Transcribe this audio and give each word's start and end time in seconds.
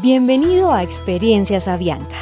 Bienvenido 0.00 0.72
a 0.72 0.84
Experiencias 0.84 1.66
Avianca, 1.66 2.14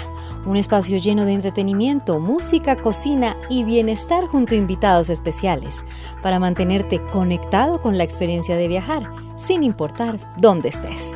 un 0.47 0.57
espacio 0.57 0.97
lleno 0.97 1.27
de 1.27 1.35
entretenimiento, 1.35 2.19
música, 2.21 2.75
cocina 2.75 3.37
y 3.51 3.65
bienestar 3.65 4.29
junto 4.29 4.55
a 4.55 4.57
invitados 4.57 5.11
especiales 5.11 5.85
para 6.23 6.39
mantenerte 6.39 7.03
conectado 7.13 7.83
con 7.83 7.99
la 7.99 8.05
experiencia 8.05 8.57
de 8.57 8.69
viajar, 8.69 9.11
sin 9.37 9.63
importar 9.63 10.19
dónde 10.39 10.71
estés. 10.71 11.13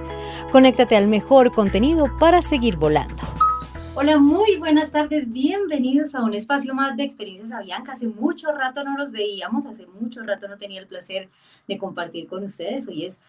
Conéctate 0.52 0.96
al 0.96 1.08
mejor 1.08 1.50
contenido 1.50 2.10
para 2.18 2.42
seguir 2.42 2.76
volando. 2.76 3.22
Hola, 3.94 4.18
muy 4.18 4.56
buenas 4.56 4.92
tardes, 4.92 5.32
bienvenidos 5.32 6.14
a 6.14 6.22
un 6.22 6.32
espacio 6.32 6.74
más 6.74 6.96
de 6.96 7.02
Experiencias 7.02 7.52
Avianca. 7.52 7.92
Hace 7.92 8.06
mucho 8.06 8.52
rato 8.52 8.84
no 8.84 8.96
los 8.96 9.12
veíamos, 9.12 9.66
hace 9.66 9.86
mucho 9.86 10.22
rato 10.22 10.46
no 10.46 10.58
tenía 10.58 10.80
el 10.80 10.86
placer 10.86 11.28
de 11.66 11.76
compartir 11.76 12.28
con 12.28 12.44
ustedes. 12.44 12.86
Hoy 12.86 13.04
es 13.04 13.20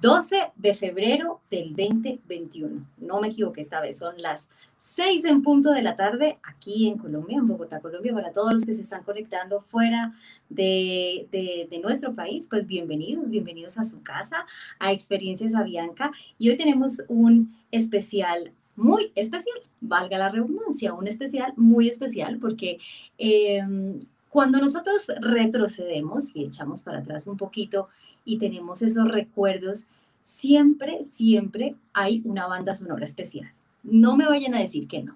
12 0.00 0.52
de 0.56 0.74
febrero 0.74 1.40
del 1.50 1.74
2021. 1.74 2.86
No 2.98 3.20
me 3.20 3.28
equivoqué 3.28 3.60
esta 3.60 3.80
vez, 3.80 3.98
son 3.98 4.20
las 4.20 4.48
6 4.78 5.24
en 5.24 5.42
punto 5.42 5.72
de 5.72 5.82
la 5.82 5.96
tarde 5.96 6.38
aquí 6.44 6.86
en 6.88 6.98
Colombia, 6.98 7.38
en 7.38 7.48
Bogotá, 7.48 7.80
Colombia, 7.80 8.14
para 8.14 8.32
todos 8.32 8.52
los 8.52 8.64
que 8.64 8.74
se 8.74 8.82
están 8.82 9.02
conectando 9.02 9.60
fuera 9.62 10.14
de, 10.48 11.26
de, 11.32 11.80
nuestro 11.80 12.14
país, 12.14 12.46
pues 12.48 12.66
bienvenidos, 12.66 13.28
bienvenidos 13.28 13.76
a 13.76 13.84
su 13.84 14.02
casa, 14.02 14.46
a 14.78 14.92
Experiencias 14.92 15.54
Avianca. 15.54 16.12
Y 16.38 16.48
hoy 16.48 16.56
tenemos 16.56 17.02
un 17.08 17.56
especial 17.72 18.52
muy 18.76 19.10
especial, 19.16 19.58
valga 19.80 20.16
la 20.16 20.28
redundancia, 20.28 20.94
un 20.94 21.08
especial 21.08 21.52
muy 21.56 21.88
especial 21.88 22.38
porque 22.38 22.78
em, 23.18 24.06
cuando 24.28 24.60
nosotros 24.60 25.10
retrocedemos 25.20 26.36
y 26.36 26.44
echamos 26.44 26.84
para 26.84 26.98
atrás 26.98 27.26
un 27.26 27.36
poquito 27.36 27.88
y 28.28 28.36
tenemos 28.36 28.82
esos 28.82 29.08
recuerdos, 29.08 29.86
siempre, 30.22 31.02
siempre 31.04 31.76
hay 31.94 32.20
una 32.26 32.46
banda 32.46 32.74
sonora 32.74 33.06
especial. 33.06 33.50
No 33.82 34.16
me 34.18 34.26
vayan 34.26 34.54
a 34.54 34.60
decir 34.60 34.86
que 34.86 35.02
no. 35.02 35.14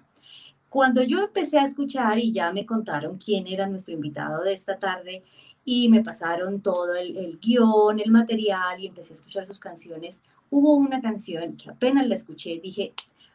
Cuando 0.67 1.03
yo 1.03 1.19
empecé 1.19 1.59
a 1.59 1.63
escuchar 1.63 2.17
y 2.17 2.31
ya 2.31 2.51
me 2.51 2.65
contaron 2.65 3.19
quién 3.19 3.45
era 3.45 3.67
nuestro 3.67 3.93
invitado 3.93 4.43
de 4.43 4.53
esta 4.53 4.79
tarde 4.79 5.21
y 5.63 5.89
me 5.89 6.03
pasaron 6.03 6.61
todo 6.61 6.95
el, 6.95 7.15
el 7.15 7.39
guion, 7.39 7.99
el 7.99 8.09
material 8.09 8.79
y 8.79 8.87
empecé 8.87 9.13
a 9.13 9.17
escuchar 9.17 9.45
sus 9.45 9.59
canciones, 9.59 10.21
hubo 10.49 10.73
una 10.73 10.99
canción 10.99 11.55
que 11.55 11.69
apenas 11.69 12.07
la 12.07 12.15
escuché, 12.15 12.59
dije, 12.59 12.93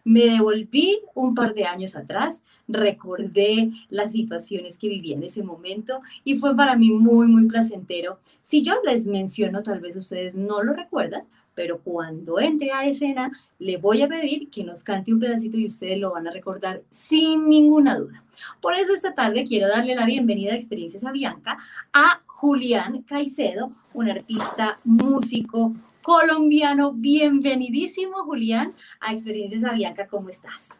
me 0.08 0.24
devolví 0.24 1.00
un 1.14 1.34
par 1.34 1.52
de 1.52 1.64
años 1.64 1.94
atrás, 1.94 2.42
recordé 2.66 3.72
las 3.90 4.12
situaciones 4.12 4.78
que 4.78 4.88
viví 4.88 5.12
en 5.12 5.22
ese 5.22 5.42
momento 5.42 6.00
y 6.24 6.36
fue 6.36 6.56
para 6.56 6.76
mí 6.76 6.90
muy, 6.90 7.26
muy 7.26 7.46
placentero. 7.46 8.18
Si 8.40 8.62
yo 8.62 8.76
les 8.86 9.06
menciono, 9.06 9.62
tal 9.62 9.80
vez 9.80 9.96
ustedes 9.96 10.34
no 10.34 10.62
lo 10.62 10.72
recuerdan, 10.72 11.24
pero 11.54 11.82
cuando 11.82 12.40
entre 12.40 12.72
a 12.72 12.86
escena, 12.86 13.30
le 13.58 13.76
voy 13.76 14.00
a 14.00 14.08
pedir 14.08 14.48
que 14.48 14.64
nos 14.64 14.82
cante 14.82 15.12
un 15.12 15.20
pedacito 15.20 15.58
y 15.58 15.66
ustedes 15.66 15.98
lo 15.98 16.12
van 16.12 16.26
a 16.26 16.30
recordar 16.30 16.80
sin 16.90 17.46
ninguna 17.46 17.98
duda. 17.98 18.24
Por 18.62 18.72
eso 18.74 18.94
esta 18.94 19.14
tarde 19.14 19.44
quiero 19.46 19.68
darle 19.68 19.94
la 19.94 20.06
bienvenida 20.06 20.52
a 20.52 20.56
Experiencias 20.56 21.04
a 21.04 21.12
Bianca 21.12 21.58
a 21.92 22.22
Julián 22.24 23.02
Caicedo, 23.02 23.72
un 23.92 24.08
artista, 24.08 24.78
músico, 24.84 25.72
colombiano. 26.02 26.92
Bienvenidísimo, 26.92 28.18
Julián, 28.24 28.74
a 29.00 29.12
Experiencias 29.12 29.64
Avianca. 29.64 30.06
¿Cómo 30.06 30.28
estás? 30.28 30.70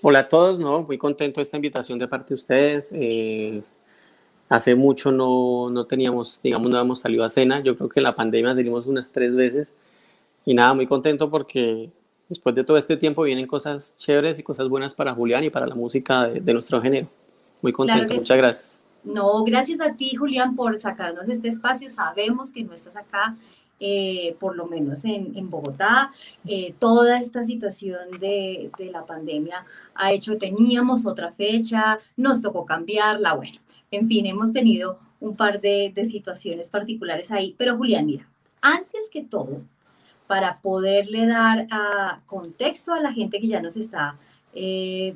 Hola 0.00 0.20
a 0.20 0.28
todos, 0.28 0.58
no, 0.58 0.82
muy 0.82 0.98
contento 0.98 1.40
de 1.40 1.44
esta 1.44 1.56
invitación 1.56 1.98
de 1.98 2.08
parte 2.08 2.30
de 2.30 2.34
ustedes. 2.34 2.90
Eh, 2.92 3.62
hace 4.48 4.74
mucho 4.74 5.12
no, 5.12 5.70
no, 5.70 5.84
teníamos, 5.86 6.40
digamos, 6.42 6.70
no 6.70 6.76
habíamos 6.76 7.00
salido 7.00 7.24
a 7.24 7.28
cena. 7.28 7.60
Yo 7.60 7.74
creo 7.76 7.88
que 7.88 8.00
en 8.00 8.04
la 8.04 8.16
pandemia 8.16 8.54
salimos 8.54 8.86
unas 8.86 9.12
tres 9.12 9.34
veces. 9.34 9.76
Y 10.44 10.54
nada, 10.54 10.74
muy 10.74 10.86
contento 10.86 11.30
porque 11.30 11.90
después 12.28 12.54
de 12.54 12.64
todo 12.64 12.76
este 12.76 12.96
tiempo 12.96 13.22
vienen 13.22 13.46
cosas 13.46 13.94
chéveres 13.96 14.38
y 14.38 14.42
cosas 14.42 14.68
buenas 14.68 14.92
para 14.92 15.14
Julián 15.14 15.44
y 15.44 15.50
para 15.50 15.66
la 15.66 15.74
música 15.74 16.26
de, 16.26 16.52
nuestro 16.52 16.82
género. 16.82 17.06
Muy 17.60 17.72
contento, 17.72 18.14
muchas 18.14 18.36
gracias. 18.36 18.80
No, 19.04 19.44
gracias 19.44 19.80
a 19.80 19.94
ti, 19.94 20.14
Julián, 20.14 20.54
por 20.56 20.76
sacarnos 20.78 21.28
este 21.28 21.48
espacio. 21.48 21.88
Sabemos 21.88 22.52
que 22.52 22.62
no 22.62 22.72
estás 22.74 22.96
acá 22.96 23.36
eh, 23.84 24.36
por 24.38 24.54
lo 24.54 24.66
menos 24.66 25.04
en, 25.04 25.50
Bogotá. 25.50 26.12
Eh, 26.46 26.72
toda 26.78 27.18
esta 27.18 27.42
situación 27.42 28.16
de, 28.20 28.70
la 28.92 29.04
pandemia 29.04 29.64
ha 29.96 30.12
hecho, 30.12 30.38
teníamos 30.38 31.04
otra 31.04 31.32
fecha, 31.32 31.98
nos 32.16 32.42
tocó 32.42 32.64
cambiarla, 32.64 33.34
bueno, 33.34 33.58
en 33.90 34.06
fin, 34.06 34.26
hemos 34.26 34.52
tenido 34.52 35.00
un 35.18 35.34
par 35.34 35.60
de, 35.60 35.92
situaciones 36.08 36.70
particulares 36.70 37.32
ahí. 37.32 37.56
Pero 37.58 37.76
Julián, 37.76 38.06
mira, 38.06 38.28
antes 38.60 39.08
que 39.10 39.24
todo, 39.24 39.60
para 40.28 40.58
poderle 40.58 41.26
dar 41.26 41.66
a 41.72 42.20
contexto 42.26 42.94
a 42.94 43.00
la 43.00 43.12
gente 43.12 43.40
que 43.40 43.48
ya 43.48 43.60
nos 43.60 43.76
está 43.76 44.14
eh, 44.54 45.12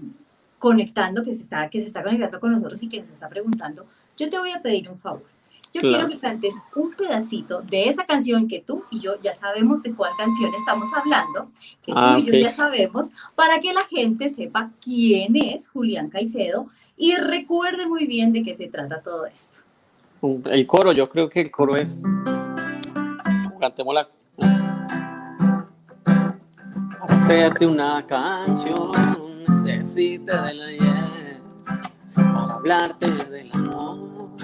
conectando, 0.58 1.22
que 1.22 1.34
se 1.34 1.44
está, 1.44 1.70
que 1.70 1.80
se 1.80 1.86
está 1.86 2.02
conectando 2.02 2.40
con 2.40 2.50
nosotros 2.50 2.82
y 2.82 2.88
que 2.88 2.98
nos 2.98 3.10
está 3.10 3.28
preguntando, 3.28 3.86
yo 4.16 4.28
te 4.28 4.38
voy 4.38 4.50
a 4.50 4.60
pedir 4.60 4.88
un 4.88 4.98
favor. 4.98 5.35
Yo 5.76 5.82
quiero 5.82 6.08
que 6.08 6.18
cantes 6.18 6.56
un 6.74 6.92
pedacito 6.92 7.60
de 7.60 7.90
esa 7.90 8.06
canción 8.06 8.48
que 8.48 8.60
tú 8.60 8.84
y 8.90 9.00
yo 9.00 9.20
ya 9.20 9.34
sabemos 9.34 9.82
de 9.82 9.92
cuál 9.94 10.12
canción 10.16 10.50
estamos 10.54 10.88
hablando, 10.94 11.50
que 11.84 11.92
tú 11.92 11.98
ah, 11.98 12.18
y 12.18 12.24
yo 12.24 12.32
ya 12.32 12.48
sabemos, 12.50 13.10
para 13.34 13.60
que 13.60 13.74
la 13.74 13.84
gente 13.84 14.30
sepa 14.30 14.70
quién 14.82 15.36
es 15.36 15.68
Julián 15.68 16.08
Caicedo 16.08 16.68
y 16.96 17.14
recuerde 17.16 17.86
muy 17.86 18.06
bien 18.06 18.32
de 18.32 18.42
qué 18.42 18.54
se 18.54 18.68
trata 18.68 19.02
todo 19.02 19.26
esto. 19.26 19.58
El 20.46 20.66
coro, 20.66 20.92
yo 20.92 21.10
creo 21.10 21.28
que 21.28 21.42
el 21.42 21.50
coro 21.50 21.76
es. 21.76 22.02
Cantémosla. 23.60 24.08
Para 26.04 27.16
hacerte 27.16 27.66
una 27.66 28.06
canción, 28.06 29.44
necesito 29.46 30.42
de 30.42 30.54
la 30.54 30.64
ayer, 30.64 31.40
para 32.14 32.54
hablarte 32.54 33.10
del 33.10 33.50
amor 33.52 34.35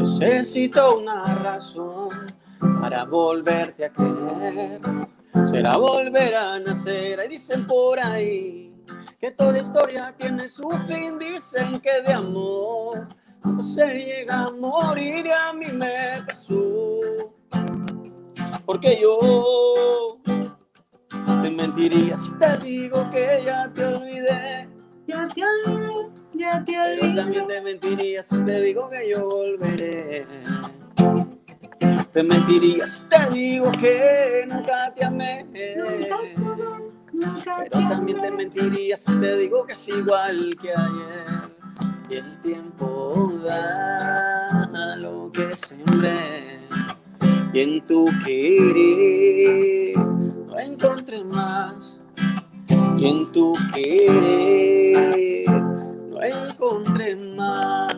Necesito 0.00 0.96
una 0.96 1.34
razón 1.34 2.08
para 2.80 3.04
volverte 3.04 3.84
a 3.84 3.92
creer. 3.92 4.80
Será 5.50 5.76
volver 5.76 6.34
a 6.34 6.58
nacer. 6.58 7.20
Y 7.26 7.28
dicen 7.28 7.66
por 7.66 8.00
ahí 8.00 8.74
que 9.18 9.30
toda 9.32 9.58
historia 9.58 10.14
tiene 10.16 10.48
su 10.48 10.70
fin. 10.88 11.18
Dicen 11.18 11.80
que 11.80 12.00
de 12.00 12.14
amor 12.14 13.08
no 13.44 13.62
se 13.62 13.86
llega 13.86 14.44
a 14.44 14.50
morir 14.50 15.26
y 15.26 15.32
a 15.32 15.52
mí 15.52 15.66
me 15.66 16.22
pasó. 16.26 16.98
Porque 18.64 18.98
yo 19.02 20.18
te 21.42 21.50
mentiría 21.50 22.16
si 22.16 22.32
te 22.38 22.56
digo 22.56 23.10
que 23.10 23.42
ya 23.44 23.70
te 23.70 23.84
olvidé. 23.84 24.66
Ya 25.06 25.28
te 25.28 25.42
olvidé 25.44 26.19
ya 26.40 26.64
te 26.64 26.80
olvidé. 26.80 27.14
también 27.14 27.46
te 27.46 27.60
mentiría 27.60 28.22
si 28.22 28.38
te 28.44 28.60
digo 28.62 28.88
que 28.88 29.10
yo 29.10 29.28
volveré. 29.28 30.26
Te 32.12 32.22
mentiría 32.22 32.86
si 32.86 33.04
te 33.04 33.30
digo 33.30 33.70
que 33.72 34.46
nunca 34.48 34.92
te 34.94 35.04
amé. 35.04 35.46
Nunca 37.12 37.58
Pero 37.58 37.88
también 37.88 38.20
te 38.20 38.30
mentiría 38.30 38.96
si 38.96 39.12
te 39.20 39.36
digo 39.36 39.66
que 39.66 39.74
es 39.74 39.88
igual 39.88 40.56
que 40.60 40.70
ayer. 40.70 41.24
Y 42.08 42.14
el 42.16 42.40
tiempo 42.40 43.38
da 43.44 44.96
lo 44.96 45.30
que 45.30 45.54
sembré. 45.56 46.60
Y 47.52 47.60
en 47.60 47.86
tu 47.86 48.06
querer 48.24 49.98
no 49.98 50.58
encontré 50.58 51.22
más. 51.22 52.02
Y 52.96 53.06
en 53.06 53.30
tu 53.32 53.54
querer 53.74 55.59
encontré 56.22 57.16
más. 57.16 57.96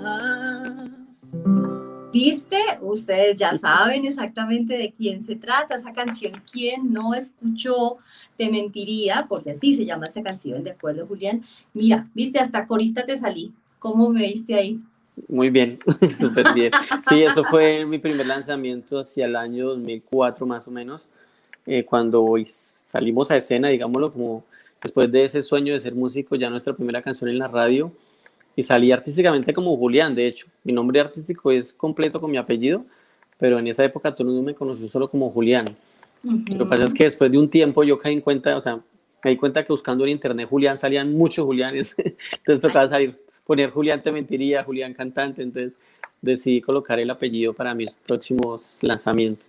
¿Viste? 2.12 2.58
Ustedes 2.82 3.38
ya 3.38 3.56
saben 3.56 4.04
exactamente 4.04 4.74
de 4.76 4.92
quién 4.92 5.22
se 5.22 5.34
trata 5.34 5.74
esa 5.74 5.92
canción. 5.94 6.42
Quien 6.52 6.92
no 6.92 7.14
escuchó 7.14 7.96
te 8.36 8.50
mentiría, 8.50 9.26
porque 9.28 9.52
así 9.52 9.74
se 9.74 9.86
llama 9.86 10.06
esta 10.06 10.22
canción, 10.22 10.62
¿de 10.62 10.72
acuerdo, 10.72 11.06
Julián? 11.06 11.42
Mira, 11.72 12.06
viste, 12.12 12.38
hasta 12.38 12.66
corista 12.66 13.06
te 13.06 13.16
salí. 13.16 13.52
¿Cómo 13.78 14.10
me 14.10 14.22
viste 14.22 14.54
ahí? 14.54 14.78
Muy 15.28 15.50
bien, 15.50 15.78
súper 16.18 16.52
bien. 16.54 16.70
Sí, 17.08 17.22
eso 17.22 17.44
fue 17.44 17.84
mi 17.86 17.98
primer 17.98 18.26
lanzamiento 18.26 19.00
hacia 19.00 19.26
el 19.26 19.36
año 19.36 19.68
2004 19.68 20.46
más 20.46 20.68
o 20.68 20.70
menos, 20.70 21.06
eh, 21.66 21.84
cuando 21.84 22.34
salimos 22.46 23.30
a 23.30 23.36
escena, 23.36 23.68
digámoslo, 23.68 24.12
como 24.12 24.44
después 24.82 25.10
de 25.10 25.24
ese 25.24 25.42
sueño 25.42 25.72
de 25.72 25.80
ser 25.80 25.94
músico, 25.94 26.36
ya 26.36 26.50
nuestra 26.50 26.74
primera 26.74 27.02
canción 27.02 27.30
en 27.30 27.38
la 27.38 27.48
radio 27.48 27.92
y 28.54 28.62
salí 28.62 28.92
artísticamente 28.92 29.52
como 29.52 29.76
Julián, 29.76 30.14
de 30.14 30.26
hecho. 30.26 30.46
Mi 30.64 30.72
nombre 30.72 31.00
artístico 31.00 31.50
es 31.50 31.72
completo 31.72 32.20
con 32.20 32.30
mi 32.30 32.36
apellido, 32.36 32.84
pero 33.38 33.58
en 33.58 33.66
esa 33.66 33.84
época 33.84 34.14
todo 34.14 34.28
el 34.28 34.34
mundo 34.34 34.50
me 34.50 34.54
conoció 34.54 34.88
solo 34.88 35.08
como 35.08 35.30
Julián. 35.30 35.74
Lo 36.22 36.58
que 36.58 36.66
pasa 36.66 36.84
es 36.84 36.94
que 36.94 37.04
después 37.04 37.30
de 37.32 37.38
un 37.38 37.48
tiempo 37.48 37.82
yo 37.82 37.98
caí 37.98 38.12
en 38.12 38.20
cuenta, 38.20 38.56
o 38.56 38.60
sea, 38.60 38.78
me 39.24 39.30
di 39.30 39.36
cuenta 39.36 39.64
que 39.64 39.72
buscando 39.72 40.04
en 40.04 40.10
internet 40.10 40.48
Julián 40.48 40.78
salían 40.78 41.12
muchos 41.12 41.44
Julianes, 41.44 41.96
entonces 41.98 42.60
tocaba 42.60 42.88
salir, 42.88 43.18
poner 43.44 43.70
Julián 43.70 44.02
te 44.02 44.12
mentiría, 44.12 44.62
Julián 44.62 44.94
cantante, 44.94 45.42
entonces 45.42 45.72
decidí 46.20 46.60
colocar 46.60 47.00
el 47.00 47.10
apellido 47.10 47.52
para 47.52 47.74
mis 47.74 47.96
próximos 47.96 48.78
lanzamientos. 48.82 49.46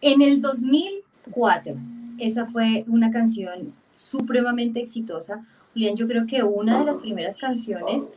En 0.00 0.20
el 0.20 0.40
2004, 0.40 1.74
esa 2.18 2.46
fue 2.46 2.84
una 2.88 3.10
canción 3.10 3.72
supremamente 3.96 4.80
exitosa. 4.80 5.44
Julián, 5.72 5.96
yo 5.96 6.06
creo 6.06 6.26
que 6.26 6.42
una 6.42 6.78
de 6.78 6.84
las 6.84 7.00
primeras 7.00 7.36
canciones 7.36 8.10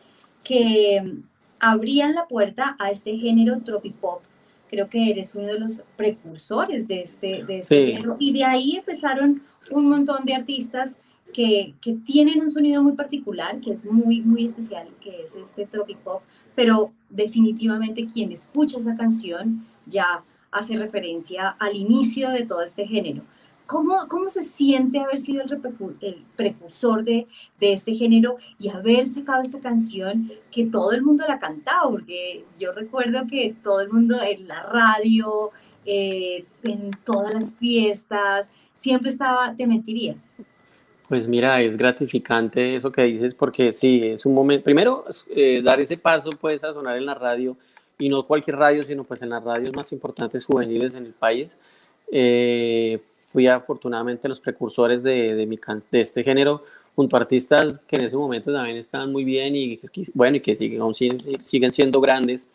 que 0.44 1.18
abrían 1.60 2.16
la 2.16 2.28
puerta 2.28 2.76
a 2.80 2.92
este 2.92 3.18
género 3.18 3.60
tropipop, 3.60 4.22
creo 4.70 4.88
que 4.90 5.10
eres 5.10 5.36
uno 5.36 5.48
de 5.48 5.60
los 5.60 5.84
precursores 5.98 6.88
de 6.88 7.02
este, 7.02 7.44
de 7.44 7.60
este 7.60 7.88
género, 7.88 8.16
y 8.20 8.34
de 8.34 8.44
ahí 8.44 8.78
empezaron 8.78 9.42
un 9.72 9.90
montón 9.90 10.26
de 10.26 10.36
artistas 10.36 10.98
que, 11.34 11.74
que, 11.82 11.94
tienen 11.94 12.42
un 12.42 12.50
sonido 12.50 12.82
muy 12.82 12.94
particular, 12.94 13.60
que 13.60 13.72
es 13.72 13.86
muy, 13.86 14.22
muy 14.22 14.46
especial, 14.46 14.88
que 15.02 15.24
es 15.24 15.36
este 15.36 15.66
tropipop, 15.66 16.22
pero 16.56 16.92
definitivamente 17.10 18.08
quien 18.08 18.32
escucha 18.32 18.78
esa 18.80 18.96
canción 18.96 19.66
ya 19.86 20.24
hace 20.52 20.76
referencia 20.78 21.50
al 21.60 21.76
inicio 21.76 22.30
de 22.32 22.46
todo 22.46 22.64
este 22.64 22.88
género. 22.88 23.22
¿Cómo, 23.70 24.08
cómo 24.08 24.30
se 24.30 24.42
siente 24.42 24.98
haber 24.98 25.20
sido 25.20 25.44
el, 25.44 26.16
precursor 26.36 27.04
de, 27.04 27.28
de, 27.60 27.74
este 27.74 27.94
género 27.94 28.38
y 28.58 28.70
haber 28.70 29.08
sacado 29.08 29.44
esta 29.44 29.60
canción 29.60 30.32
que 30.50 30.66
todo 30.66 30.92
el 30.92 31.04
mundo 31.04 31.24
la 31.28 31.38
cantaba? 31.38 31.88
Porque 31.88 32.44
yo 32.60 32.72
recuerdo 32.72 33.28
que 33.30 33.54
todo 33.64 33.82
el 33.82 33.92
mundo 33.92 34.18
en 34.24 34.48
la 34.48 34.64
radio, 34.64 35.52
eh, 35.86 36.46
en 36.64 36.98
todas 37.06 37.32
las 37.32 37.56
fiestas, 37.58 38.52
siempre 38.74 39.12
estaba 39.12 39.54
Te 39.56 39.68
Mentiría. 39.68 40.16
Pues 41.08 41.28
mira, 41.28 41.62
es 41.62 41.78
gratificante 41.78 42.76
eso 42.76 42.92
que 42.92 43.04
dices 43.04 43.36
porque 43.36 43.72
sí, 43.72 44.02
es 44.04 44.26
un 44.26 44.34
momento, 44.34 44.64
primero, 44.64 45.06
eh, 45.30 45.62
dar 45.64 45.80
ese 45.80 45.96
paso 45.96 46.32
pues 46.42 46.64
a 46.64 46.74
sonar 46.74 46.98
en 46.98 47.06
la 47.06 47.14
radio 47.14 47.56
y 48.00 48.10
no 48.10 48.24
cualquier 48.24 48.56
radio, 48.56 48.84
sino 48.84 49.04
pues 49.04 49.22
en 49.22 49.30
las 49.30 49.44
radios 49.44 49.76
más 49.76 49.92
importantes 49.92 50.44
juveniles 50.44 50.96
en 50.96 51.06
el 51.06 51.14
país. 51.14 51.56
Eh, 52.12 53.00
fui 53.32 53.48
afortunadamente 53.48 54.28
los 54.28 54.40
precursores 54.40 55.04
de, 55.04 55.36
de, 55.36 55.46
mi, 55.46 55.60
de 55.92 56.02
este 56.02 56.24
género 56.24 56.64
junto 56.96 57.16
a 57.16 57.20
artistas 57.20 57.80
que 57.80 57.96
en 57.96 58.04
ese 58.04 58.18
momento 58.18 58.52
también 58.52 58.78
estaban 58.78 59.12
muy 59.12 59.24
bien 59.24 59.56
y 59.56 59.80
bueno 60.14 60.38
y 60.38 60.40
que 60.42 60.56
siguen, 60.56 60.82
aún 60.82 60.94
siguen, 60.94 61.72
siendo 61.72 62.02
grandes 62.02 62.50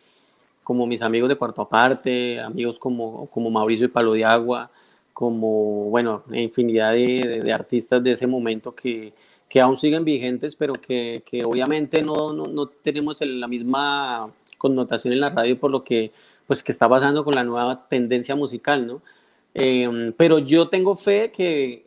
como 0.62 0.86
mis 0.86 1.02
amigos 1.02 1.28
de 1.28 1.36
Cuarto 1.36 1.62
Aparte, 1.62 2.40
amigos 2.40 2.78
como, 2.78 3.26
como 3.28 3.50
Mauricio 3.50 3.86
y 3.86 3.88
Palo 3.88 4.12
de 4.12 4.24
Agua, 4.24 4.70
como, 5.12 5.90
bueno, 5.90 6.22
infinidad 6.32 6.92
de, 6.92 7.42
de, 7.44 7.52
artistas 7.52 8.02
de 8.02 8.12
ese 8.12 8.26
momento 8.26 8.74
que, 8.74 9.12
que 9.48 9.60
aún 9.60 9.76
siguen 9.76 10.04
vigentes, 10.04 10.56
pero 10.56 10.74
que, 10.74 11.22
que 11.30 11.44
obviamente 11.44 12.02
no, 12.02 12.32
no, 12.32 12.46
no, 12.46 12.66
tenemos 12.66 13.20
la 13.20 13.46
misma 13.46 14.28
connotación 14.58 15.12
en 15.12 15.20
la 15.20 15.30
radio 15.30 15.58
por 15.58 15.70
lo 15.70 15.84
que, 15.84 16.10
pues, 16.46 16.62
que 16.62 16.72
está 16.72 16.88
pasando 16.88 17.24
con 17.24 17.34
la 17.34 17.44
nueva 17.44 17.86
tendencia 17.88 18.34
musical, 18.34 18.86
¿no? 18.86 19.00
Eh, 19.54 20.12
pero 20.16 20.40
yo 20.40 20.68
tengo 20.68 20.96
fe 20.96 21.30
que, 21.30 21.86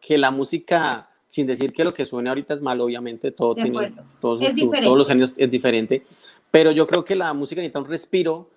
que 0.00 0.18
la 0.18 0.30
música, 0.30 1.08
sin 1.28 1.46
decir 1.46 1.72
que 1.72 1.82
lo 1.82 1.94
que 1.94 2.04
suene 2.04 2.28
ahorita 2.28 2.54
es 2.54 2.60
malo, 2.60 2.84
obviamente 2.84 3.32
todo 3.32 3.54
tiene, 3.54 3.92
todos, 4.20 4.38
todos 4.38 4.98
los 4.98 5.10
años 5.10 5.32
es 5.36 5.50
diferente, 5.50 6.02
pero 6.50 6.70
yo 6.70 6.86
creo 6.86 7.04
que 7.04 7.16
la 7.16 7.32
música 7.32 7.60
necesita 7.60 7.80
un 7.80 7.88
respiro 7.88 8.50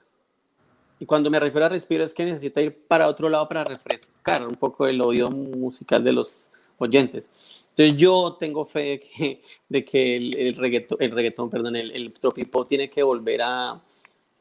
y 1.00 1.06
cuando 1.06 1.32
me 1.32 1.40
refiero 1.40 1.66
a 1.66 1.70
respiro 1.70 2.04
es 2.04 2.14
que 2.14 2.26
necesita 2.26 2.62
ir 2.62 2.78
para 2.88 3.08
otro 3.08 3.30
lado 3.30 3.48
para 3.48 3.64
refrescar 3.64 4.46
un 4.46 4.56
poco 4.56 4.86
el 4.86 5.02
oído 5.02 5.32
musical 5.32 6.04
de 6.04 6.12
los 6.12 6.52
oyentes. 6.78 7.30
Entonces 7.70 7.96
yo 7.96 8.36
tengo 8.38 8.66
fe 8.66 8.80
de 8.80 9.00
que, 9.00 9.42
de 9.70 9.86
que 9.86 10.18
el, 10.18 10.36
el, 10.36 10.56
reggaetón, 10.56 10.98
el 11.00 11.12
reggaetón, 11.12 11.50
perdón, 11.50 11.78
el, 11.78 11.92
el 11.92 12.12
tropipop 12.12 12.68
tiene 12.68 12.90
que 12.90 13.02
volver 13.02 13.42
a, 13.42 13.72
a, 13.72 13.80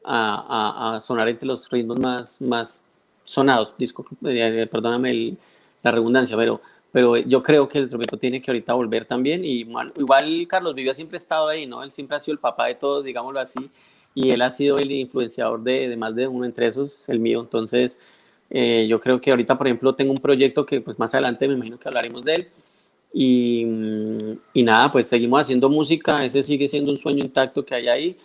a, 0.03 0.95
a, 0.95 0.99
sonar 0.99 1.29
entre 1.29 1.47
los 1.47 1.69
ritmos 1.69 1.97
más, 1.97 2.41
más 2.41 2.83
sonados. 3.29 3.73
Disco, 3.77 4.05
eh, 4.25 4.67
perdóname 4.71 5.37
la 5.83 5.91
redundancia, 5.91 6.35
pero, 6.35 6.61
pero 6.91 7.17
yo 7.17 7.43
creo 7.43 7.67
que 7.69 7.79
el 7.79 7.89
tropipop 7.89 8.19
tiene 8.19 8.41
que 8.41 8.51
ahorita 8.51 8.73
volver 8.73 9.05
también. 9.05 9.43
Y 9.45 9.61
igual, 9.61 10.47
Carlos 10.47 10.75
Vivió 10.75 10.93
siempre 10.95 11.17
ha 11.17 11.19
estado 11.19 11.47
ahí, 11.47 11.65
¿no? 11.65 11.83
Él 11.83 11.91
siempre 11.91 12.17
ha 12.17 12.21
sido 12.21 12.33
el 12.33 12.39
papá 12.39 12.67
de 12.67 12.75
todos, 12.75 13.03
digámoslo 13.03 13.39
así 13.39 13.69
y 14.15 14.31
él 14.31 14.41
ha 14.41 14.51
sido 14.51 14.77
el 14.77 14.91
influenciador 14.91 15.61
de, 15.63 15.87
de 15.87 15.97
más 15.97 16.15
de 16.15 16.27
uno 16.27 16.45
entre 16.45 16.67
esos, 16.67 17.07
el 17.09 17.19
mío. 17.19 17.41
Entonces, 17.41 17.97
eh, 18.49 18.87
yo 18.89 18.99
creo 18.99 19.21
que 19.21 19.31
ahorita, 19.31 19.57
por 19.57 19.67
ejemplo, 19.67 19.95
tengo 19.95 20.11
un 20.11 20.19
proyecto 20.19 20.65
que 20.65 20.81
pues 20.81 20.97
más 20.99 21.13
adelante 21.13 21.47
me 21.47 21.53
imagino 21.53 21.79
que 21.79 21.87
hablaremos 21.87 22.23
de 22.25 22.33
él. 22.35 22.47
Y, 23.13 23.65
y, 24.53 24.63
nada, 24.63 24.91
pues 24.91 25.07
seguimos 25.07 25.41
haciendo 25.41 25.69
música, 25.69 26.25
ese 26.25 26.43
sigue 26.43 26.67
siendo 26.67 26.91
un 26.91 26.97
sueño 26.97 27.23
intacto 27.23 27.65
que 27.65 27.75
hay 27.75 27.87
ahí, 27.87 28.17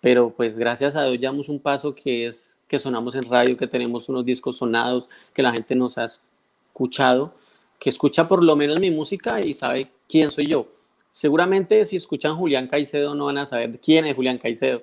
pero 0.00 0.30
pues 0.30 0.58
gracias 0.58 0.94
a 0.94 1.04
Dios 1.04 1.18
llevamos 1.18 1.48
un 1.48 1.58
paso 1.58 1.94
que 1.94 2.26
es 2.26 2.56
que 2.68 2.78
sonamos 2.78 3.14
en 3.14 3.24
radio, 3.24 3.56
que 3.56 3.66
tenemos 3.66 4.08
unos 4.08 4.24
discos 4.24 4.58
sonados, 4.58 5.08
que 5.32 5.42
la 5.42 5.52
gente 5.52 5.74
nos 5.74 5.98
ha 5.98 6.06
escuchado, 6.06 7.32
que 7.78 7.90
escucha 7.90 8.28
por 8.28 8.44
lo 8.44 8.54
menos 8.54 8.78
mi 8.78 8.90
música 8.90 9.40
y 9.40 9.54
sabe 9.54 9.90
quién 10.08 10.30
soy 10.30 10.46
yo. 10.46 10.68
Seguramente 11.14 11.84
si 11.86 11.96
escuchan 11.96 12.36
Julián 12.36 12.68
Caicedo 12.68 13.14
no 13.14 13.24
van 13.24 13.38
a 13.38 13.46
saber 13.46 13.80
quién 13.80 14.06
es 14.06 14.14
Julián 14.14 14.38
Caicedo, 14.38 14.82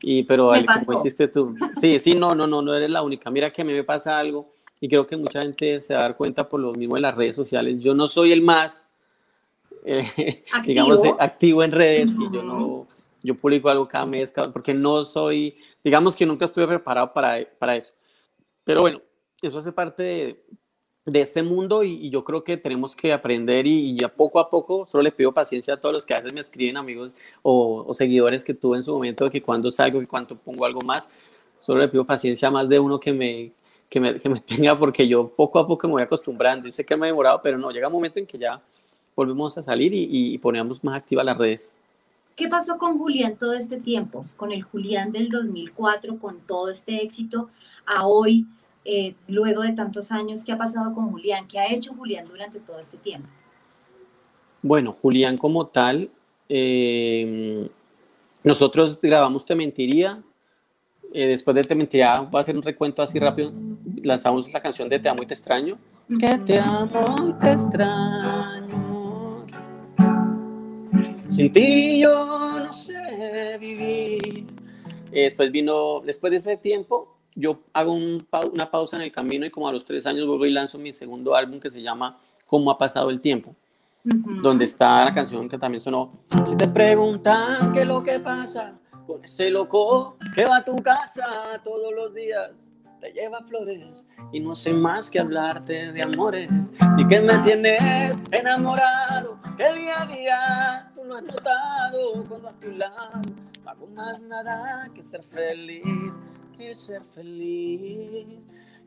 y, 0.00 0.22
pero 0.22 0.52
como 0.86 0.98
hiciste 0.98 1.28
tú, 1.28 1.54
sí, 1.80 1.98
sí, 1.98 2.14
no, 2.14 2.34
no, 2.34 2.46
no, 2.46 2.62
no 2.62 2.74
eres 2.74 2.90
la 2.90 3.02
única. 3.02 3.30
Mira 3.30 3.50
que 3.50 3.62
a 3.62 3.64
mí 3.64 3.72
me 3.72 3.84
pasa 3.84 4.18
algo 4.18 4.50
y 4.80 4.88
creo 4.88 5.06
que 5.06 5.16
mucha 5.16 5.42
gente 5.42 5.80
se 5.80 5.94
va 5.94 6.00
a 6.00 6.02
dar 6.04 6.16
cuenta 6.16 6.48
por 6.48 6.60
lo 6.60 6.72
mismo 6.72 6.94
de 6.94 7.00
las 7.00 7.14
redes 7.14 7.34
sociales. 7.34 7.82
Yo 7.82 7.94
no 7.94 8.06
soy 8.06 8.32
el 8.32 8.42
más, 8.42 8.86
eh, 9.84 10.44
¿Activo? 10.52 10.66
digamos, 10.66 11.04
eh, 11.04 11.14
activo 11.18 11.62
en 11.62 11.72
redes 11.72 12.10
y 12.10 12.34
yo 12.34 12.42
no, 12.42 12.86
yo 13.24 13.34
publico 13.34 13.70
algo 13.70 13.88
cada 13.88 14.06
mes, 14.06 14.32
porque 14.52 14.74
no 14.74 15.04
soy, 15.04 15.56
digamos 15.82 16.14
que 16.14 16.26
nunca 16.26 16.44
estuve 16.44 16.68
preparado 16.68 17.12
para, 17.12 17.44
para 17.58 17.74
eso. 17.74 17.92
Pero 18.64 18.82
bueno, 18.82 19.00
eso 19.40 19.58
hace 19.58 19.72
parte 19.72 20.02
de, 20.02 20.44
de 21.06 21.20
este 21.22 21.42
mundo 21.42 21.82
y, 21.82 21.92
y, 21.92 22.10
yo 22.10 22.22
creo 22.22 22.44
que 22.44 22.58
tenemos 22.58 22.94
que 22.94 23.12
aprender 23.12 23.66
y, 23.66 23.98
y, 23.98 24.06
poco 24.08 24.38
a 24.38 24.50
poco, 24.50 24.86
solo 24.86 25.02
le 25.02 25.10
pido 25.10 25.32
paciencia 25.32 25.74
a 25.74 25.76
todos 25.78 25.94
los 25.94 26.04
que 26.04 26.12
a 26.12 26.18
veces 26.18 26.34
me 26.34 26.40
escriben 26.40 26.76
amigos 26.76 27.12
o, 27.42 27.84
o 27.86 27.94
seguidores 27.94 28.44
que 28.44 28.52
tuve 28.52 28.76
en 28.76 28.82
su 28.82 28.92
momento 28.92 29.30
que 29.30 29.42
cuando 29.42 29.70
salgo, 29.70 30.00
que 30.00 30.06
cuando 30.06 30.36
pongo 30.36 30.66
algo 30.66 30.82
más, 30.82 31.08
solo 31.60 31.80
le 31.80 31.88
pido 31.88 32.04
paciencia 32.04 32.48
a 32.48 32.50
más 32.50 32.68
de 32.68 32.78
uno 32.78 33.00
que 33.00 33.12
me, 33.12 33.52
que 33.88 34.00
me, 34.00 34.20
que 34.20 34.28
me 34.28 34.40
tenga 34.40 34.78
porque 34.78 35.08
yo 35.08 35.28
poco 35.28 35.58
a 35.58 35.66
poco 35.66 35.86
me 35.88 35.94
voy 35.94 36.02
acostumbrando 36.02 36.68
y 36.68 36.72
sé 36.72 36.84
que 36.84 36.94
me 36.94 37.06
he 37.06 37.10
demorado, 37.10 37.40
pero 37.42 37.56
no, 37.56 37.70
llega 37.70 37.88
un 37.88 37.94
momento 37.94 38.18
en 38.18 38.26
que 38.26 38.38
ya 38.38 38.60
volvemos 39.16 39.56
a 39.56 39.62
salir 39.62 39.94
y, 39.94 40.08
y 40.10 40.38
ponemos 40.38 40.84
más 40.84 40.96
activas 40.96 41.24
las 41.24 41.38
redes. 41.38 41.76
¿Qué 42.36 42.48
pasó 42.48 42.78
con 42.78 42.98
Julián 42.98 43.36
todo 43.38 43.52
este 43.54 43.78
tiempo? 43.78 44.24
Con 44.36 44.50
el 44.50 44.62
Julián 44.62 45.12
del 45.12 45.28
2004, 45.28 46.18
con 46.18 46.40
todo 46.40 46.70
este 46.70 47.02
éxito, 47.02 47.48
a 47.86 48.06
hoy, 48.06 48.46
eh, 48.84 49.14
luego 49.28 49.62
de 49.62 49.72
tantos 49.72 50.10
años, 50.10 50.44
¿qué 50.44 50.52
ha 50.52 50.58
pasado 50.58 50.92
con 50.94 51.10
Julián? 51.10 51.46
¿Qué 51.46 51.58
ha 51.58 51.72
hecho 51.72 51.94
Julián 51.94 52.24
durante 52.26 52.58
todo 52.58 52.80
este 52.80 52.96
tiempo? 52.96 53.28
Bueno, 54.62 54.96
Julián 55.00 55.38
como 55.38 55.66
tal, 55.66 56.10
eh, 56.48 57.68
nosotros 58.42 58.98
grabamos 59.00 59.46
Te 59.46 59.54
Mentiría, 59.54 60.20
eh, 61.12 61.28
después 61.28 61.54
de 61.54 61.62
Te 61.62 61.74
Mentiría, 61.74 62.20
voy 62.20 62.38
a 62.38 62.40
hacer 62.40 62.56
un 62.56 62.62
recuento 62.62 63.00
así 63.00 63.20
rápido, 63.20 63.52
lanzamos 64.02 64.52
la 64.52 64.60
canción 64.60 64.88
de 64.88 64.98
Te 64.98 65.08
Amo 65.08 65.22
y 65.22 65.26
Te 65.26 65.34
Extraño. 65.34 65.78
Que 66.08 66.36
te 66.38 66.58
amo 66.58 67.16
y 67.30 67.32
te 67.40 67.52
extraño, 67.52 68.33
Sin 71.34 71.50
ti 71.50 71.98
yo 71.98 72.60
no 72.60 72.72
sé 72.72 73.58
vivir. 73.58 74.46
después 75.10 75.50
vino, 75.50 76.00
después 76.04 76.30
de 76.30 76.36
ese 76.36 76.56
tiempo, 76.56 77.16
yo 77.34 77.58
hago 77.72 77.92
un, 77.92 78.24
una 78.52 78.70
pausa 78.70 78.94
en 78.94 79.02
el 79.02 79.10
camino 79.10 79.44
y 79.44 79.50
como 79.50 79.66
a 79.66 79.72
los 79.72 79.84
tres 79.84 80.06
años 80.06 80.28
vuelvo 80.28 80.46
y 80.46 80.52
lanzo 80.52 80.78
mi 80.78 80.92
segundo 80.92 81.34
álbum 81.34 81.58
que 81.58 81.72
se 81.72 81.82
llama 81.82 82.16
¿Cómo 82.46 82.70
ha 82.70 82.78
pasado 82.78 83.10
el 83.10 83.20
tiempo? 83.20 83.52
Uh 84.04 84.10
-huh. 84.10 84.42
Donde 84.42 84.64
está 84.64 85.06
la 85.06 85.12
canción 85.12 85.48
que 85.48 85.58
también 85.58 85.80
sonó. 85.80 86.12
Si 86.44 86.56
te 86.56 86.68
preguntan 86.68 87.72
qué 87.72 87.80
es 87.80 87.86
lo 87.88 88.04
que 88.04 88.20
pasa 88.20 88.78
con 89.04 89.24
ese 89.24 89.50
loco 89.50 90.16
que 90.36 90.44
va 90.44 90.58
a 90.58 90.64
tu 90.64 90.76
casa 90.76 91.60
todos 91.64 91.92
los 91.92 92.14
días, 92.14 92.52
te 93.04 93.12
lleva 93.12 93.42
flores 93.42 94.06
y 94.32 94.40
no 94.40 94.54
sé 94.54 94.72
más 94.72 95.10
que 95.10 95.18
hablarte 95.18 95.92
de 95.92 96.02
amores 96.02 96.50
y 96.96 97.06
que 97.06 97.20
me 97.20 97.36
tienes 97.38 98.14
enamorado, 98.30 99.38
que 99.58 99.78
día 99.78 100.00
a 100.00 100.06
día 100.06 100.90
tú 100.94 101.04
lo 101.04 101.16
has 101.16 101.22
notado 101.22 102.24
cuando 102.26 102.48
a 102.48 102.52
tu 102.54 102.72
lado 102.72 103.20
no 103.62 103.70
hago 103.70 103.86
más 103.88 104.22
nada 104.22 104.88
que 104.94 105.04
ser 105.04 105.22
feliz 105.22 105.82
que 106.56 106.74
ser 106.74 107.02
feliz. 107.14 108.26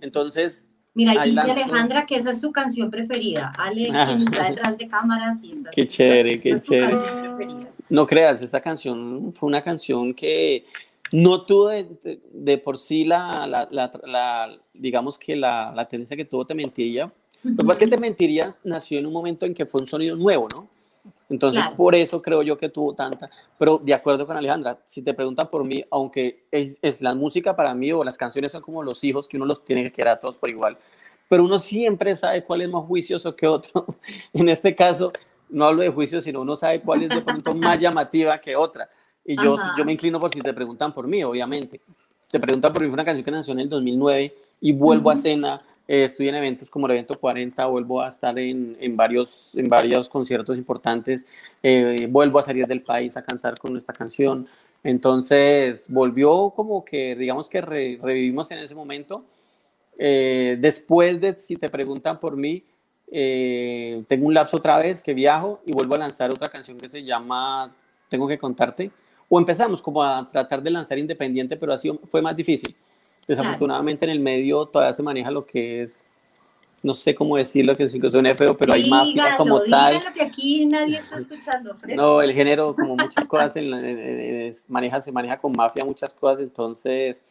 Entonces. 0.01 0.67
Mira, 0.95 1.23
dice 1.23 1.35
lanzo... 1.35 1.51
Alejandra 1.51 2.05
que 2.07 2.15
esa 2.15 2.31
es 2.31 2.41
su 2.41 2.51
canción 2.51 2.89
preferida. 2.89 3.53
Ale, 3.55 3.83
quien 3.83 4.27
está 4.27 4.45
detrás 4.45 4.77
de 4.79 4.87
cámaras 4.87 5.43
y 5.43 5.51
está. 5.51 5.69
Qué 5.69 5.85
chévere, 5.85 6.39
qué 6.39 6.59
chévere. 6.59 6.97
No 7.89 8.07
creas, 8.07 8.41
esta 8.41 8.61
canción 8.61 9.31
fue 9.33 9.47
una 9.47 9.61
canción 9.61 10.13
que 10.13 10.65
no 11.11 11.45
tuvo 11.45 11.69
de, 11.69 11.85
de, 12.03 12.21
de 12.31 12.57
por 12.57 12.77
sí 12.77 13.03
la, 13.03 13.47
la, 13.47 13.67
la, 13.71 13.91
la, 14.05 14.59
digamos 14.73 15.17
que 15.17 15.35
la, 15.35 15.71
la 15.75 15.87
tendencia 15.87 16.17
que 16.17 16.25
tuvo 16.25 16.45
Te 16.45 16.53
Mentiría. 16.53 17.11
Lo 17.43 17.55
que 17.55 17.63
pasa 17.63 17.73
es 17.73 17.79
que 17.79 17.87
Te 17.87 17.97
Mentiría 17.97 18.55
nació 18.63 18.99
en 18.99 19.05
un 19.05 19.13
momento 19.13 19.45
en 19.45 19.53
que 19.53 19.65
fue 19.65 19.81
un 19.81 19.87
sonido 19.87 20.15
nuevo, 20.15 20.47
¿no? 20.53 20.67
Entonces, 21.29 21.61
claro. 21.61 21.75
por 21.75 21.95
eso 21.95 22.21
creo 22.21 22.41
yo 22.41 22.57
que 22.57 22.69
tuvo 22.69 22.93
tanta. 22.93 23.29
Pero 23.57 23.77
de 23.77 23.93
acuerdo 23.93 24.25
con 24.25 24.37
Alejandra, 24.37 24.79
si 24.85 25.01
te 25.01 25.13
preguntan 25.13 25.49
por 25.49 25.63
mí, 25.63 25.83
aunque 25.91 26.45
es, 26.51 26.79
es, 26.81 27.01
la 27.01 27.13
música 27.15 27.55
para 27.55 27.73
mí 27.73 27.91
o 27.91 28.03
las 28.03 28.17
canciones 28.17 28.51
son 28.51 28.61
como 28.61 28.83
los 28.83 29.03
hijos 29.03 29.27
que 29.27 29.37
uno 29.37 29.45
los 29.45 29.63
tiene 29.63 29.83
que 29.83 29.91
querer 29.91 30.13
a 30.13 30.19
todos 30.19 30.37
por 30.37 30.49
igual, 30.49 30.77
pero 31.27 31.43
uno 31.43 31.59
siempre 31.59 32.15
sabe 32.15 32.43
cuál 32.43 32.61
es 32.61 32.69
más 32.69 32.85
juicioso 32.85 33.35
que 33.35 33.47
otro. 33.47 33.85
en 34.33 34.49
este 34.49 34.75
caso, 34.75 35.11
no 35.49 35.65
hablo 35.65 35.81
de 35.81 35.89
juicio, 35.89 36.21
sino 36.21 36.41
uno 36.41 36.55
sabe 36.55 36.81
cuál 36.81 37.03
es 37.03 37.09
de 37.09 37.21
pronto 37.21 37.53
más 37.55 37.79
llamativa 37.79 38.37
que 38.37 38.55
otra. 38.55 38.89
Y 39.27 39.35
yo, 39.35 39.57
yo 39.77 39.85
me 39.85 39.91
inclino 39.91 40.19
por 40.19 40.33
si 40.33 40.41
te 40.41 40.53
preguntan 40.53 40.91
por 40.91 41.07
mí, 41.07 41.23
obviamente. 41.23 41.79
Te 42.27 42.39
preguntan 42.39 42.73
por 42.73 42.81
mí, 42.81 42.87
fue 42.87 42.95
una 42.95 43.05
canción 43.05 43.23
que 43.23 43.31
nació 43.31 43.53
en 43.53 43.59
el 43.59 43.69
2009 43.69 44.35
y 44.61 44.71
vuelvo 44.71 45.11
a 45.11 45.13
escena. 45.13 45.59
Eh, 45.87 46.05
estoy 46.05 46.29
en 46.29 46.35
eventos 46.35 46.69
como 46.69 46.87
el 46.87 46.93
evento 46.93 47.19
40, 47.19 47.65
vuelvo 47.67 48.01
a 48.01 48.07
estar 48.07 48.39
en, 48.39 48.75
en 48.79 48.97
varios, 48.97 49.53
en 49.55 49.69
varios 49.69 50.09
conciertos 50.09 50.57
importantes, 50.57 51.25
eh, 51.61 52.07
vuelvo 52.09 52.39
a 52.39 52.43
salir 52.43 52.65
del 52.67 52.81
país 52.81 53.15
a 53.15 53.21
cantar 53.21 53.59
con 53.59 53.77
esta 53.77 53.93
canción. 53.93 54.47
Entonces 54.83 55.83
volvió 55.87 56.51
como 56.51 56.85
que, 56.85 57.15
digamos 57.15 57.49
que 57.49 57.61
revivimos 57.61 58.49
en 58.51 58.59
ese 58.59 58.75
momento. 58.75 59.23
Eh, 59.97 60.57
después 60.59 61.19
de, 61.19 61.33
si 61.39 61.55
te 61.55 61.69
preguntan 61.69 62.19
por 62.19 62.37
mí, 62.37 62.63
eh, 63.11 64.03
tengo 64.07 64.27
un 64.27 64.33
lapso 64.33 64.57
otra 64.57 64.77
vez 64.77 65.01
que 65.01 65.13
viajo 65.13 65.61
y 65.65 65.71
vuelvo 65.71 65.95
a 65.95 65.99
lanzar 65.99 66.29
otra 66.29 66.49
canción 66.49 66.77
que 66.77 66.89
se 66.89 67.03
llama 67.03 67.71
Tengo 68.09 68.27
que 68.27 68.37
contarte. 68.37 68.91
O 69.29 69.39
empezamos 69.39 69.81
como 69.81 70.01
a 70.03 70.27
tratar 70.29 70.61
de 70.61 70.69
lanzar 70.69 70.97
independiente, 70.97 71.57
pero 71.57 71.73
así 71.73 71.91
fue 72.09 72.21
más 72.21 72.35
difícil. 72.35 72.75
Desafortunadamente 73.27 74.05
en 74.05 74.11
el 74.11 74.19
medio 74.21 74.65
todavía 74.65 74.93
se 74.93 75.03
maneja 75.03 75.29
lo 75.29 75.45
que 75.45 75.83
es, 75.83 76.05
no 76.81 76.93
sé 76.93 77.13
cómo 77.13 77.35
decirlo, 77.35 77.75
que 77.75 77.89
sí 77.89 77.99
que 77.99 78.09
suene 78.09 78.35
feo, 78.35 78.55
pero 78.55 78.73
hay 78.73 78.89
mafia 78.89 79.35
como 79.35 79.59
tal. 79.63 80.01
que 80.13 80.21
aquí 80.21 80.65
nadie 80.65 80.97
está 80.97 81.19
escuchando. 81.19 81.75
No, 81.95 82.21
el 82.21 82.31
género, 82.33 82.73
como 82.73 82.95
muchas 82.95 83.27
cosas, 83.27 83.57
en, 83.57 84.53
maneja, 84.69 85.01
se 85.01 85.11
maneja 85.11 85.37
con 85.37 85.51
mafia 85.51 85.83
muchas 85.83 86.13
cosas, 86.13 86.41
entonces 86.41 87.21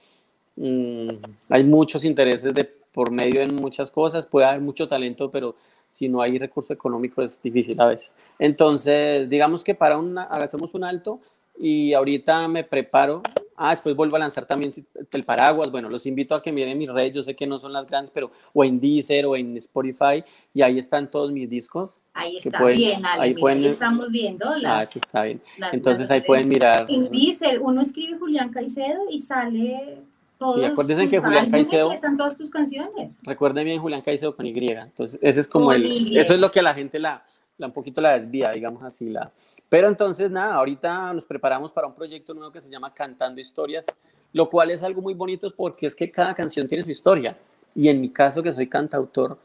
mm, 0.57 1.09
hay 1.49 1.65
muchos 1.65 2.05
intereses 2.05 2.53
de 2.53 2.65
por 2.65 3.11
medio 3.11 3.41
en 3.41 3.55
muchas 3.57 3.91
cosas, 3.91 4.27
puede 4.27 4.47
haber 4.47 4.61
mucho 4.61 4.89
talento, 4.89 5.31
pero 5.31 5.57
si 5.89 6.09
no 6.09 6.21
hay 6.21 6.39
recurso 6.39 6.73
económico 6.73 7.23
es 7.23 7.41
difícil 7.43 7.81
a 7.81 7.87
veces. 7.87 8.17
Entonces, 8.39 9.29
digamos 9.29 9.65
que 9.65 9.75
para 9.75 9.97
una, 9.99 10.25
hacemos 10.25 10.75
un 10.75 10.85
alto 10.85 11.21
y 11.59 11.93
ahorita 11.93 12.49
me 12.49 12.65
preparo. 12.65 13.23
Ah, 13.57 13.71
después 13.71 13.97
vuelvo 13.97 14.17
a 14.17 14.19
lanzar 14.19 14.47
también 14.47 14.73
el 15.11 15.25
paraguas. 15.25 15.71
Bueno, 15.71 15.89
los 15.89 16.05
invito 16.07 16.35
a 16.35 16.43
que 16.43 16.53
miren 16.53 16.77
mis 16.77 16.91
redes. 16.91 17.15
Yo 17.15 17.23
sé 17.23 17.35
que 17.35 17.47
no 17.47 17.59
son 17.59 17.73
las 17.73 17.87
grandes, 17.87 18.11
pero 18.13 18.31
o 18.53 18.65
en 18.65 18.79
Deezer 18.79 19.25
o 19.25 19.35
en 19.35 19.57
Spotify 19.57 20.23
y 20.53 20.63
ahí 20.63 20.79
están 20.79 21.11
todos 21.11 21.33
mis 21.33 21.49
discos. 21.49 21.99
Ahí 22.13 22.39
está 22.39 22.65
bien, 22.65 23.03
ahí, 23.05 23.35
pueden, 23.35 23.65
estamos 23.65 24.11
viendo 24.11 24.49
ah, 24.49 24.57
las. 24.59 24.89
Ah, 24.89 24.91
sí, 24.91 25.01
está 25.05 25.25
bien. 25.25 25.43
Entonces 25.73 26.11
ahí 26.11 26.23
pueden 26.23 26.49
mirar. 26.49 26.87
En 26.89 27.11
Deezer 27.11 27.61
uno 27.61 27.81
escribe 27.81 28.19
Julián 28.19 28.51
Caicedo 28.51 29.03
y 29.11 29.19
sale 29.19 29.99
todos. 30.39 30.61
Sí, 30.61 30.65
acuérdense 30.65 31.09
que 31.09 31.19
Julián 31.19 31.51
Caicedo. 31.51 31.93
Están 31.93 32.17
todas 32.17 32.37
tus 32.37 32.51
canciones. 32.51 33.21
Recuerden 33.23 33.65
bien 33.65 33.81
Julián 33.81 34.03
Caicedo 34.03 34.37
con 34.37 34.47
Y. 34.47 34.69
Entonces, 34.71 35.19
ese 35.23 35.41
es 35.41 35.49
como 35.49 35.73
el. 35.73 36.17
Eso 36.17 36.35
es 36.35 36.41
lo 36.41 36.51
que 36.51 36.63
la 36.63 36.75
gente 36.75 36.99
la, 36.99 37.25
la 37.59 37.67
un 37.67 37.73
poquito 37.73 38.01
la 38.01 38.19
desvía, 38.19 38.51
digamos 38.51 38.83
así, 38.83 39.09
la 39.09 39.33
pero 39.69 39.89
entonces, 39.89 40.31
nada, 40.31 40.55
ahorita 40.55 41.13
nos 41.13 41.25
preparamos 41.25 41.73
para 41.73 41.87
un 41.87 41.95
proyecto 41.95 42.35
nuevo 42.35 42.53
que 42.53 42.61
se 42.61 42.71
llama 42.71 42.95
Cantando 42.95 43.41
Historias, 43.41 43.87
lo 44.33 44.49
cual 44.49 44.71
es 44.71 44.83
algo 44.83 45.03
muy 45.03 45.15
bonito 45.15 45.51
porque 45.51 45.87
es 45.87 45.95
que 45.95 46.11
cada 46.11 46.35
canción 46.35 46.69
tiene 46.69 46.85
su 46.85 46.91
historia. 46.91 47.37
Y 47.75 47.89
en 47.89 48.01
mi 48.01 48.09
caso, 48.11 48.43
que 48.43 48.55
soy 48.55 48.69
cantautor, 48.69 49.39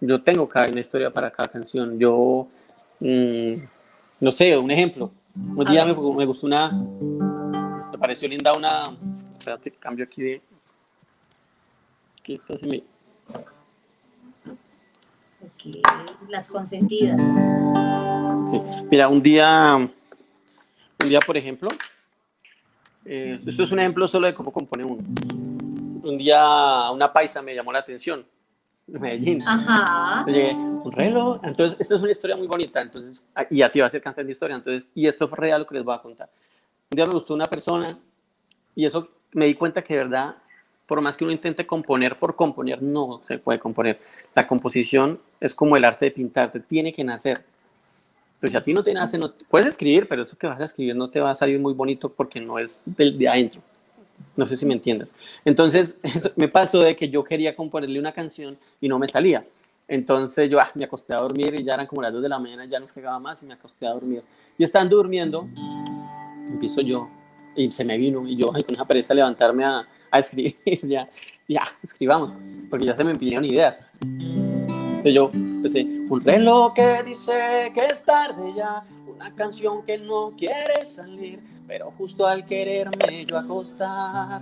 yo 0.00 0.22
tengo 0.22 0.48
cada 0.48 0.68
una 0.68 0.80
historia 0.80 1.10
para 1.10 1.30
cada 1.30 1.48
canción. 1.48 1.96
Yo, 1.96 2.46
mm, 3.00 3.54
no 4.20 4.30
sé, 4.30 4.56
un 4.58 4.70
ejemplo. 4.70 5.10
Un 5.34 5.64
día 5.64 5.84
me, 5.84 5.94
me, 5.94 6.26
gustó 6.26 6.46
una, 6.46 6.70
me 6.70 7.98
pareció 7.98 8.28
linda 8.28 8.52
una, 8.52 8.96
espérate, 9.38 9.70
cambio 9.72 10.04
aquí 10.04 10.22
de, 10.22 10.42
aquí 12.20 12.34
está, 12.34 12.54
me... 12.66 12.82
las 16.28 16.48
consentidas. 16.48 17.20
Mira, 18.90 19.08
un 19.08 19.22
día, 19.22 19.76
un 19.76 21.08
día, 21.08 21.20
por 21.20 21.36
ejemplo, 21.36 21.68
eh, 23.04 23.38
esto 23.44 23.62
es 23.62 23.72
un 23.72 23.80
ejemplo 23.80 24.08
solo 24.08 24.26
de 24.26 24.32
cómo 24.32 24.52
compone 24.52 24.84
uno. 24.84 25.02
Un 26.02 26.18
día 26.18 26.90
una 26.90 27.12
paisa 27.12 27.42
me 27.42 27.54
llamó 27.54 27.72
la 27.72 27.80
atención, 27.80 28.24
de 28.86 28.98
Medellín. 28.98 29.42
Ajá. 29.46 30.24
un 30.26 30.92
reloj. 30.92 31.40
Entonces, 31.42 31.78
esta 31.80 31.96
es 31.96 32.02
una 32.02 32.12
historia 32.12 32.36
muy 32.36 32.46
bonita. 32.46 32.80
Entonces, 32.80 33.22
y 33.50 33.62
así 33.62 33.80
va 33.80 33.86
a 33.86 33.90
ser 33.90 34.02
cantando 34.02 34.30
historia. 34.30 34.56
Entonces, 34.56 34.90
y 34.94 35.06
esto 35.06 35.28
fue 35.28 35.38
real 35.38 35.62
lo 35.62 35.66
que 35.66 35.74
les 35.74 35.84
voy 35.84 35.94
a 35.94 35.98
contar. 35.98 36.28
Un 36.90 36.96
día 36.96 37.06
me 37.06 37.14
gustó 37.14 37.34
una 37.34 37.46
persona 37.46 37.98
y 38.74 38.84
eso 38.84 39.08
me 39.32 39.46
di 39.46 39.54
cuenta 39.54 39.82
que 39.82 39.94
de 39.94 40.04
verdad, 40.04 40.36
por 40.86 41.00
más 41.00 41.16
que 41.16 41.24
uno 41.24 41.32
intente 41.32 41.66
componer 41.66 42.18
por 42.18 42.36
componer, 42.36 42.82
no 42.82 43.20
se 43.24 43.38
puede 43.38 43.58
componer. 43.58 43.98
La 44.34 44.46
composición 44.46 45.18
es 45.40 45.54
como 45.54 45.76
el 45.76 45.84
arte 45.84 46.06
de 46.06 46.10
pintar, 46.10 46.52
te 46.52 46.60
tiene 46.60 46.92
que 46.92 47.04
nacer 47.04 47.42
pues 48.44 48.52
si 48.52 48.58
a 48.58 48.62
ti 48.62 48.74
no 48.74 48.82
te 48.82 48.92
nace, 48.92 49.16
no, 49.16 49.32
puedes 49.48 49.68
escribir, 49.68 50.06
pero 50.06 50.22
eso 50.22 50.36
que 50.36 50.46
vas 50.46 50.60
a 50.60 50.64
escribir 50.64 50.94
no 50.94 51.08
te 51.08 51.18
va 51.18 51.30
a 51.30 51.34
salir 51.34 51.58
muy 51.58 51.72
bonito 51.72 52.10
porque 52.10 52.42
no 52.42 52.58
es 52.58 52.78
del 52.84 53.16
de 53.16 53.26
adentro. 53.26 53.62
No 54.36 54.46
sé 54.46 54.54
si 54.58 54.66
me 54.66 54.74
entiendes. 54.74 55.14
Entonces, 55.46 55.96
me 56.36 56.48
pasó 56.48 56.80
de 56.80 56.94
que 56.94 57.08
yo 57.08 57.24
quería 57.24 57.56
componerle 57.56 57.98
una 57.98 58.12
canción 58.12 58.58
y 58.82 58.88
no 58.88 58.98
me 58.98 59.08
salía. 59.08 59.46
Entonces 59.88 60.50
yo 60.50 60.60
ah, 60.60 60.70
me 60.74 60.84
acosté 60.84 61.14
a 61.14 61.20
dormir 61.20 61.54
y 61.58 61.64
ya 61.64 61.72
eran 61.72 61.86
como 61.86 62.02
las 62.02 62.12
2 62.12 62.22
de 62.22 62.28
la 62.28 62.38
mañana, 62.38 62.66
ya 62.66 62.78
no 62.80 62.86
pegaba 62.86 63.18
más 63.18 63.42
y 63.42 63.46
me 63.46 63.54
acosté 63.54 63.86
a 63.86 63.92
dormir. 63.94 64.22
Y 64.58 64.64
estando 64.64 64.96
durmiendo, 64.96 65.48
empiezo 66.46 66.82
yo 66.82 67.08
y 67.56 67.72
se 67.72 67.82
me 67.82 67.96
vino 67.96 68.28
y 68.28 68.36
yo, 68.36 68.50
ay, 68.54 68.62
con 68.62 68.74
esa 68.74 68.84
pereza 68.84 69.14
levantarme 69.14 69.64
a, 69.64 69.86
a 70.14 70.20
escribir, 70.20 70.54
ya, 70.82 71.08
ya, 71.48 71.62
escribamos, 71.82 72.36
porque 72.70 72.86
ya 72.86 72.94
se 72.94 73.02
me 73.02 73.16
pidieron 73.16 73.44
ideas. 73.44 73.84
Entonces 74.00 75.12
yo 75.12 75.30
un 76.08 76.20
reloj 76.20 76.72
que 76.72 77.02
dice 77.02 77.72
que 77.74 77.86
es 77.86 78.04
tarde 78.04 78.52
ya, 78.54 78.84
una 79.12 79.34
canción 79.34 79.84
que 79.84 79.98
no 79.98 80.32
quiere 80.36 80.86
salir, 80.86 81.40
pero 81.66 81.90
justo 81.98 82.26
al 82.26 82.46
quererme 82.46 83.26
yo 83.26 83.36
acostar, 83.36 84.40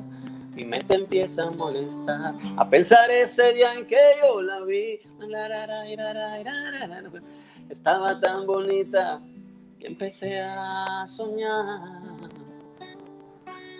mi 0.54 0.66
mente 0.66 0.94
empieza 0.94 1.44
a 1.44 1.50
molestar, 1.50 2.34
a 2.56 2.68
pensar 2.68 3.10
ese 3.10 3.54
día 3.54 3.74
en 3.74 3.86
que 3.86 3.96
yo 4.22 4.42
la 4.42 4.60
vi. 4.60 5.00
Estaba 7.70 8.20
tan 8.20 8.46
bonita 8.46 9.22
que 9.80 9.86
empecé 9.86 10.38
a 10.40 11.06
soñar. 11.06 12.11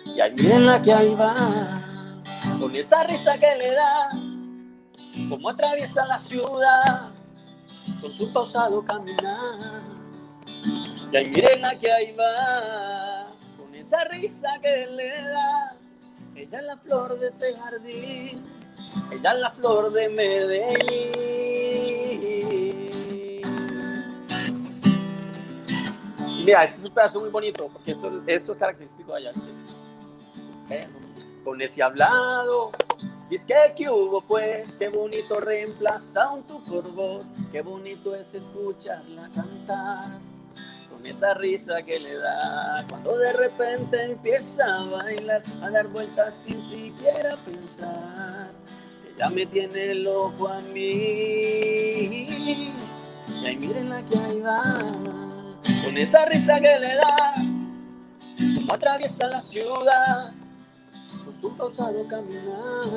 Y 0.05 0.19
ahí 0.21 0.31
miren 0.33 0.65
la 0.65 0.81
que 0.81 0.93
ahí 0.93 1.15
va, 1.15 1.81
con 2.59 2.75
esa 2.75 3.03
risa 3.03 3.37
que 3.37 3.55
le 3.57 3.71
da, 3.71 4.09
como 5.29 5.49
atraviesa 5.49 6.05
la 6.05 6.19
ciudad 6.19 7.13
con 8.01 8.11
su 8.11 8.31
pausado 8.31 8.83
caminar. 8.83 9.81
Y 11.11 11.17
ahí 11.17 11.59
la 11.59 11.77
que 11.77 11.91
ahí 11.91 12.11
va, 12.13 13.27
con 13.57 13.73
esa 13.75 14.03
risa 14.05 14.49
que 14.61 14.87
le 14.87 15.09
da. 15.09 15.75
Ella 16.35 16.59
es 16.59 16.65
la 16.65 16.77
flor 16.77 17.19
de 17.19 17.27
ese 17.27 17.53
jardín, 17.55 18.43
ella 19.11 19.33
es 19.33 19.39
la 19.39 19.51
flor 19.51 19.91
de 19.91 20.09
Medellín. 20.09 21.23
Mira, 26.43 26.63
este 26.63 26.79
es 26.79 26.83
un 26.85 26.91
pedazo 26.93 27.21
muy 27.21 27.29
bonito, 27.29 27.69
porque 27.71 27.91
esto, 27.91 28.21
esto 28.27 28.53
es 28.53 28.59
característico 28.59 29.13
de 29.13 29.29
allá. 29.29 29.31
Con 31.43 31.61
ese 31.61 31.83
hablado 31.83 32.71
y 33.33 33.37
que, 33.39 33.55
¿qué 33.75 33.89
hubo 33.89 34.21
pues? 34.21 34.77
Qué 34.77 34.89
bonito 34.89 35.39
reemplaza 35.39 36.29
un 36.29 36.43
tu 36.43 36.63
por 36.63 36.87
voz, 36.91 37.33
qué 37.51 37.63
bonito 37.63 38.15
es 38.15 38.35
escucharla 38.35 39.27
cantar, 39.33 40.19
con 40.91 41.03
esa 41.03 41.33
risa 41.33 41.81
que 41.81 41.99
le 41.99 42.15
da, 42.15 42.85
cuando 42.87 43.17
de 43.17 43.33
repente 43.33 44.03
empieza 44.03 44.81
a 44.81 44.85
bailar, 44.85 45.41
a 45.63 45.71
dar 45.71 45.87
vueltas 45.87 46.35
sin 46.45 46.61
siquiera 46.63 47.35
pensar, 47.37 48.51
ya 49.17 49.29
me 49.31 49.47
tiene 49.47 49.95
loco 49.95 50.47
a 50.49 50.61
mí. 50.61 50.83
Y 53.27 53.55
miren 53.57 53.89
la 53.89 54.05
que 54.05 54.17
ahí 54.19 54.39
va, 54.41 54.77
con 55.83 55.97
esa 55.97 56.25
risa 56.25 56.59
que 56.59 56.79
le 56.79 56.93
da, 56.93 57.33
como 58.59 58.73
atraviesa 58.75 59.25
la 59.25 59.41
ciudad 59.41 60.35
su 61.43 61.53
pausado 61.57 62.07
caminar. 62.07 62.87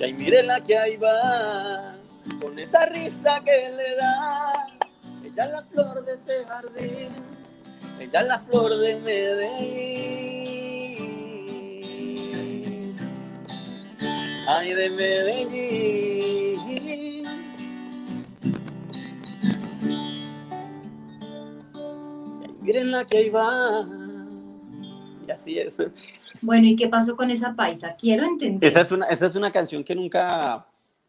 Y 0.00 0.02
ahí 0.02 0.12
mire 0.12 0.42
la 0.42 0.60
que 0.60 0.76
ahí 0.76 0.96
va, 0.96 1.94
con 2.40 2.58
esa 2.58 2.84
risa 2.86 3.40
que 3.44 3.70
le 3.70 3.94
da. 3.94 4.66
Ella 5.24 5.44
es 5.44 5.52
la 5.52 5.62
flor 5.62 6.04
de 6.04 6.14
ese 6.14 6.44
jardín, 6.44 7.10
ella 8.00 8.20
es 8.22 8.26
la 8.26 8.40
flor 8.40 8.76
de 8.76 8.96
Medellín. 8.96 10.16
Ay, 14.48 14.74
de 14.74 14.90
Medellín. 14.90 16.56
Miren 22.62 22.90
la 22.90 23.04
que 23.04 23.18
ahí 23.18 23.30
va. 23.30 23.86
Y 25.24 25.30
así 25.30 25.60
es. 25.60 25.78
Bueno, 26.46 26.68
¿y 26.68 26.76
qué 26.76 26.86
pasó 26.86 27.16
con 27.16 27.28
esa 27.28 27.54
paisa? 27.56 27.96
Quiero 27.96 28.24
entender. 28.24 28.70
Esa 28.70 28.82
es 28.82 28.92
una, 28.92 29.06
esa 29.06 29.26
es 29.26 29.34
una 29.34 29.50
canción 29.50 29.82
que 29.82 29.96
nunca 29.96 30.64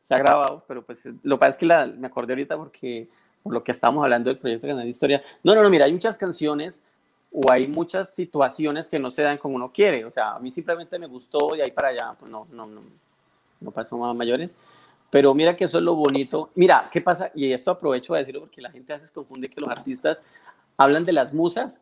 se 0.08 0.16
ha 0.16 0.18
grabado, 0.18 0.64
pero 0.68 0.84
pues 0.84 1.06
lo 1.22 1.36
que 1.36 1.40
pasa 1.40 1.50
es 1.52 1.58
que 1.58 1.68
la, 1.68 1.86
me 1.86 2.08
acordé 2.08 2.34
ahorita 2.34 2.58
porque 2.58 3.08
por 3.44 3.54
lo 3.54 3.64
que 3.64 3.72
estamos 3.72 4.04
hablando 4.04 4.32
del 4.32 4.40
proyecto 4.40 4.66
Canal 4.66 4.86
de 4.86 4.90
Historia. 4.90 5.22
No, 5.44 5.54
no, 5.54 5.62
no, 5.62 5.70
mira, 5.70 5.86
hay 5.86 5.94
muchas 5.94 6.18
canciones 6.18 6.84
o 7.32 7.52
hay 7.52 7.68
muchas 7.68 8.16
situaciones 8.16 8.88
que 8.88 8.98
no 8.98 9.12
se 9.12 9.22
dan 9.22 9.38
como 9.38 9.58
uno 9.58 9.72
quiere. 9.72 10.06
O 10.06 10.12
sea, 10.12 10.32
a 10.32 10.40
mí 10.40 10.50
simplemente 10.50 10.98
me 10.98 11.06
gustó 11.06 11.56
y 11.56 11.62
ahí 11.62 11.70
para 11.70 11.90
allá, 11.90 12.16
pues 12.20 12.32
no, 12.32 12.48
no, 12.52 12.66
no, 12.66 12.82
no 13.62 13.72
pasó 13.72 13.96
más 13.96 14.16
mayores. 14.16 14.56
Pero 15.12 15.36
mira 15.36 15.56
que 15.56 15.66
eso 15.66 15.78
es 15.78 15.84
lo 15.84 15.94
bonito. 15.94 16.50
Mira, 16.56 16.90
¿qué 16.92 17.00
pasa? 17.00 17.30
Y 17.36 17.52
esto 17.52 17.70
aprovecho 17.70 18.16
a 18.16 18.18
decirlo 18.18 18.40
porque 18.40 18.60
la 18.60 18.72
gente 18.72 18.92
a 18.92 18.96
veces 18.96 19.12
confunde 19.12 19.50
que 19.50 19.62
los 19.62 19.70
artistas 19.70 20.24
hablan 20.78 21.06
de 21.06 21.14
las 21.14 21.32
musas 21.32 21.80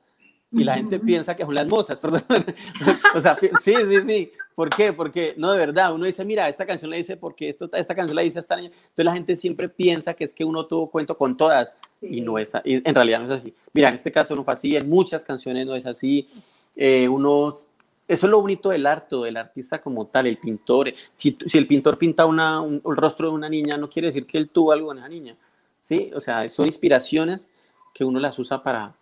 y 0.56 0.64
la 0.64 0.76
gente 0.76 1.00
piensa 1.00 1.36
que 1.36 1.46
son 1.46 1.54
las 1.54 1.68
musas, 1.68 2.00
perdón. 2.02 2.24
o 3.14 3.20
sea, 3.20 3.38
sí, 3.62 3.74
sí, 3.90 4.02
sí. 4.06 4.32
¿Por 4.56 4.70
qué? 4.70 4.94
Porque, 4.94 5.34
no, 5.38 5.52
de 5.52 5.58
verdad, 5.58 5.94
uno 5.94 6.06
dice, 6.06 6.24
mira, 6.24 6.48
esta 6.48 6.66
canción 6.66 6.90
la 6.90 6.98
dice 6.98 7.18
porque 7.18 7.50
esto, 7.50 7.70
esta 7.74 7.94
canción 7.94 8.16
la 8.16 8.22
dice 8.22 8.40
esta 8.40 8.56
niña. 8.56 8.72
Entonces 8.74 9.06
la 9.06 9.14
gente 9.14 9.36
siempre 9.36 9.68
piensa 9.68 10.14
que 10.14 10.24
es 10.24 10.34
que 10.34 10.46
uno 10.46 10.66
tuvo 10.66 10.90
cuento 10.90 11.18
con 11.18 11.36
todas 11.36 11.76
y 12.02 12.22
no 12.22 12.38
es, 12.38 12.54
y 12.64 12.88
en 12.88 12.96
realidad 12.96 13.20
no 13.20 13.26
es 13.26 13.32
así. 13.32 13.54
Mira, 13.74 13.90
en 13.90 13.96
este 13.96 14.12
caso 14.14 14.34
no 14.34 14.46
fue 14.46 14.54
así, 14.54 14.76
en 14.76 14.90
muchas 14.90 15.26
canciones 15.26 15.66
no 15.66 15.76
es 15.76 15.86
así. 15.86 16.30
Eh, 16.76 17.10
unos, 17.10 17.68
eso 18.08 18.28
es 18.28 18.32
lo 18.32 18.40
bonito 18.40 18.70
del 18.70 18.86
arte, 18.86 19.18
del 19.18 19.36
artista 19.36 19.82
como 19.82 20.08
tal, 20.08 20.28
el 20.28 20.38
pintor. 20.38 20.94
Si, 21.16 21.38
si 21.46 21.58
el 21.58 21.68
pintor 21.68 21.98
pinta 21.98 22.26
una, 22.26 22.62
un, 22.62 22.76
el 22.76 22.96
rostro 22.96 23.28
de 23.28 23.34
una 23.34 23.50
niña, 23.50 23.76
no 23.76 23.90
quiere 23.90 24.08
decir 24.08 24.26
que 24.26 24.38
él 24.38 24.50
tuvo 24.50 24.72
algo 24.72 24.94
en 24.94 25.00
esa 25.00 25.10
niña. 25.10 25.36
¿sí? 25.86 26.12
O 26.16 26.20
sea, 26.20 26.48
son 26.50 26.66
inspiraciones 26.66 27.50
que 27.94 28.04
uno 28.04 28.20
las 28.20 28.38
usa 28.40 28.64
para, 28.64 28.96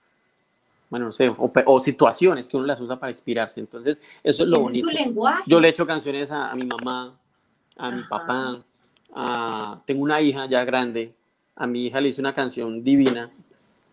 bueno, 0.93 1.07
no 1.07 1.11
sé, 1.11 1.33
o, 1.35 1.79
situaciones 1.79 2.47
que 2.47 2.55
uno 2.55 2.67
las 2.67 2.79
usa 2.79 2.99
para 2.99 3.09
inspirarse. 3.09 3.59
Entonces, 3.59 3.99
eso 4.23 4.43
es 4.43 4.49
lo 4.49 4.59
bonito. 4.59 4.87
Es 4.87 4.95
su 4.95 5.03
lenguaje. 5.03 5.41
Yo 5.47 5.59
le 5.59 5.69
echo 5.69 5.87
canciones 5.87 6.29
a, 6.29 6.53
mi 6.53 6.67
mamá, 6.67 7.17
a 7.75 7.89
mi 7.89 8.03
papá, 8.03 8.63
a, 9.11 9.81
tengo 9.87 10.03
una 10.03 10.21
hija 10.21 10.45
ya 10.45 10.63
grande, 10.63 11.11
a 11.55 11.65
mi 11.65 11.87
hija 11.87 11.99
le 11.99 12.09
hice 12.09 12.21
una 12.21 12.35
canción 12.35 12.83
divina. 12.83 13.31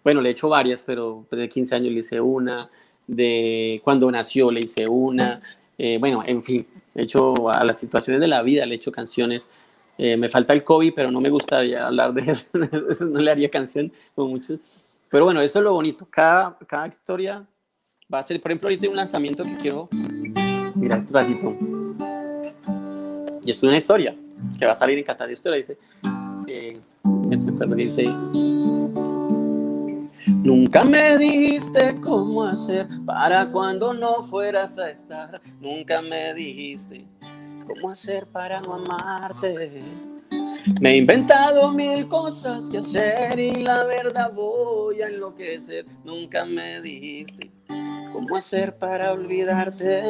Bueno, 0.05 0.21
le 0.21 0.29
he 0.29 0.33
hecho 0.33 0.51
varias, 0.51 0.83
pero 0.85 1.25
de 1.31 1.49
15 1.49 1.75
años 1.75 1.91
le 1.91 2.01
hice 2.01 2.21
una, 2.21 2.69
de 3.07 3.81
cuando 3.83 4.11
nació 4.11 4.51
le 4.51 4.61
hice 4.61 4.87
una, 4.87 5.41
eh, 5.79 5.97
bueno, 5.99 6.23
en 6.27 6.43
fin, 6.43 6.67
he 6.95 7.05
hecho 7.05 7.49
a 7.49 7.65
las 7.65 7.79
situaciones 7.79 8.21
de 8.21 8.29
la 8.29 8.43
vida, 8.43 8.67
le 8.67 8.75
he 8.75 8.77
hecho 8.77 8.93
canciones. 8.93 9.43
Eh, 9.97 10.19
me 10.19 10.29
falta 10.29 10.53
el 10.53 10.65
COVID, 10.65 10.93
pero 10.95 11.11
no 11.11 11.23
me 11.23 11.31
gustaría 11.31 11.87
hablar 11.87 12.13
de 12.13 12.31
eso, 12.31 12.45
eso 12.91 13.07
no 13.07 13.21
le 13.21 13.31
haría 13.31 13.51
canción 13.51 13.91
como 14.15 14.29
muchos. 14.29 14.61
Pero 15.11 15.25
bueno, 15.25 15.41
eso 15.41 15.59
es 15.59 15.65
lo 15.65 15.73
bonito. 15.75 16.07
Cada, 16.09 16.57
cada 16.67 16.87
historia 16.87 17.45
va 18.13 18.21
a 18.21 18.23
ser, 18.23 18.41
por 18.41 18.53
ejemplo, 18.53 18.69
ahorita 18.69 18.87
hay 18.87 18.91
un 18.91 18.97
lanzamiento 18.97 19.43
que 19.43 19.57
quiero. 19.57 19.89
Mira 20.77 20.99
este 20.99 21.13
pedacito. 21.13 21.57
Y 23.43 23.51
es 23.51 23.63
una 23.63 23.77
historia 23.77 24.15
que 24.59 24.67
va 24.67 24.73
a 24.73 24.77
salir 24.77 24.99
en 24.99 25.05
Catalina 25.05 25.33
Historia. 25.33 25.59
Dice. 25.59 25.79
Eh, 26.47 26.81
dice. 27.77 28.05
Nunca 30.27 30.85
me 30.85 31.19
dijiste 31.19 32.01
cómo 32.01 32.45
hacer 32.45 32.87
para 33.05 33.51
cuando 33.51 33.93
no 33.93 34.23
fueras 34.23 34.79
a 34.79 34.91
estar. 34.91 35.41
Nunca 35.61 36.03
me 36.03 36.35
dijiste 36.35 37.05
cómo 37.67 37.91
hacer 37.91 38.27
para 38.27 38.61
no 38.61 38.75
amarte. 38.75 39.83
Me 40.81 40.93
he 40.93 40.97
inventado 40.99 41.73
mil 41.73 42.07
cosas 42.09 42.67
que 42.67 42.79
hacer 42.79 43.39
y 43.39 43.55
la 43.63 43.85
verdad 43.85 44.33
voy 44.33 45.01
a 45.03 45.09
enloquecer. 45.09 45.87
Nunca 46.05 46.45
me 46.45 46.81
dijiste 46.83 47.51
cómo 48.13 48.37
hacer 48.37 48.77
para 48.77 49.13
olvidarte. 49.13 50.03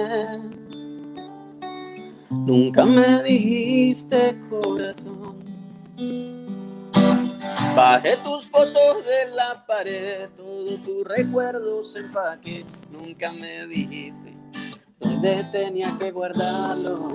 Nunca 2.31 2.85
me 2.85 3.23
dijiste 3.23 4.37
corazón. 4.49 5.39
Bajé 7.77 8.17
tus 8.19 8.49
fotos 8.49 9.05
de 9.05 9.35
la 9.35 9.65
pared, 9.67 10.29
todos 10.37 10.83
tus 10.83 11.07
recuerdos 11.07 11.95
empaqué. 11.97 12.65
Nunca 12.91 13.33
me 13.33 13.67
dijiste 13.67 14.40
dónde 15.01 15.45
tenía 15.51 15.97
que 15.99 16.11
guardarlo. 16.11 17.09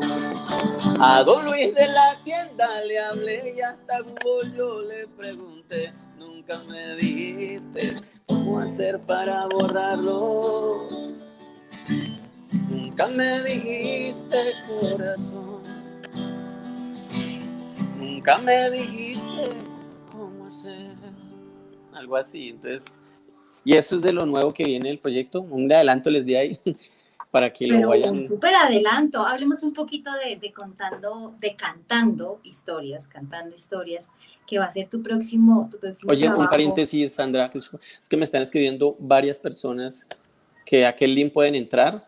A 1.00 1.24
don 1.24 1.46
Luis 1.46 1.74
de 1.74 1.88
la 1.88 2.18
tienda 2.24 2.82
le 2.82 3.00
hablé 3.00 3.54
y 3.58 3.62
hasta 3.62 4.02
Google 4.02 4.58
yo 4.58 4.82
le 4.82 5.08
pregunté. 5.08 5.94
Nunca 6.18 6.60
me 6.70 6.96
dijiste 6.96 7.96
cómo 8.28 8.60
hacer 8.60 9.00
para 9.00 9.46
borrarlo. 9.48 10.90
Nunca 12.70 13.08
me 13.08 13.44
dijiste 13.44 14.38
corazón. 14.68 15.64
Nunca 18.00 18.38
me 18.40 18.70
dijiste 18.72 19.44
cómo 20.12 20.46
hacer. 20.48 20.96
Algo 21.94 22.16
así, 22.16 22.50
entonces. 22.50 22.86
Y 23.64 23.76
eso 23.76 23.96
es 23.96 24.02
de 24.02 24.14
lo 24.14 24.26
nuevo 24.26 24.54
que 24.54 24.64
viene 24.64 24.90
el 24.90 25.00
proyecto. 25.00 25.42
Un 25.42 25.72
adelanto 25.72 26.10
les 26.10 26.26
di 26.26 26.36
ahí. 26.36 26.60
para 27.36 27.52
que 27.52 27.68
lo 27.68 27.90
vayan. 27.90 28.14
Un 28.14 28.26
súper 28.26 28.56
adelanto. 28.56 29.20
Hablemos 29.20 29.62
un 29.62 29.74
poquito 29.74 30.10
de, 30.14 30.54
contando, 30.54 31.36
de 31.42 31.54
cantando 31.58 32.40
historias, 32.44 33.10
cantando 33.10 33.54
historias, 33.54 34.10
que 34.48 34.58
va 34.58 34.64
a 34.64 34.72
ser 34.72 34.88
tu 34.88 35.04
próximo, 35.04 35.68
tu 35.70 35.78
próximo 35.78 36.14
Oye, 36.14 36.30
un 36.30 36.46
paréntesis, 36.46 37.12
Sandra, 37.12 37.52
es 37.54 38.08
que 38.08 38.16
me 38.16 38.24
están 38.24 38.42
escribiendo 38.42 38.96
varias 39.00 39.38
personas 39.38 40.06
que 40.66 40.86
a 40.86 40.96
qué 40.96 41.10
link 41.10 41.34
pueden 41.34 41.56
entrar. 41.56 42.08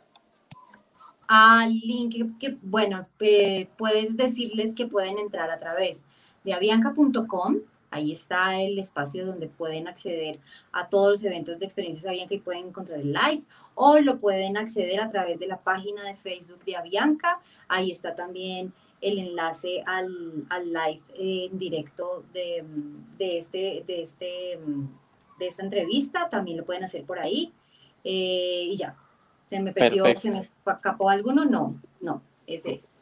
Al 1.27 1.77
link 1.77 2.39
que, 2.39 2.57
bueno, 2.61 3.05
eh, 3.19 3.67
puedes 3.77 4.15
decirles 4.15 4.73
que 4.73 4.87
pueden 4.87 5.17
entrar 5.17 5.51
a 5.51 5.57
través 5.57 6.05
de 6.45 6.53
avianca.com 6.53 7.57
Ahí 7.89 8.11
está 8.11 8.59
el 8.59 8.77
espacio 8.79 9.25
donde 9.25 9.47
pueden 9.47 9.87
acceder 9.87 10.39
a 10.71 10.89
todos 10.89 11.11
los 11.11 11.23
eventos 11.23 11.57
de 11.59 11.65
experiencias 11.65 12.05
Avianca 12.05 12.33
y 12.33 12.39
pueden 12.39 12.67
encontrar 12.67 12.99
el 12.99 13.13
live 13.13 13.43
o 13.75 13.99
lo 13.99 14.19
pueden 14.19 14.57
acceder 14.57 14.99
a 14.99 15.09
través 15.09 15.39
de 15.39 15.47
la 15.47 15.57
página 15.57 16.03
de 16.03 16.15
Facebook 16.15 16.63
de 16.65 16.75
Avianca. 16.75 17.39
Ahí 17.67 17.91
está 17.91 18.13
también 18.15 18.73
el 18.99 19.19
enlace 19.19 19.83
al, 19.85 20.45
al 20.49 20.73
live 20.73 21.01
en 21.17 21.57
directo 21.57 22.23
de, 22.33 22.65
de, 23.17 23.37
este, 23.37 23.83
de, 23.85 24.01
este, 24.01 24.59
de 25.39 25.47
esta 25.47 25.63
entrevista. 25.63 26.27
También 26.29 26.57
lo 26.57 26.65
pueden 26.65 26.83
hacer 26.83 27.05
por 27.05 27.19
ahí. 27.19 27.53
Eh, 28.03 28.67
y 28.69 28.75
ya. 28.75 28.95
¿Se 29.45 29.61
me 29.61 29.71
perdió? 29.71 30.05
¿Se 30.17 30.29
me 30.29 30.39
escapó 30.39 31.09
alguno? 31.09 31.45
No, 31.45 31.79
no, 32.01 32.21
ese 32.45 32.73
es. 32.73 32.97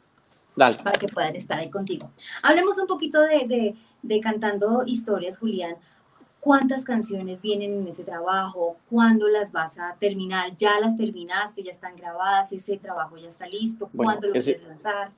Dale. 0.55 0.77
Para 0.77 0.99
que 0.99 1.07
puedan 1.07 1.35
estar 1.35 1.59
ahí 1.59 1.69
contigo. 1.71 2.11
Hablemos 2.43 2.77
un 2.77 2.85
poquito 2.85 3.19
de 3.21 3.47
de 3.47 3.75
Cantando 4.21 4.83
Historias, 4.85 5.39
Julián, 5.39 5.75
¿cuántas 6.39 6.85
canciones 6.85 7.41
vienen 7.41 7.73
en 7.73 7.87
ese 7.87 8.03
trabajo? 8.03 8.77
¿Cuándo 8.89 9.27
las 9.27 9.51
vas 9.51 9.79
a 9.79 9.95
terminar? 9.99 10.55
¿Ya 10.57 10.79
las 10.79 10.95
terminaste? 10.95 11.63
¿Ya 11.63 11.71
están 11.71 11.95
grabadas? 11.95 12.51
¿Ese 12.51 12.77
trabajo 12.77 13.17
ya 13.17 13.27
está 13.27 13.47
listo? 13.47 13.89
¿Cuándo 13.95 14.27
lo 14.27 14.33
quieres 14.33 14.63
lanzar? 14.63 15.11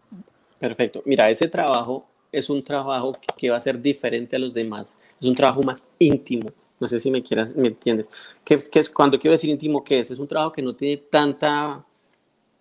Perfecto. 0.59 1.01
Mira, 1.05 1.29
ese 1.29 1.47
trabajo 1.47 2.05
es 2.31 2.49
un 2.49 2.63
trabajo 2.63 3.17
que 3.37 3.49
va 3.49 3.57
a 3.57 3.61
ser 3.61 3.81
diferente 3.81 4.35
a 4.37 4.39
los 4.39 4.53
demás. 4.53 4.95
Es 5.19 5.27
un 5.27 5.35
trabajo 5.35 5.61
más 5.63 5.87
íntimo. 5.99 6.49
No 6.79 6.87
sé 6.87 6.99
si 6.99 7.11
me 7.11 7.21
quieras, 7.21 7.49
me 7.55 7.67
entiendes. 7.67 8.07
¿Qué, 8.45 8.59
qué 8.59 8.79
es, 8.79 8.89
cuando 8.89 9.19
quiero 9.19 9.33
decir 9.33 9.49
íntimo, 9.49 9.83
¿qué 9.83 9.99
es? 9.99 10.11
Es 10.11 10.19
un 10.19 10.27
trabajo 10.27 10.53
que 10.53 10.61
no 10.61 10.75
tiene 10.75 10.97
tanta, 10.97 11.83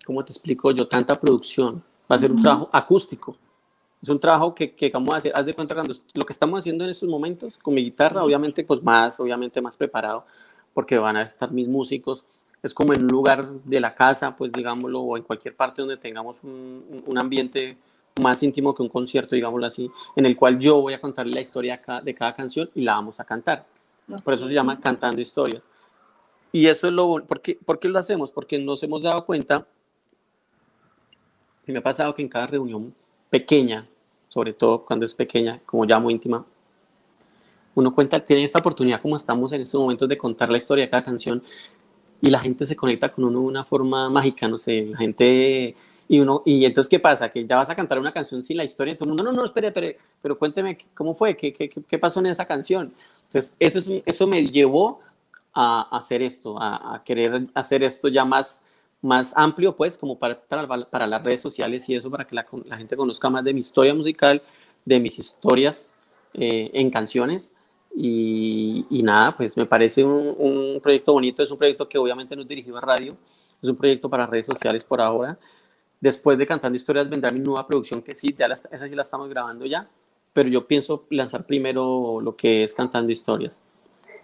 ¿cómo 0.04 0.24
te 0.24 0.32
explico 0.32 0.72
yo? 0.72 0.88
Tanta 0.88 1.18
producción. 1.20 1.82
Va 2.10 2.16
a 2.16 2.18
ser 2.18 2.32
un 2.32 2.42
trabajo 2.42 2.68
acústico 2.72 3.36
es 4.02 4.08
un 4.08 4.20
trabajo 4.20 4.54
que, 4.54 4.74
que 4.74 4.90
vamos 4.90 5.14
a 5.14 5.18
hacer, 5.18 5.32
haz 5.34 5.46
de 5.46 5.54
cuenta 5.54 5.74
cuando 5.74 5.94
lo 6.14 6.24
que 6.24 6.32
estamos 6.32 6.58
haciendo 6.58 6.84
en 6.84 6.90
estos 6.90 7.08
momentos 7.08 7.58
con 7.58 7.74
mi 7.74 7.82
guitarra, 7.82 8.22
obviamente 8.22 8.64
pues 8.64 8.82
más, 8.82 9.18
obviamente 9.20 9.60
más 9.60 9.76
preparado, 9.76 10.26
porque 10.74 10.98
van 10.98 11.16
a 11.16 11.22
estar 11.22 11.50
mis 11.50 11.68
músicos, 11.68 12.24
es 12.62 12.74
como 12.74 12.92
en 12.92 13.02
un 13.02 13.08
lugar 13.08 13.48
de 13.64 13.80
la 13.80 13.94
casa, 13.94 14.36
pues 14.36 14.52
digámoslo, 14.52 15.00
o 15.00 15.16
en 15.16 15.22
cualquier 15.22 15.54
parte 15.54 15.82
donde 15.82 15.96
tengamos 15.96 16.36
un, 16.42 17.04
un 17.06 17.18
ambiente 17.18 17.76
más 18.20 18.42
íntimo 18.42 18.74
que 18.74 18.82
un 18.82 18.88
concierto, 18.88 19.34
digámoslo 19.34 19.66
así, 19.66 19.90
en 20.14 20.26
el 20.26 20.36
cual 20.36 20.58
yo 20.58 20.80
voy 20.80 20.94
a 20.94 21.00
contar 21.00 21.26
la 21.26 21.40
historia 21.40 21.80
de 22.02 22.14
cada 22.14 22.34
canción 22.34 22.70
y 22.74 22.82
la 22.82 22.94
vamos 22.94 23.20
a 23.20 23.24
cantar. 23.24 23.66
Por 24.24 24.34
eso 24.34 24.46
se 24.46 24.54
llama 24.54 24.78
Cantando 24.78 25.20
Historias. 25.20 25.62
Y 26.52 26.66
eso 26.66 26.86
es 26.86 26.92
lo... 26.92 27.24
¿por 27.26 27.40
qué, 27.40 27.58
¿Por 27.62 27.78
qué 27.78 27.88
lo 27.88 27.98
hacemos? 27.98 28.30
Porque 28.30 28.58
nos 28.58 28.82
hemos 28.82 29.02
dado 29.02 29.24
cuenta, 29.26 29.66
y 31.66 31.72
me 31.72 31.78
ha 31.78 31.82
pasado 31.82 32.14
que 32.14 32.22
en 32.22 32.28
cada 32.28 32.46
reunión 32.46 32.94
pequeña 33.38 33.86
sobre 34.36 34.52
todo 34.52 34.84
cuando 34.84 35.06
es 35.06 35.14
pequeña, 35.14 35.60
como 35.64 35.86
ya 35.86 35.98
muy 35.98 36.12
íntima, 36.12 36.44
uno 37.74 37.94
cuenta, 37.94 38.22
tiene 38.22 38.44
esta 38.44 38.58
oportunidad 38.58 39.00
como 39.00 39.16
estamos 39.16 39.50
en 39.52 39.62
estos 39.62 39.80
momentos 39.80 40.06
de 40.10 40.18
contar 40.18 40.50
la 40.50 40.58
historia 40.58 40.84
de 40.84 40.90
cada 40.90 41.02
canción 41.02 41.42
y 42.20 42.28
la 42.28 42.38
gente 42.38 42.66
se 42.66 42.76
conecta 42.76 43.10
con 43.10 43.24
uno 43.24 43.40
de 43.40 43.46
una 43.46 43.64
forma 43.64 44.10
mágica, 44.10 44.46
no 44.46 44.58
sé, 44.58 44.88
la 44.90 44.98
gente 44.98 45.74
y 46.06 46.20
uno 46.20 46.42
y 46.44 46.66
entonces 46.66 46.90
qué 46.90 47.00
pasa 47.00 47.30
que 47.30 47.46
ya 47.46 47.56
vas 47.56 47.70
a 47.70 47.74
cantar 47.74 47.98
una 47.98 48.12
canción 48.12 48.42
sin 48.42 48.58
la 48.58 48.64
historia 48.64 48.92
y 48.92 48.96
todo 48.96 49.06
el 49.06 49.16
mundo 49.16 49.22
no 49.24 49.32
no 49.32 49.42
espere, 49.42 49.96
pero 50.20 50.38
cuénteme 50.38 50.76
cómo 50.92 51.14
fue 51.14 51.34
qué, 51.34 51.98
pasó 51.98 52.20
en 52.20 52.26
esa 52.26 52.44
canción 52.44 52.92
entonces 53.28 53.54
eso 53.58 53.78
es, 53.78 54.02
eso 54.04 54.26
me 54.26 54.46
llevó 54.46 55.00
a, 55.54 55.96
hacer 55.96 56.20
esto 56.20 56.60
a, 56.60 57.02
querer 57.06 57.46
hacer 57.54 57.82
esto 57.82 58.08
ya 58.08 58.26
más 58.26 58.60
más 59.02 59.32
amplio, 59.36 59.76
pues, 59.76 59.96
como 59.98 60.18
para, 60.18 60.40
para, 60.40 61.06
las 61.06 61.22
redes 61.22 61.40
sociales 61.40 61.88
y 61.88 61.94
eso, 61.94 62.10
para 62.10 62.26
que 62.26 62.34
la, 62.34 62.46
gente 62.76 62.96
conozca 62.96 63.30
más 63.30 63.44
de 63.44 63.52
mi 63.52 63.60
historia 63.60 63.94
musical, 63.94 64.42
de 64.84 65.00
mis 65.00 65.18
historias 65.18 65.92
eh, 66.34 66.70
en 66.72 66.90
canciones. 66.90 67.52
Y, 67.94 68.84
nada, 69.02 69.36
pues 69.36 69.56
me 69.56 69.64
parece 69.64 70.04
un, 70.04 70.80
proyecto 70.82 71.12
bonito, 71.12 71.42
es 71.42 71.50
un 71.50 71.58
proyecto 71.58 71.88
que 71.88 71.96
obviamente 71.98 72.36
no 72.36 72.42
es 72.42 72.48
dirigido 72.48 72.76
a 72.76 72.80
radio, 72.80 73.16
es 73.62 73.68
un 73.68 73.76
proyecto 73.76 74.10
para 74.10 74.26
redes 74.26 74.46
sociales 74.46 74.84
por 74.84 75.00
ahora. 75.00 75.38
Después 75.98 76.36
de 76.36 76.46
Cantando 76.46 76.76
Historias 76.76 77.08
vendrá 77.08 77.30
mi 77.30 77.40
nueva 77.40 77.66
producción 77.66 78.02
que 78.02 78.14
sí, 78.14 78.34
ya 78.38 78.46
esa 78.46 78.86
sí 78.86 78.94
la 78.94 79.02
estamos 79.02 79.30
grabando 79.30 79.64
ya, 79.64 79.88
pero 80.34 80.48
yo 80.50 80.66
pienso 80.66 81.06
lanzar 81.08 81.46
primero 81.46 82.20
lo 82.20 82.36
que 82.36 82.64
es 82.64 82.74
Cantando 82.74 83.10
Historias. 83.10 83.58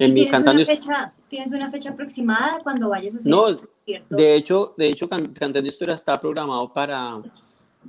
En 0.02 0.14
mi 0.14 0.26
¿Tienes, 0.26 0.40
una 0.40 0.64
fecha, 0.64 1.12
¿Tienes 1.28 1.52
una 1.52 1.70
fecha 1.70 1.90
aproximada 1.90 2.60
cuando 2.62 2.88
vayas 2.88 3.14
a 3.14 3.18
hacer 3.18 3.30
No, 3.30 3.56
de 4.10 4.34
hecho, 4.34 4.74
de 4.76 4.88
hecho 4.88 5.08
Cantando 5.08 5.60
Historias 5.60 6.00
está 6.00 6.20
programado 6.20 6.72
para, 6.72 7.20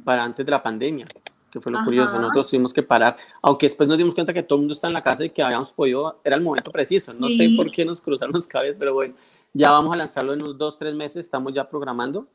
para 0.04 0.24
antes 0.24 0.46
de 0.46 0.52
la 0.52 0.62
pandemia 0.62 1.08
que 1.54 1.62
fue 1.62 1.72
lo 1.72 1.84
curioso. 1.84 2.18
Nosotros 2.18 2.48
tuvimos 2.48 2.74
que 2.74 2.82
parar, 2.82 3.16
aunque 3.40 3.68
después 3.68 3.88
nos 3.88 3.96
dimos 3.96 4.16
cuenta 4.16 4.34
que 4.34 4.42
todo 4.42 4.58
el 4.58 4.62
mundo 4.62 4.74
está 4.74 4.88
en 4.88 4.94
la 4.94 5.04
casa 5.04 5.24
y 5.24 5.30
que 5.30 5.44
habíamos 5.44 5.72
podido, 5.72 6.20
era 6.24 6.36
el 6.36 6.42
momento 6.42 6.72
preciso. 6.72 7.12
No 7.20 7.30
sé 7.30 7.54
por 7.56 7.72
qué 7.72 7.86
nos 7.86 8.02
cruzaron 8.02 8.34
los 8.34 8.48
cables, 8.48 8.76
pero 8.80 8.96
bueno, 8.96 9.14
ya 9.54 9.70
vamos 9.70 9.94
a 9.94 9.98
lanzarlo 9.98 10.34
en 10.34 10.42
unos 10.42 10.58
dos, 10.58 10.80
tres 10.80 10.96
meses, 10.96 11.18
estamos 11.18 11.54
ya 11.54 11.70
programando, 11.70 12.26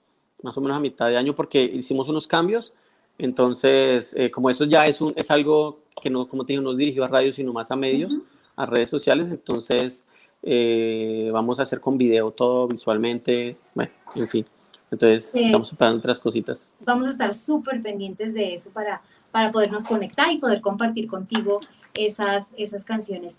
más 0.45 0.57
o 0.57 0.61
menos 0.61 0.77
a 0.77 0.81
mitad 0.81 1.09
de 1.09 1.17
año, 1.17 1.35
porque 1.35 1.65
hicimos 1.65 2.09
unos 2.09 2.29
cambios. 2.29 2.73
Entonces, 3.19 4.15
eh, 4.17 4.31
como 4.31 4.51
eso 4.51 4.65
ya 4.67 4.87
es, 4.87 5.01
un, 5.01 5.13
es 5.17 5.33
algo 5.33 5.81
que 6.01 6.11
no, 6.11 6.29
como 6.29 6.47
te 6.47 6.53
digo, 6.53 6.63
no 6.63 6.71
es 6.71 6.79
dirigido 6.79 7.05
a 7.05 7.09
radio, 7.09 7.33
sino 7.33 7.53
más 7.53 7.73
a 7.73 7.77
medios, 7.77 8.15
a 8.59 8.67
redes 8.67 8.91
sociales, 8.91 9.29
entonces 9.31 10.05
eh, 10.43 11.31
vamos 11.33 11.61
a 11.61 11.63
hacer 11.63 11.81
con 11.81 11.97
video 11.97 12.33
todo 12.33 12.67
visualmente, 12.67 13.57
bueno, 13.75 13.93
en 14.17 14.29
fin. 14.29 14.47
Entonces, 14.91 15.35
estamos 15.35 15.69
preparando 15.69 15.99
otras 15.99 16.19
cositas. 16.19 16.67
Vamos 16.81 17.07
a 17.07 17.11
estar 17.11 17.33
súper 17.35 17.81
pendientes 17.83 18.35
de 18.35 18.55
eso 18.55 18.71
para, 18.71 19.01
para 19.31 19.53
podernos 19.53 19.85
conectar 19.85 20.31
y 20.33 20.39
poder 20.39 20.61
compartir 20.61 21.07
contigo 21.07 21.61
esas, 21.95 22.53
esas 22.57 22.85
canciones. 22.85 23.39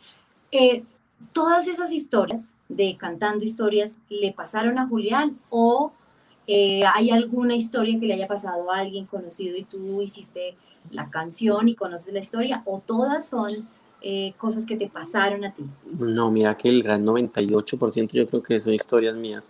Eh, 0.51 0.83
¿Todas 1.33 1.67
esas 1.67 1.91
historias 1.91 2.53
de 2.69 2.95
Cantando 2.97 3.43
Historias 3.43 3.99
le 4.07 4.31
pasaron 4.31 4.79
a 4.79 4.87
Julián 4.87 5.37
o 5.49 5.91
eh, 6.47 6.83
hay 6.95 7.11
alguna 7.11 7.55
historia 7.55 7.99
que 7.99 8.05
le 8.05 8.13
haya 8.13 8.27
pasado 8.27 8.71
a 8.71 8.77
alguien 8.79 9.05
conocido 9.05 9.57
y 9.57 9.63
tú 9.63 10.01
hiciste 10.01 10.55
la 10.91 11.09
canción 11.09 11.67
y 11.67 11.75
conoces 11.75 12.13
la 12.13 12.19
historia 12.19 12.63
o 12.65 12.79
todas 12.79 13.27
son 13.27 13.67
eh, 14.01 14.33
cosas 14.37 14.65
que 14.65 14.75
te 14.75 14.87
pasaron 14.87 15.45
a 15.45 15.53
ti? 15.53 15.63
No, 15.97 16.31
mira 16.31 16.55
que 16.57 16.69
el 16.69 16.83
gran 16.83 17.05
98% 17.05 18.11
yo 18.11 18.27
creo 18.27 18.43
que 18.43 18.59
son 18.59 18.73
historias 18.73 19.15
mías 19.15 19.45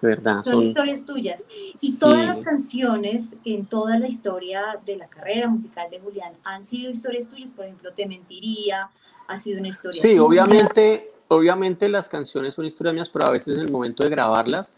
verdad. 0.00 0.42
Son, 0.42 0.62
historias 0.62 1.04
tuyas. 1.04 1.46
Y 1.80 1.98
todas 1.98 2.26
las 2.26 2.40
canciones 2.40 3.36
en 3.44 3.66
toda 3.66 3.98
la 3.98 4.06
historia 4.06 4.80
de 4.84 4.96
la 4.96 5.08
carrera 5.08 5.48
musical 5.48 5.90
de 5.90 6.00
Julián 6.00 6.32
han 6.44 6.64
sido 6.64 6.90
historias 6.90 7.28
tuyas. 7.28 7.52
Por 7.52 7.64
ejemplo, 7.64 7.92
Te 7.92 8.06
Mentiría, 8.06 8.90
ha 9.26 9.38
sido 9.38 9.58
una 9.58 9.68
historia. 9.68 10.00
Sí, 10.00 10.18
obviamente, 10.18 11.10
obviamente 11.28 11.88
las 11.88 12.08
canciones 12.08 12.54
son 12.54 12.66
historias 12.66 12.94
mías, 12.94 13.08
pero 13.08 13.26
a 13.26 13.30
veces 13.30 13.56
en 13.56 13.64
el 13.64 13.72
momento 13.72 14.04
de 14.04 14.10
grabarlas, 14.10 14.72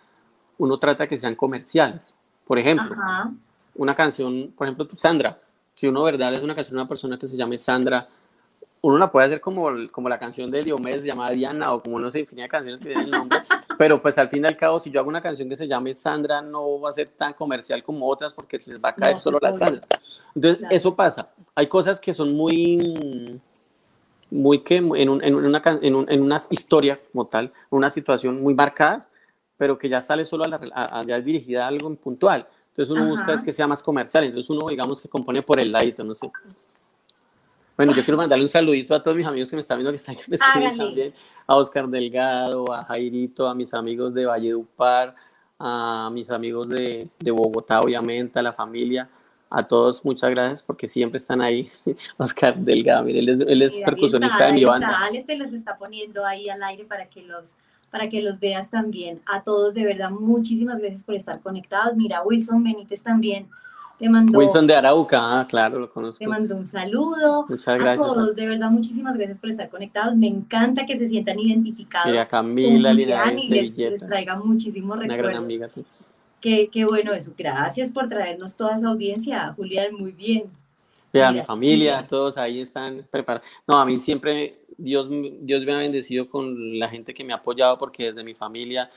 uno 0.59 0.79
trata 0.79 1.07
que 1.07 1.19
sean 1.19 1.35
comerciales. 1.35 2.15
Por 2.47 2.59
ejemplo, 2.59 2.91
una 3.75 3.95
canción, 3.95 4.53
por 4.57 4.67
ejemplo, 4.67 4.89
Sandra. 4.95 5.41
Si 5.75 5.87
uno, 5.87 6.03
verdad, 6.03 6.35
es 6.35 6.41
una 6.41 6.55
canción 6.55 6.77
de 6.77 6.83
una 6.83 6.89
persona 6.89 7.19
que 7.19 7.29
se 7.29 7.37
llame 7.37 7.57
Sandra, 7.57 8.09
uno 8.83 8.99
la 8.99 9.11
puede 9.11 9.27
hacer 9.27 9.41
como, 9.41 9.71
como 9.91 10.09
la 10.09 10.19
canción 10.19 10.51
de 10.51 10.65
Diomedes 10.65 11.05
llamada 11.05 11.33
Diana 11.33 11.73
o 11.75 11.83
como 11.83 11.99
no 11.99 12.11
sé, 12.11 12.21
infinidad 12.21 12.47
de 12.47 12.51
canciones 12.51 12.81
que 12.81 12.87
tienen 12.89 13.07
el 13.07 13.11
nombre, 13.11 13.39
pero 13.79 14.01
pues 14.01 14.17
al 14.19 14.29
fin 14.29 14.45
y 14.45 14.47
al 14.47 14.57
cabo, 14.57 14.81
si 14.81 14.91
yo 14.91 15.01
hago 15.01 15.09
una 15.09 15.23
canción 15.23 15.49
que 15.49 15.57
se 15.57 15.67
llame 15.67 15.95
Sandra, 15.95 16.41
no 16.41 16.81
va 16.81 16.91
a 16.91 16.93
ser 16.93 17.09
tan 17.09 17.35
comercial 17.35 17.83
como 17.83 18.09
otras 18.09 18.33
porque 18.35 18.57
les 18.59 18.83
va 18.83 18.91
a 18.91 18.95
caer 18.95 19.19
solo 19.19 19.39
la 19.41 19.53
Sandra. 19.53 19.81
Entonces, 20.35 20.67
eso 20.71 20.95
pasa. 20.95 21.31
Hay 21.55 21.67
cosas 21.67 22.01
que 22.01 22.15
son 22.15 22.35
muy, 22.35 23.41
muy 24.31 24.61
que 24.61 24.77
en, 24.77 25.09
un, 25.09 25.23
en, 25.23 25.35
una, 25.35 25.63
en, 25.65 25.95
un, 25.95 26.11
en 26.11 26.23
una 26.23 26.37
historia 26.51 27.01
como 27.13 27.27
tal, 27.27 27.53
una 27.71 27.91
situación 27.91 28.41
muy 28.43 28.55
marcadas, 28.55 29.11
pero 29.57 29.79
que 29.79 29.89
ya 29.89 30.01
sale 30.01 30.25
solo 30.25 30.45
a, 30.45 30.49
la, 30.49 31.05
ya 31.07 31.21
dirigida 31.21 31.65
a 31.65 31.69
algo 31.69 31.95
puntual. 31.95 32.47
Entonces 32.69 32.97
uno 32.97 33.11
busca 33.11 33.35
es 33.35 33.43
que 33.43 33.53
sea 33.53 33.67
más 33.67 33.83
comercial, 33.83 34.25
entonces 34.25 34.49
uno 34.49 34.69
digamos 34.69 35.03
que 35.03 35.09
compone 35.09 35.43
por 35.43 35.61
el 35.61 35.73
ladito, 35.73 36.03
no 36.03 36.15
sé. 36.15 36.31
Bueno, 37.81 37.95
yo 37.95 38.05
quiero 38.05 38.19
mandarle 38.19 38.45
un 38.45 38.49
saludito 38.51 38.95
a 38.95 39.03
todos 39.03 39.17
mis 39.17 39.27
amigos 39.27 39.49
que 39.49 39.57
me 39.57 39.61
están 39.63 39.79
viendo, 39.79 39.91
que 39.91 39.97
están 39.97 40.15
aquí 40.15 40.77
también, 40.77 41.15
a 41.47 41.57
Oscar 41.57 41.89
Delgado, 41.89 42.71
a 42.71 42.85
Jairito, 42.85 43.49
a 43.49 43.55
mis 43.55 43.73
amigos 43.73 44.13
de 44.13 44.27
Valledupar, 44.27 45.17
a 45.59 46.11
mis 46.13 46.31
amigos 46.31 46.69
de, 46.69 47.11
de 47.19 47.31
Bogotá, 47.31 47.81
obviamente, 47.81 48.39
a 48.39 48.43
la 48.43 48.53
familia, 48.53 49.09
a 49.49 49.67
todos 49.67 50.05
muchas 50.05 50.29
gracias 50.29 50.63
porque 50.63 50.89
siempre 50.89 51.17
están 51.17 51.41
ahí. 51.41 51.71
Oscar 52.19 52.55
Delgado, 52.59 53.05
mire, 53.05 53.21
él 53.21 53.31
es, 53.31 53.41
él 53.41 53.63
es 53.63 53.79
percusionista 53.79 54.49
de 54.49 54.53
mi 54.53 54.65
banda. 54.67 54.99
Ale 55.03 55.25
te 55.25 55.39
los 55.39 55.55
está 55.55 55.79
poniendo 55.79 56.27
ahí 56.27 56.51
al 56.51 56.63
aire 56.63 56.85
para 56.85 57.07
que 57.07 57.23
los 57.23 57.57
para 57.91 58.11
que 58.11 58.21
los 58.21 58.39
veas 58.41 58.69
también. 58.69 59.23
A 59.25 59.43
todos, 59.43 59.73
de 59.73 59.87
verdad, 59.87 60.11
muchísimas 60.11 60.81
gracias 60.81 61.03
por 61.03 61.15
estar 61.15 61.41
conectados. 61.41 61.97
Mira, 61.97 62.23
Wilson 62.25 62.63
Benítez 62.63 63.03
también 63.03 63.49
te 64.01 64.09
Wilson 64.09 64.67
de 64.67 64.75
Arauca, 64.75 65.41
ah, 65.41 65.47
claro, 65.47 65.79
lo 65.79 65.93
conozco. 65.93 66.19
Te 66.19 66.27
mando 66.27 66.57
un 66.57 66.65
saludo. 66.65 67.45
Muchas 67.47 67.77
gracias. 67.77 68.01
A 68.01 68.13
todos, 68.15 68.35
de 68.35 68.49
verdad, 68.49 68.71
muchísimas 68.71 69.17
gracias 69.17 69.39
por 69.39 69.51
estar 69.51 69.69
conectados. 69.69 70.17
Me 70.17 70.27
encanta 70.27 70.87
que 70.87 70.97
se 70.97 71.07
sientan 71.07 71.39
identificados. 71.39 72.15
Y 72.15 72.17
a 72.17 72.27
Camila, 72.27 72.95
Lina 72.95 73.33
y 73.37 73.49
les, 73.49 73.77
les, 73.77 74.01
traiga 74.01 74.37
muchísimos 74.37 74.99
recuerdos. 74.99 75.21
Una 75.21 75.33
gran 75.33 75.45
amiga. 75.45 75.71
Qué, 76.41 76.71
qué 76.73 76.87
bueno 76.87 77.13
eso. 77.13 77.35
Gracias 77.37 77.93
por 77.93 78.09
traernos 78.09 78.57
toda 78.57 78.77
esa 78.77 78.89
audiencia, 78.89 79.53
Julián, 79.55 79.95
muy 79.95 80.13
bien. 80.13 80.45
a 81.23 81.31
mi 81.31 81.43
familia, 81.43 82.03
todos 82.03 82.39
ahí 82.39 82.63
están 82.63 83.07
preparados. 83.11 83.47
No, 83.67 83.79
a 83.79 83.85
mí 83.85 84.01
siempre 84.01 84.61
Dios, 84.79 85.09
Dios 85.11 85.63
me 85.67 85.73
ha 85.75 85.79
bendecido 85.79 86.27
con 86.31 86.79
la 86.79 86.89
gente 86.89 87.13
que 87.13 87.23
me 87.23 87.35
ha 87.35 87.37
apoyado 87.37 87.77
porque 87.77 88.07
desde 88.07 88.25
mi 88.25 88.33
familia 88.33 88.91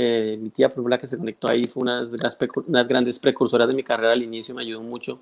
eh, 0.00 0.38
mi 0.40 0.50
tía, 0.50 0.68
por 0.68 0.88
la 0.88 0.96
que 0.96 1.08
se 1.08 1.18
conectó 1.18 1.48
ahí, 1.48 1.64
fue 1.64 1.82
una 1.82 2.04
de 2.04 2.18
las, 2.18 2.38
grandes 2.86 3.18
precursoras 3.18 3.66
de 3.66 3.74
mi 3.74 3.82
carrera 3.82 4.12
al 4.12 4.22
inicio, 4.22 4.54
me 4.54 4.62
ayudó 4.62 4.80
mucho. 4.80 5.18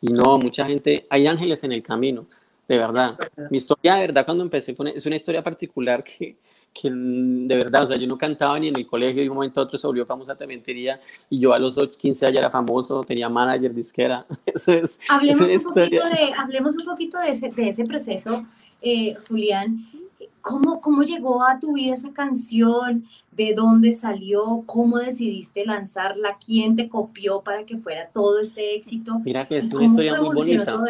Y 0.00 0.08
no, 0.08 0.36
mucha 0.38 0.66
gente, 0.66 1.06
hay 1.10 1.28
ángeles 1.28 1.62
en 1.62 1.70
el 1.70 1.80
camino, 1.80 2.26
de 2.66 2.76
verdad. 2.76 3.16
Mi 3.50 3.58
historia, 3.58 3.94
de 3.94 4.00
verdad, 4.00 4.24
cuando 4.24 4.42
empecé, 4.42 4.74
fue 4.74 4.92
es 4.96 5.06
una 5.06 5.14
historia 5.14 5.44
particular 5.44 6.02
que, 6.02 6.34
que, 6.74 6.90
de 6.90 7.56
verdad, 7.56 7.84
o 7.84 7.86
sea, 7.86 7.96
yo 7.96 8.08
no 8.08 8.18
cantaba 8.18 8.58
ni 8.58 8.66
en 8.66 8.74
el 8.74 8.84
colegio, 8.84 9.22
y 9.22 9.28
un 9.28 9.36
momento 9.36 9.60
a 9.60 9.62
otro 9.62 9.78
se 9.78 9.86
volvió 9.86 10.04
famosa 10.04 10.34
Tementería, 10.34 11.00
y 11.30 11.38
yo 11.38 11.52
a 11.54 11.60
los 11.60 11.78
8, 11.78 11.96
15 11.96 12.26
años 12.26 12.38
era 12.38 12.50
famoso, 12.50 13.04
tenía 13.04 13.28
manager, 13.28 13.72
disquera. 13.72 14.26
Eso 14.46 14.72
es. 14.72 14.98
Hablemos, 15.08 15.40
un, 15.40 15.72
poquito 15.72 16.04
de, 16.04 16.32
hablemos 16.36 16.76
un 16.76 16.84
poquito 16.84 17.20
de 17.20 17.30
ese, 17.30 17.50
de 17.50 17.68
ese 17.68 17.84
proceso, 17.84 18.44
eh, 18.82 19.14
Julián. 19.28 19.86
¿Cómo, 20.46 20.80
¿Cómo 20.80 21.02
llegó 21.02 21.42
a 21.42 21.58
tu 21.58 21.72
vida 21.72 21.94
esa 21.94 22.12
canción? 22.12 23.04
¿De 23.32 23.52
dónde 23.52 23.92
salió? 23.92 24.62
¿Cómo 24.64 24.98
decidiste 24.98 25.66
lanzarla? 25.66 26.38
¿Quién 26.38 26.76
te 26.76 26.88
copió 26.88 27.40
para 27.40 27.66
que 27.66 27.78
fuera 27.78 28.08
todo 28.14 28.38
este 28.38 28.76
éxito? 28.76 29.18
Mira 29.24 29.48
que 29.48 29.58
es 29.58 29.74
una 29.74 29.86
historia 29.86 30.22
muy 30.22 30.36
bonita. 30.36 30.80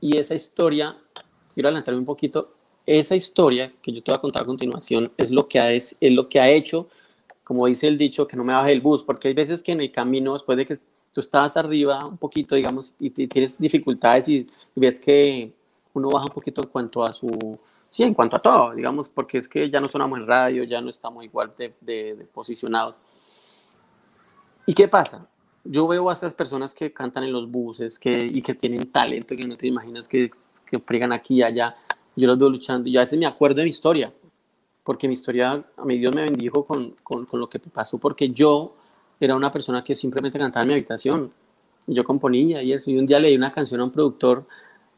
Y 0.00 0.16
esa 0.16 0.34
historia, 0.34 0.96
quiero 1.54 1.68
adelantarme 1.68 2.00
un 2.00 2.04
poquito, 2.04 2.52
esa 2.84 3.14
historia 3.14 3.72
que 3.80 3.92
yo 3.92 4.02
te 4.02 4.10
voy 4.10 4.18
a 4.18 4.20
contar 4.20 4.42
a 4.42 4.46
continuación 4.46 5.12
es 5.16 5.30
lo 5.30 5.46
que 5.46 5.60
ha, 5.60 5.70
es, 5.70 5.96
es 6.00 6.10
lo 6.10 6.28
que 6.28 6.40
ha 6.40 6.50
hecho, 6.50 6.88
como 7.44 7.66
dice 7.68 7.86
el 7.86 7.96
dicho, 7.96 8.26
que 8.26 8.36
no 8.36 8.42
me 8.42 8.54
baje 8.54 8.72
el 8.72 8.80
bus, 8.80 9.04
porque 9.04 9.28
hay 9.28 9.34
veces 9.34 9.62
que 9.62 9.70
en 9.70 9.82
el 9.82 9.92
camino, 9.92 10.32
después 10.32 10.58
de 10.58 10.66
que 10.66 10.76
tú 11.12 11.20
estabas 11.20 11.56
arriba 11.56 12.04
un 12.04 12.18
poquito, 12.18 12.56
digamos, 12.56 12.92
y 12.98 13.10
tienes 13.10 13.56
dificultades 13.56 14.28
y 14.28 14.48
ves 14.74 14.98
que 14.98 15.52
uno 15.94 16.10
baja 16.10 16.26
un 16.26 16.32
poquito 16.32 16.60
en 16.60 16.68
cuanto 16.68 17.04
a 17.04 17.14
su 17.14 17.56
Sí, 17.90 18.04
en 18.04 18.14
cuanto 18.14 18.36
a 18.36 18.40
todo, 18.40 18.72
digamos, 18.72 19.08
porque 19.08 19.38
es 19.38 19.48
que 19.48 19.68
ya 19.68 19.80
no 19.80 19.88
sonamos 19.88 20.20
en 20.20 20.26
radio, 20.26 20.62
ya 20.62 20.80
no 20.80 20.90
estamos 20.90 21.24
igual 21.24 21.52
de, 21.56 22.28
posicionados. 22.32 22.96
¿Y 24.64 24.74
qué 24.74 24.86
pasa? 24.86 25.26
Yo 25.64 25.88
veo 25.88 26.08
a 26.08 26.12
esas 26.12 26.32
personas 26.32 26.72
que 26.72 26.92
cantan 26.92 27.24
en 27.24 27.32
los 27.32 27.50
buses 27.50 27.98
que, 27.98 28.12
y 28.12 28.40
que 28.42 28.54
tienen 28.54 28.90
talento 28.92 29.36
que 29.36 29.46
no 29.46 29.56
te 29.56 29.66
imaginas 29.66 30.06
que, 30.06 30.30
que 30.64 30.78
fregan 30.78 31.12
aquí 31.12 31.36
y 31.36 31.42
allá. 31.42 31.76
Yo 32.14 32.28
los 32.28 32.38
veo 32.38 32.48
luchando 32.48 32.88
y 32.88 32.96
a 32.96 33.00
veces 33.00 33.18
me 33.18 33.26
acuerdo 33.26 33.56
de 33.56 33.64
mi 33.64 33.70
historia, 33.70 34.12
porque 34.84 35.08
mi 35.08 35.14
historia, 35.14 35.64
a 35.76 35.84
mi 35.84 35.98
Dios 35.98 36.14
me 36.14 36.22
bendijo 36.22 36.64
con, 36.64 36.92
con, 37.02 37.26
con 37.26 37.40
lo 37.40 37.48
que 37.48 37.58
pasó, 37.58 37.98
porque 37.98 38.30
yo 38.30 38.76
era 39.18 39.34
una 39.34 39.52
persona 39.52 39.84
que 39.84 39.94
simplemente 39.94 40.38
cantaba 40.38 40.62
en 40.62 40.68
mi 40.68 40.74
habitación. 40.74 41.32
Yo 41.86 42.04
componía 42.04 42.62
y 42.62 42.72
eso. 42.72 42.90
Y 42.90 42.96
un 42.96 43.06
día 43.06 43.18
leí 43.18 43.36
una 43.36 43.52
canción 43.52 43.80
a 43.80 43.84
un 43.84 43.90
productor, 43.90 44.46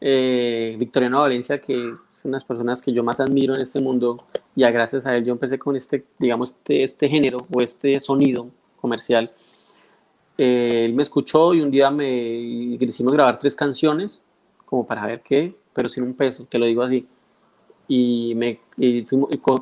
eh, 0.00 0.76
Victoriano 0.78 1.20
Valencia, 1.20 1.60
que 1.60 1.94
unas 2.24 2.44
personas 2.44 2.80
que 2.80 2.92
yo 2.92 3.02
más 3.02 3.20
admiro 3.20 3.54
en 3.54 3.60
este 3.60 3.80
mundo 3.80 4.24
y 4.54 4.64
a 4.64 4.70
gracias 4.70 5.06
a 5.06 5.16
él 5.16 5.24
yo 5.24 5.32
empecé 5.32 5.58
con 5.58 5.76
este, 5.76 6.04
digamos, 6.18 6.50
este, 6.50 6.82
este 6.82 7.08
género 7.08 7.46
o 7.52 7.60
este 7.60 7.98
sonido 8.00 8.48
comercial. 8.80 9.30
Eh, 10.38 10.86
él 10.86 10.94
me 10.94 11.02
escuchó 11.02 11.54
y 11.54 11.60
un 11.60 11.70
día 11.70 11.90
me 11.90 12.08
hicimos 12.08 13.12
grabar 13.12 13.38
tres 13.38 13.54
canciones 13.54 14.22
como 14.64 14.86
para 14.86 15.06
ver 15.06 15.20
qué, 15.20 15.54
pero 15.72 15.88
sin 15.88 16.04
un 16.04 16.14
peso, 16.14 16.46
te 16.48 16.58
lo 16.58 16.66
digo 16.66 16.82
así. 16.82 17.06
Y 17.88 18.34
me 18.36 18.60
y 18.76 19.04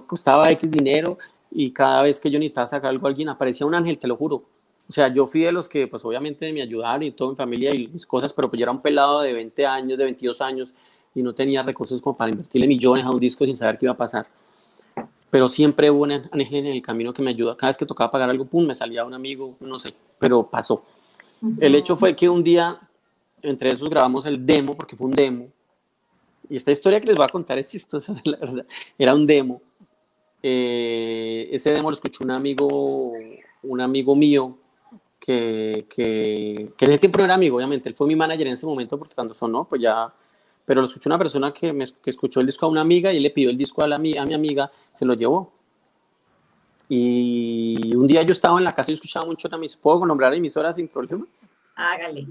costaba 0.07 0.51
X 0.53 0.71
dinero 0.71 1.19
y 1.51 1.73
cada 1.73 2.03
vez 2.03 2.21
que 2.21 2.31
yo 2.31 2.39
necesitaba 2.39 2.69
sacar 2.69 2.91
algo 2.91 3.07
a 3.07 3.11
alguien 3.11 3.29
aparecía 3.29 3.67
un 3.67 3.75
ángel, 3.75 3.99
te 3.99 4.07
lo 4.07 4.17
juro. 4.17 4.45
O 4.89 4.93
sea, 4.93 5.13
yo 5.13 5.27
fui 5.27 5.43
de 5.43 5.53
los 5.53 5.69
que, 5.69 5.87
pues 5.87 6.05
obviamente 6.05 6.53
me 6.53 6.63
ayudaron 6.63 7.05
y 7.05 7.13
todo 7.13 7.31
en 7.31 7.37
familia 7.37 7.75
y 7.75 7.89
mis 7.89 8.07
cosas, 8.07 8.33
pero 8.33 8.51
pues 8.51 8.59
yo 8.59 8.65
era 8.65 8.73
un 8.73 8.83
pelado 8.83 9.21
de 9.21 9.33
20 9.33 9.67
años, 9.67 9.99
de 9.99 10.05
22 10.05 10.41
años 10.41 10.73
y 11.15 11.23
no 11.23 11.35
tenía 11.35 11.63
recursos 11.63 12.01
como 12.01 12.17
para 12.17 12.31
invertirle 12.31 12.67
millones 12.67 13.05
a 13.05 13.11
un 13.11 13.21
disco 13.21 13.45
sin 13.45 13.57
saber 13.57 13.79
qué 13.79 13.87
iba 13.87 13.93
a 13.93 13.97
pasar. 13.97 14.27
Pero 15.31 15.49
siempre 15.49 15.91
hubo 15.91 16.03
un 16.03 16.13
ángel 16.13 16.67
en 16.67 16.67
el 16.67 16.83
camino 16.83 17.13
que 17.13 17.23
me 17.23 17.31
ayudó. 17.31 17.57
Cada 17.57 17.71
vez 17.71 17.79
que 17.79 17.87
tocaba 17.87 18.11
pagar 18.11 18.31
algo, 18.31 18.45
pum, 18.45 18.67
me 18.67 18.75
salía 18.75 19.05
un 19.05 19.15
amigo, 19.15 19.57
no 19.61 19.79
sé, 19.79 19.95
pero 20.19 20.49
pasó. 20.49 20.85
El 21.59 21.75
hecho 21.75 21.97
fue 21.97 22.15
que 22.15 22.29
un 22.29 22.43
día, 22.43 22.79
entre 23.43 23.71
esos, 23.71 23.89
grabamos 23.89 24.27
el 24.27 24.45
demo, 24.45 24.77
porque 24.77 24.97
fue 24.97 25.07
un 25.07 25.13
demo. 25.13 25.49
Y 26.49 26.57
esta 26.57 26.73
historia 26.73 27.01
que 27.01 27.07
les 27.07 27.17
voy 27.17 27.25
a 27.25 27.29
contar 27.29 27.59
es 27.59 27.71
chistosa, 27.71 28.15
la 28.25 28.37
verdad. 28.39 28.67
Era 28.99 29.15
un 29.15 29.25
demo. 29.25 29.63
Eh, 30.43 31.49
ese 31.53 31.73
demo 31.73 31.91
lo 31.91 31.95
escuchó 31.95 32.25
un 32.25 32.33
amigo, 32.33 33.13
un 33.63 33.81
amigo 33.81 34.17
mío 34.17 34.59
que, 35.21 35.87
que, 35.89 36.73
que 36.77 36.85
en 36.87 36.91
ese 36.91 36.99
tiempo 36.99 37.19
no 37.19 37.25
era 37.25 37.35
amigo, 37.35 37.57
obviamente. 37.57 37.89
Él 37.89 37.95
fue 37.95 38.07
mi 38.09 38.17
manager 38.17 38.49
en 38.49 38.55
ese 38.55 38.67
momento 38.67 38.99
porque 38.99 39.15
cuando 39.15 39.33
sonó, 39.33 39.65
pues 39.69 39.81
ya 39.81 40.13
pero 40.71 40.83
lo 40.83 40.87
escuchó 40.87 41.09
una 41.09 41.19
persona 41.19 41.53
que, 41.53 41.73
me, 41.73 41.85
que 41.85 42.11
escuchó 42.11 42.39
el 42.39 42.47
disco 42.47 42.65
a 42.65 42.69
una 42.69 42.83
amiga 42.83 43.13
y 43.13 43.19
le 43.19 43.31
pidió 43.31 43.51
el 43.51 43.59
disco 43.59 43.83
a, 43.83 43.89
la, 43.89 43.97
a 43.97 43.99
mi 43.99 44.15
amiga, 44.17 44.71
se 44.93 45.05
lo 45.05 45.15
llevó. 45.15 45.53
Y 46.89 47.93
un 47.97 48.07
día 48.07 48.23
yo 48.23 48.31
estaba 48.31 48.57
en 48.57 48.63
la 48.63 48.73
casa 48.73 48.93
y 48.93 48.95
escuchaba 48.95 49.27
mucho 49.27 49.49
una 49.49 49.57
emisora, 49.57 49.83
¿puedo 49.83 50.07
nombrar 50.07 50.33
emisoras 50.33 50.77
sin 50.77 50.87
problema? 50.87 51.27
Hágale. 51.75 52.29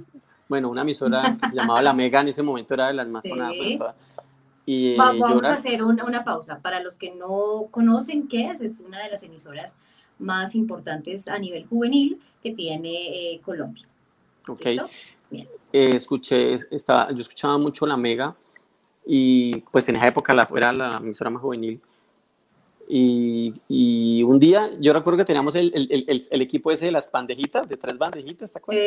Bueno, 0.47 0.69
una 0.69 0.83
emisora 0.83 1.37
que 1.37 1.49
se 1.49 1.55
llamaba 1.57 1.81
La 1.81 1.93
Mega, 1.93 2.21
en 2.21 2.29
ese 2.29 2.41
momento 2.41 2.75
era 2.75 2.87
de 2.87 2.93
las 2.93 3.09
más 3.09 3.25
sonadas. 3.27 3.57
Y, 4.65 4.95
vamos 4.95 5.43
a 5.43 5.55
hacer 5.55 5.83
una, 5.83 6.05
una, 6.05 6.23
pausa. 6.23 6.59
Para 6.61 6.79
los 6.81 6.97
que 6.97 7.13
no 7.15 7.67
conocen 7.71 8.29
qué 8.29 8.45
es, 8.51 8.61
es 8.61 8.79
una 8.79 9.03
de 9.03 9.09
las 9.09 9.21
emisoras 9.21 9.75
más 10.17 10.55
importantes 10.55 11.27
a 11.27 11.37
nivel 11.39 11.65
juvenil 11.65 12.21
que 12.41 12.53
tiene 12.53 13.33
eh, 13.33 13.41
Colombia. 13.41 13.85
Ok. 14.47 14.61
Eh, 15.71 15.95
escuché, 15.95 16.55
estaba, 16.71 17.11
yo 17.11 17.21
escuchaba 17.21 17.57
mucho 17.57 17.85
La 17.85 17.95
Mega 17.95 18.35
y 19.05 19.57
pues 19.71 19.87
en 19.89 19.97
esa 19.97 20.07
época 20.07 20.33
la, 20.33 20.47
era 20.55 20.73
la 20.73 20.97
emisora 20.97 21.29
más 21.29 21.41
juvenil. 21.41 21.79
Y, 22.87 23.53
y, 23.67 24.23
un 24.23 24.39
día 24.39 24.71
yo 24.79 24.93
recuerdo 24.93 25.17
que 25.17 25.25
teníamos 25.25 25.53
el, 25.53 25.71
el, 25.75 26.27
el, 26.31 26.41
equipo 26.41 26.71
ese 26.71 26.85
de 26.85 26.91
las 26.91 27.11
bandejitas, 27.11 27.69
de 27.69 27.77
tres 27.77 27.99
bandejitas, 27.99 28.51
¿te 28.51 28.57
acuerdas? 28.57 28.83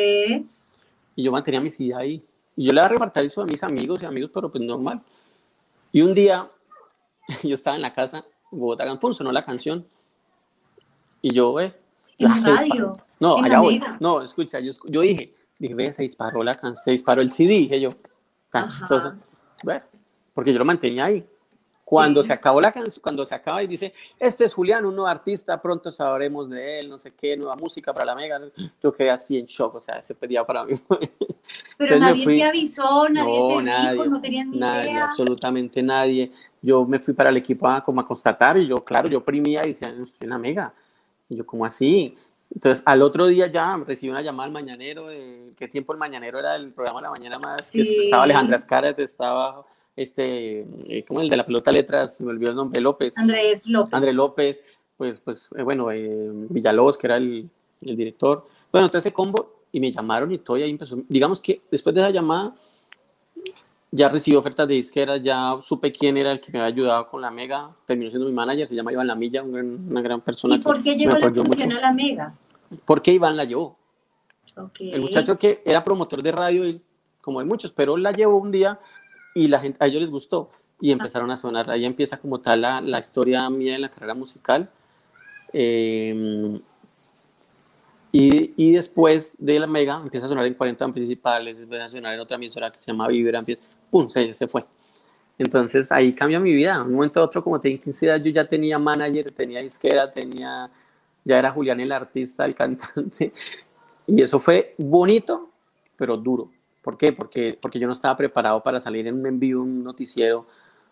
Y 1.15 1.23
yo 1.23 1.31
mantenía 1.31 1.61
mi 1.61 1.69
silla 1.69 1.99
ahí. 1.99 2.21
Y 2.57 2.65
yo 2.65 2.73
le 2.73 2.79
iba 2.79 2.85
a 2.85 2.89
repartir 2.89 3.23
eso 3.23 3.41
a 3.41 3.45
mis 3.45 3.63
amigos 3.63 4.01
y 4.01 4.05
amigos, 4.05 4.31
pero 4.33 4.51
pues 4.51 4.61
normal. 4.61 5.01
Y 5.93 6.01
un 6.01 6.13
día 6.13 6.49
yo 7.43 7.55
estaba 7.55 7.77
en 7.77 7.81
la 7.81 7.93
casa, 7.93 8.25
Bogotá 8.51 8.83
Campún, 8.83 9.13
sonó 9.13 9.31
la 9.31 9.45
canción. 9.45 9.87
Y 11.21 11.33
yo, 11.33 11.57
eh. 11.61 11.73
¿En 12.17 12.43
radio? 12.43 12.97
No, 13.19 13.37
allá 13.37 13.61
voy. 13.61 13.81
No, 14.01 14.21
escucha, 14.21 14.59
yo, 14.59 14.73
yo 14.85 15.01
dije, 15.01 15.33
Dije, 15.63 15.75
ve, 15.75 15.93
se 15.93 16.01
disparó 16.01 16.43
la 16.43 16.55
canción, 16.55 16.83
se 16.83 16.91
disparó 16.91 17.21
el 17.21 17.31
CD, 17.31 17.53
dije 17.53 17.79
yo. 17.79 17.91
Tan 18.49 18.67
chistoso. 18.67 19.13
porque 20.33 20.51
yo 20.51 20.59
lo 20.59 20.65
mantenía 20.65 21.05
ahí. 21.05 21.25
Cuando 21.85 22.21
se 22.21 22.33
acabó 22.33 22.59
la 22.59 22.73
canción, 22.73 23.01
cuando 23.01 23.25
se 23.25 23.33
acaba 23.33 23.63
y 23.63 23.67
dice, 23.67 23.93
este 24.19 24.43
es 24.43 24.53
Julián, 24.53 24.83
un 24.83 24.93
nuevo 24.93 25.07
artista, 25.07 25.61
pronto 25.61 25.89
sabremos 25.89 26.49
de 26.49 26.79
él, 26.79 26.89
no 26.89 26.99
sé 26.99 27.13
qué, 27.13 27.37
nueva 27.37 27.55
música 27.55 27.93
para 27.93 28.07
la 28.07 28.15
Mega, 28.15 28.41
yo 28.81 28.91
quedé 28.91 29.09
así 29.09 29.37
en 29.37 29.45
shock, 29.45 29.75
o 29.75 29.79
sea, 29.79 29.99
ese 29.99 30.13
pedía 30.15 30.45
para 30.45 30.65
mí. 30.65 30.73
Pero 31.77 31.97
nadie 31.97 32.25
te 32.25 32.43
avisó, 32.43 33.07
nadie 33.07 33.39
no, 33.39 33.57
te 33.59 33.63
nadie, 33.63 33.91
dijo, 33.91 34.05
no 34.05 34.21
tenían 34.21 34.51
ni 34.51 34.59
nadie, 34.59 34.91
idea. 34.91 35.05
absolutamente 35.05 35.81
nadie. 35.81 36.29
Yo 36.61 36.85
me 36.85 36.99
fui 36.99 37.13
para 37.13 37.29
el 37.29 37.37
equipo 37.37 37.69
a, 37.69 37.81
como 37.81 38.01
a 38.01 38.05
constatar 38.05 38.57
y 38.57 38.67
yo, 38.67 38.83
claro, 38.83 39.07
yo 39.07 39.23
primía 39.23 39.63
y 39.63 39.69
decía, 39.69 39.87
estoy 39.87 40.25
en 40.25 40.29
la 40.29 40.37
Mega. 40.37 40.73
Y 41.29 41.37
yo, 41.37 41.45
¿cómo 41.45 41.65
así? 41.65 42.17
Entonces, 42.53 42.83
al 42.85 43.01
otro 43.01 43.27
día 43.27 43.47
ya 43.47 43.77
recibí 43.77 44.11
una 44.11 44.21
llamada 44.21 44.47
al 44.47 44.53
mañanero. 44.53 45.07
De, 45.07 45.53
¿Qué 45.57 45.67
tiempo 45.67 45.93
el 45.93 45.99
mañanero 45.99 46.39
era 46.39 46.55
el 46.55 46.71
programa 46.71 46.99
de 46.99 47.03
la 47.03 47.11
mañana 47.11 47.39
más? 47.39 47.65
Sí. 47.65 48.05
Estaba 48.05 48.23
Alejandra 48.23 48.57
Escaras, 48.57 48.95
estaba 48.99 49.65
este, 49.95 50.65
eh, 50.87 51.05
¿cómo 51.07 51.21
el 51.21 51.29
de 51.29 51.37
la 51.37 51.45
pelota 51.45 51.71
letras? 51.71 52.17
Se 52.17 52.23
me 52.23 52.31
olvidó 52.31 52.51
el 52.51 52.55
nombre, 52.55 52.81
López. 52.81 53.17
Andrés 53.17 53.67
López. 53.67 53.93
Andrés 53.93 54.15
López, 54.15 54.63
pues, 54.97 55.19
pues 55.19 55.49
eh, 55.55 55.63
bueno, 55.63 55.91
eh, 55.91 56.29
Villalobos, 56.49 56.97
que 56.97 57.07
era 57.07 57.17
el, 57.17 57.49
el, 57.81 57.95
director. 57.95 58.47
Bueno, 58.71 58.87
entonces 58.87 59.07
ese 59.07 59.13
combo, 59.13 59.51
y 59.71 59.79
me 59.79 59.91
llamaron 59.91 60.31
y 60.31 60.39
todo, 60.39 60.57
y 60.57 60.63
ahí 60.63 60.71
empezó. 60.71 60.97
Digamos 61.07 61.39
que 61.39 61.61
después 61.69 61.93
de 61.93 62.01
esa 62.01 62.09
llamada, 62.09 62.55
ya 63.91 64.09
recibí 64.09 64.35
ofertas 64.35 64.67
de 64.67 64.73
disqueras, 64.73 65.21
ya 65.21 65.55
supe 65.61 65.91
quién 65.91 66.17
era 66.17 66.31
el 66.31 66.41
que 66.41 66.51
me 66.51 66.59
había 66.59 66.73
ayudado 66.73 67.07
con 67.07 67.21
la 67.21 67.29
Mega, 67.29 67.69
terminó 67.85 68.09
siendo 68.09 68.27
mi 68.27 68.33
manager, 68.33 68.67
se 68.67 68.75
llama 68.75 68.91
Iván 68.91 69.05
Lamilla, 69.05 69.43
una 69.43 70.01
gran 70.01 70.21
persona. 70.21 70.55
¿Y 70.55 70.59
por 70.59 70.81
qué 70.81 70.95
llegó 70.95 71.17
la 71.19 71.31
canción 71.31 71.71
a 71.73 71.79
la 71.79 71.93
Mega? 71.93 72.33
Porque 72.85 73.11
Iván 73.11 73.37
la 73.37 73.43
llevó. 73.43 73.77
El 74.79 75.01
muchacho 75.01 75.37
que 75.37 75.61
era 75.65 75.83
promotor 75.83 76.21
de 76.21 76.31
radio, 76.31 76.79
como 77.21 77.39
hay 77.39 77.45
muchos, 77.45 77.71
pero 77.71 77.97
la 77.97 78.11
llevó 78.11 78.37
un 78.37 78.51
día 78.51 78.79
y 79.33 79.47
la 79.47 79.59
gente, 79.59 79.77
a 79.83 79.87
ellos 79.87 80.01
les 80.01 80.11
gustó 80.11 80.51
y 80.79 80.91
empezaron 80.91 81.31
a 81.31 81.37
sonar. 81.37 81.69
Ahí 81.71 81.85
empieza 81.85 82.17
como 82.17 82.39
tal 82.39 82.61
la, 82.61 82.81
la 82.81 82.99
historia 82.99 83.49
mía 83.49 83.75
en 83.75 83.81
la 83.81 83.89
carrera 83.89 84.13
musical. 84.13 84.69
Em, 85.51 86.59
y, 88.11 88.53
y, 88.57 88.71
después 88.73 89.35
de 89.39 89.59
la 89.59 89.67
Mega 89.67 89.99
empieza 90.03 90.27
a 90.27 90.29
sonar 90.29 90.45
en 90.45 90.53
40 90.53 90.87
principales, 90.89 91.57
empieza 91.59 91.85
a 91.85 91.89
sonar 91.89 92.13
en 92.13 92.19
otra 92.19 92.35
emisora 92.35 92.71
que 92.71 92.79
se 92.79 92.87
llama 92.87 93.07
Vibra, 93.07 93.43
pum, 93.89 94.09
se, 94.09 94.33
se 94.35 94.47
fue. 94.47 94.65
Entonces 95.37 95.91
ahí 95.91 96.11
cambia 96.11 96.39
mi 96.39 96.53
vida. 96.53 96.81
un 96.81 96.93
momento 96.93 97.19
a 97.19 97.23
otro, 97.23 97.43
como 97.43 97.59
tenía 97.59 97.79
15 97.79 98.05
edad, 98.05 98.21
yo 98.21 98.31
ya 98.31 98.45
tenía 98.45 98.77
manager, 98.77 99.31
tenía 99.31 99.61
disquera, 99.61 100.11
tenía 100.11 100.69
ya 101.23 101.39
era 101.39 101.51
Julián 101.51 101.79
el 101.79 101.91
artista, 101.91 102.45
el 102.45 102.55
cantante, 102.55 103.33
y 104.07 104.21
eso 104.21 104.39
fue 104.39 104.75
bonito, 104.77 105.49
pero 105.95 106.17
duro. 106.17 106.49
¿Por 106.81 106.97
qué? 106.97 107.13
Porque, 107.13 107.57
porque 107.59 107.79
yo 107.79 107.87
no 107.87 107.93
estaba 107.93 108.17
preparado 108.17 108.61
para 108.61 108.81
salir 108.81 109.07
en 109.07 109.15
un 109.15 109.25
envío, 109.25 109.61
un 109.61 109.83
noticiero 109.83 110.45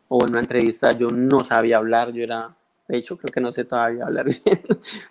o 0.08 0.24
en 0.24 0.32
una 0.32 0.40
entrevista, 0.40 0.94
yo 0.94 1.10
no 1.10 1.44
sabía 1.44 1.78
hablar, 1.78 2.12
yo 2.14 2.24
era, 2.24 2.56
de 2.88 2.98
hecho, 2.98 3.18
creo 3.18 3.32
que 3.32 3.42
no 3.42 3.52
sé 3.52 3.66
todavía 3.66 4.06
hablar 4.06 4.26
bien, 4.46 4.62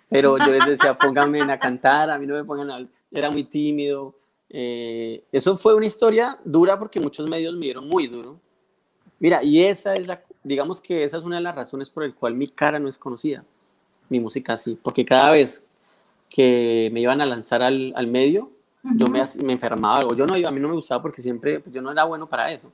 pero 0.09 0.37
yo 0.37 0.51
les 0.51 0.65
decía, 0.65 0.97
pónganme 0.97 1.41
a 1.41 1.59
cantar, 1.59 2.09
a 2.09 2.17
mí 2.17 2.25
no 2.25 2.35
me 2.35 2.43
pongan 2.43 2.71
a 2.71 2.87
era 3.11 3.29
muy 3.29 3.43
tímido. 3.43 4.15
Eh, 4.49 5.23
eso 5.31 5.57
fue 5.57 5.75
una 5.75 5.85
historia 5.85 6.39
dura 6.43 6.79
porque 6.79 6.99
muchos 6.99 7.29
medios 7.29 7.55
me 7.55 7.65
dieron 7.65 7.87
muy 7.87 8.07
duro. 8.07 8.39
Mira, 9.19 9.43
y 9.43 9.63
esa 9.63 9.95
es 9.95 10.07
la, 10.07 10.23
digamos 10.43 10.81
que 10.81 11.03
esa 11.03 11.17
es 11.17 11.23
una 11.23 11.37
de 11.37 11.43
las 11.43 11.55
razones 11.55 11.89
por 11.89 12.03
el 12.03 12.15
cual 12.15 12.35
mi 12.35 12.47
cara 12.47 12.79
no 12.79 12.87
es 12.87 12.97
conocida 12.97 13.43
mi 14.11 14.19
música 14.19 14.53
así, 14.53 14.77
porque 14.83 15.05
cada 15.05 15.31
vez 15.31 15.65
que 16.29 16.89
me 16.91 16.99
iban 16.99 17.21
a 17.21 17.25
lanzar 17.25 17.63
al, 17.63 17.93
al 17.95 18.07
medio, 18.07 18.51
yo 18.97 19.07
me, 19.07 19.23
me, 19.41 19.53
enfermaba 19.53 20.05
o 20.05 20.13
yo 20.13 20.27
no 20.27 20.35
iba, 20.35 20.49
a 20.49 20.51
mí 20.51 20.59
no 20.59 20.67
me 20.67 20.73
gustaba 20.73 21.01
porque 21.01 21.21
siempre, 21.21 21.61
pues, 21.61 21.73
yo 21.73 21.81
no 21.81 21.91
era 21.91 22.03
bueno 22.03 22.27
para 22.27 22.51
eso, 22.51 22.71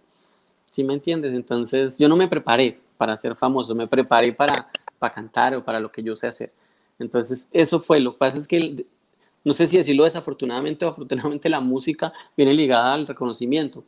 ¿sí 0.72 0.84
me 0.84 0.96
entiendes? 0.96 1.34
Entonces 1.34 1.98
yo 1.98 2.10
no 2.10 2.16
me 2.16 2.28
preparé 2.28 2.80
para 2.98 3.16
ser 3.18 3.36
famoso, 3.36 3.76
me 3.76 3.88
preparé 3.88 4.34
para, 4.34 4.68
para 4.98 5.14
cantar 5.14 5.56
o 5.56 5.64
para 5.64 5.80
lo 5.80 5.92
que 5.92 6.02
yo 6.02 6.16
sé 6.16 6.26
hacer. 6.26 6.52
Entonces 6.98 7.48
eso 7.52 7.80
fue, 7.80 8.00
lo 8.00 8.14
que 8.14 8.18
pasa 8.18 8.38
es 8.38 8.48
que, 8.48 8.86
no 9.44 9.54
sé 9.54 9.68
si 9.68 9.78
decirlo 9.78 10.06
desafortunadamente 10.06 10.86
o 10.86 10.90
afortunadamente, 10.90 11.50
la 11.50 11.60
música 11.60 12.12
viene 12.36 12.54
ligada 12.56 12.96
al 12.96 13.06
reconocimiento. 13.06 13.84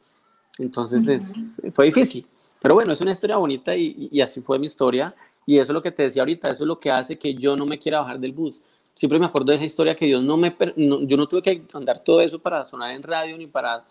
Entonces 0.59 1.07
es, 1.07 1.59
fue 1.73 1.85
difícil, 1.85 2.27
pero 2.62 2.75
bueno, 2.75 2.93
es 2.93 3.01
una 3.01 3.12
historia 3.12 3.38
bonita 3.38 3.75
y, 3.75 4.09
y 4.12 4.21
así 4.21 4.39
fue 4.39 4.59
mi 4.59 4.67
historia 4.67 5.15
y 5.49 5.57
eso 5.57 5.71
es 5.71 5.73
lo 5.73 5.81
que 5.81 5.91
te 5.91 6.03
decía 6.03 6.21
ahorita, 6.21 6.49
eso 6.49 6.63
es 6.63 6.67
lo 6.67 6.79
que 6.79 6.91
hace 6.91 7.17
que 7.17 7.33
yo 7.33 7.57
no 7.57 7.65
me 7.65 7.79
quiera 7.79 8.01
bajar 8.01 8.19
del 8.19 8.33
bus. 8.33 8.62
Siempre 8.93 9.17
me 9.17 9.25
acuerdo 9.25 9.47
de 9.47 9.55
esa 9.55 9.65
historia 9.65 9.95
que 9.95 10.05
Dios 10.05 10.21
no 10.21 10.38
me, 10.38 10.55
yo 10.77 11.17
no 11.17 11.27
tuve 11.27 11.41
que 11.41 11.63
andar 11.73 12.03
todo 12.03 12.21
eso 12.21 12.38
para 12.38 12.67
sonar 12.67 12.91
en 12.91 13.01
radio 13.01 13.35
ni 13.35 13.47
para 13.47 13.83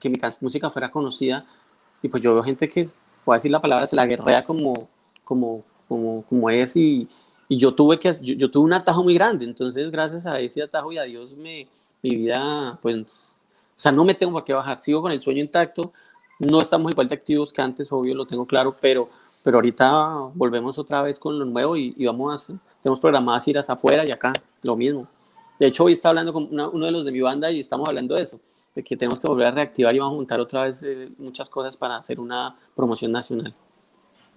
que 0.00 0.08
mi 0.08 0.18
música 0.40 0.70
fuera 0.70 0.90
conocida. 0.90 1.44
Y 2.00 2.08
pues 2.08 2.22
yo 2.22 2.32
veo 2.32 2.42
gente 2.42 2.66
que, 2.66 2.88
puedo 3.26 3.36
decir 3.36 3.50
la 3.50 3.60
palabra, 3.60 3.86
se 3.86 3.94
la 3.94 4.06
guerrea 4.06 4.42
como, 4.42 4.88
como, 5.22 5.62
como, 5.86 6.22
como 6.22 6.48
es 6.48 6.74
y, 6.76 7.06
y 7.46 7.58
yo 7.58 7.74
tuve 7.74 7.98
que, 7.98 8.14
yo, 8.22 8.32
yo, 8.32 8.50
tuve 8.50 8.64
un 8.64 8.72
atajo 8.72 9.04
muy 9.04 9.12
grande. 9.12 9.44
Entonces, 9.44 9.90
gracias 9.90 10.24
a 10.24 10.40
ese 10.40 10.62
atajo 10.62 10.90
y 10.92 10.96
a 10.96 11.02
Dios, 11.02 11.32
me, 11.36 11.68
mi 12.00 12.16
vida, 12.16 12.78
pues, 12.80 12.96
o 12.96 13.76
sea, 13.76 13.92
no 13.92 14.06
me 14.06 14.14
tengo 14.14 14.32
por 14.32 14.44
qué 14.44 14.54
bajar. 14.54 14.80
Sigo 14.80 15.02
con 15.02 15.12
el 15.12 15.20
sueño 15.20 15.42
intacto. 15.42 15.92
No 16.38 16.62
estamos 16.62 16.90
igual 16.90 17.06
de 17.06 17.16
activos 17.16 17.52
que 17.52 17.60
antes, 17.60 17.92
obvio, 17.92 18.14
lo 18.14 18.24
tengo 18.24 18.46
claro, 18.46 18.74
pero 18.80 19.10
pero 19.42 19.58
ahorita 19.58 20.30
volvemos 20.34 20.78
otra 20.78 21.02
vez 21.02 21.18
con 21.18 21.38
lo 21.38 21.44
nuevo 21.44 21.76
y, 21.76 21.94
vamos 22.04 22.50
a, 22.50 22.54
tenemos 22.82 23.00
programadas 23.00 23.46
ir 23.48 23.58
hacia 23.58 23.74
afuera 23.74 24.06
y 24.06 24.10
acá, 24.10 24.32
lo 24.62 24.76
mismo. 24.76 25.06
De 25.58 25.66
hecho, 25.66 25.84
hoy 25.84 25.92
está 25.92 26.08
hablando 26.08 26.32
con 26.32 26.48
uno 26.50 26.86
de 26.86 26.90
los 26.90 27.04
de 27.04 27.12
mi 27.12 27.20
banda 27.20 27.50
y 27.50 27.60
estamos 27.60 27.88
hablando 27.88 28.14
de 28.14 28.22
eso, 28.22 28.40
de 28.74 28.82
que 28.82 28.96
tenemos 28.96 29.20
que 29.20 29.28
volver 29.28 29.46
a 29.48 29.50
reactivar 29.50 29.94
y 29.94 29.98
vamos 29.98 30.14
a 30.14 30.16
juntar 30.16 30.40
otra 30.40 30.64
vez 30.64 30.82
eh, 30.82 31.10
muchas 31.18 31.48
cosas 31.48 31.76
para 31.76 31.96
hacer 31.96 32.20
una 32.20 32.56
promoción 32.74 33.12
nacional. 33.12 33.54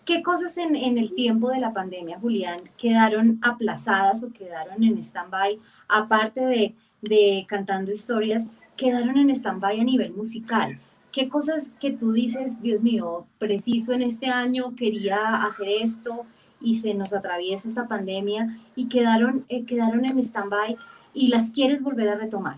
¿Qué 0.06 0.22
cosas 0.22 0.58
en, 0.58 0.76
en, 0.76 0.98
el 0.98 1.14
tiempo 1.14 1.50
de 1.50 1.60
la 1.60 1.72
pandemia, 1.72 2.20
Julián, 2.20 2.62
quedaron 2.78 3.40
aplazadas 3.42 4.22
o 4.24 4.34
quedaron 4.34 4.84
en 4.84 4.98
stand-by, 4.98 5.58
aparte 5.88 6.42
de, 6.42 6.76
de 7.02 7.46
cantando 7.48 7.94
historias, 7.94 8.50
quedaron 8.76 9.18
en 9.18 9.30
stand-by 9.30 9.80
a 9.80 9.84
nivel 9.84 10.12
musical? 10.12 10.78
¿Qué 11.14 11.30
cosas 11.30 11.72
que 11.80 11.92
tú 11.92 12.12
dices, 12.12 12.60
Dios 12.60 12.82
mío, 12.82 13.28
preciso 13.38 13.94
en 13.94 14.02
este 14.02 14.26
año 14.26 14.74
quería 14.76 15.44
hacer 15.44 15.68
esto 15.70 16.26
y 16.60 16.78
se 16.78 16.96
nos 16.96 17.14
atraviesa 17.14 17.68
esta 17.68 17.88
pandemia 17.88 18.58
y 18.76 18.90
quedaron, 18.90 19.46
eh, 19.48 19.64
quedaron 19.64 20.06
en 20.06 20.18
stand-by 20.18 20.76
y 21.14 21.28
las 21.28 21.52
quieres 21.52 21.84
volver 21.84 22.10
a 22.10 22.16
retomar? 22.16 22.58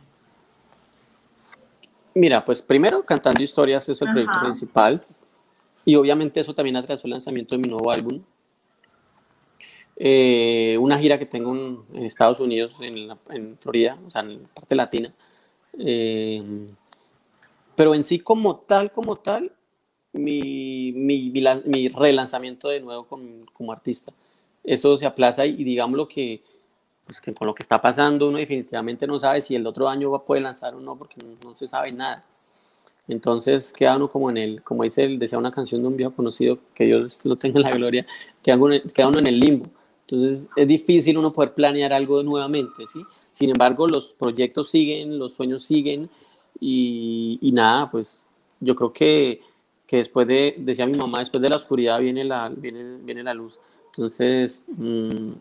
Mira, 2.14 2.46
pues 2.46 2.62
primero 2.62 3.04
Cantando 3.04 3.44
Historias 3.44 3.90
es 3.90 4.02
el 4.02 4.10
proyecto 4.10 4.40
principal 4.42 5.06
y 5.84 5.98
obviamente 5.98 6.40
eso 6.40 6.56
también 6.56 6.78
atrasó 6.78 7.08
el 7.08 7.12
lanzamiento 7.12 7.56
de 7.56 7.62
mi 7.62 7.68
nuevo 7.68 7.92
álbum. 7.92 8.24
Eh, 9.98 10.78
una 10.80 10.98
gira 10.98 11.20
que 11.20 11.26
tengo 11.26 11.84
en, 11.94 12.06
Estados 12.06 12.40
Unidos, 12.40 12.74
en, 12.80 13.58
Florida, 13.58 14.00
o 14.08 14.10
sea, 14.10 14.22
en 14.22 14.44
la 14.44 14.48
parte 14.48 14.76
latina. 14.76 15.14
Eh, 15.78 16.42
pero 17.76 17.94
en 17.94 18.04
sí 18.04 18.20
como 18.20 18.58
tal, 18.58 18.92
como 18.92 19.18
tal, 19.18 19.52
mi, 20.14 20.92
mi, 20.94 21.32
mi 21.66 21.90
relanzamiento 21.90 22.70
de 22.70 22.80
nuevo 22.80 23.08
como 23.08 23.72
artista. 23.72 24.14
Eso 24.66 24.98
se 24.98 25.06
aplaza 25.06 25.46
y, 25.46 25.64
digamos 25.64 25.98
lo 25.98 26.08
que, 26.08 26.42
pues 27.06 27.22
que 27.22 27.34
con 27.34 27.48
lo 27.48 27.54
que 27.54 27.64
está 27.64 27.82
pasando 27.82 28.28
uno 28.28 28.40
definitivamente 28.40 29.06
no 29.06 29.20
sabe 29.20 29.42
si 29.42 29.56
el 29.56 29.66
otro 29.68 29.88
año 29.88 30.10
va 30.12 30.18
a 30.18 30.24
poder 30.24 30.44
lanzar 30.44 30.74
o 30.74 30.80
no 30.80 30.96
porque 30.96 31.18
no, 31.44 31.56
se 31.56 31.68
sabe 31.68 31.92
nada. 31.92 32.26
Entonces 33.08 33.72
queda 33.72 33.98
uno 33.98 34.10
como 34.10 34.32
en 34.32 34.38
el, 34.38 34.64
como 34.64 34.84
dice 34.84 35.04
el, 35.04 35.20
decía 35.20 35.38
una 35.38 35.52
canción 35.52 35.82
de 35.84 35.88
un 35.88 35.98
viejo 35.98 36.14
conocido, 36.16 36.58
que 36.74 36.86
Dios 36.86 37.24
lo 37.24 37.36
tenga 37.36 37.58
en 37.60 37.64
la 37.64 37.72
gloria, 37.72 38.08
queda 38.42 38.58
uno, 38.58 38.76
queda 38.94 39.08
uno 39.08 39.20
en 39.20 39.28
el 39.28 39.40
limbo. 39.40 39.68
Entonces 40.02 40.50
es 40.56 40.68
difícil 40.68 41.18
uno 41.18 41.32
poder 41.32 41.54
planear 41.54 41.94
algo 41.94 42.24
nuevamente, 42.24 42.86
¿sí? 42.92 43.04
Sin 43.34 43.50
embargo, 43.50 43.88
los 43.88 44.14
proyectos 44.14 44.70
siguen, 44.70 45.20
los 45.20 45.34
sueños 45.34 45.64
siguen 45.64 46.10
y, 46.60 47.40
y 47.42 47.52
nada, 47.52 47.90
pues 47.90 48.22
yo 48.60 48.76
creo 48.76 48.94
que, 48.94 49.42
que, 49.88 49.98
después 49.98 50.28
de, 50.28 50.56
decía 50.58 50.86
mi 50.86 50.98
mamá, 50.98 51.20
después 51.20 51.42
de 51.42 51.50
la 51.50 51.56
oscuridad 51.56 52.00
viene 52.00 52.24
la, 52.24 52.50
viene, 52.50 52.98
viene 52.98 53.24
la 53.24 53.34
luz. 53.34 53.60
Entonces, 53.88 54.64
mmm, 54.68 55.32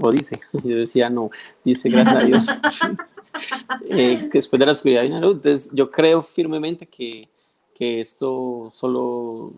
o 0.00 0.10
dice, 0.10 0.40
yo 0.64 0.76
decía 0.76 1.10
no, 1.10 1.30
dice 1.64 1.88
gracias 1.88 2.16
a 2.16 2.26
Dios. 2.26 2.46
eh, 3.88 4.28
después 4.32 4.58
de 4.58 4.66
la 4.66 4.72
oscuridad 4.72 5.02
viene 5.02 5.20
la 5.20 5.26
luz. 5.26 5.36
Entonces, 5.36 5.70
yo 5.72 5.90
creo 5.90 6.22
firmemente 6.22 6.86
que, 6.86 7.28
que 7.74 8.00
esto 8.00 8.70
solo 8.72 9.52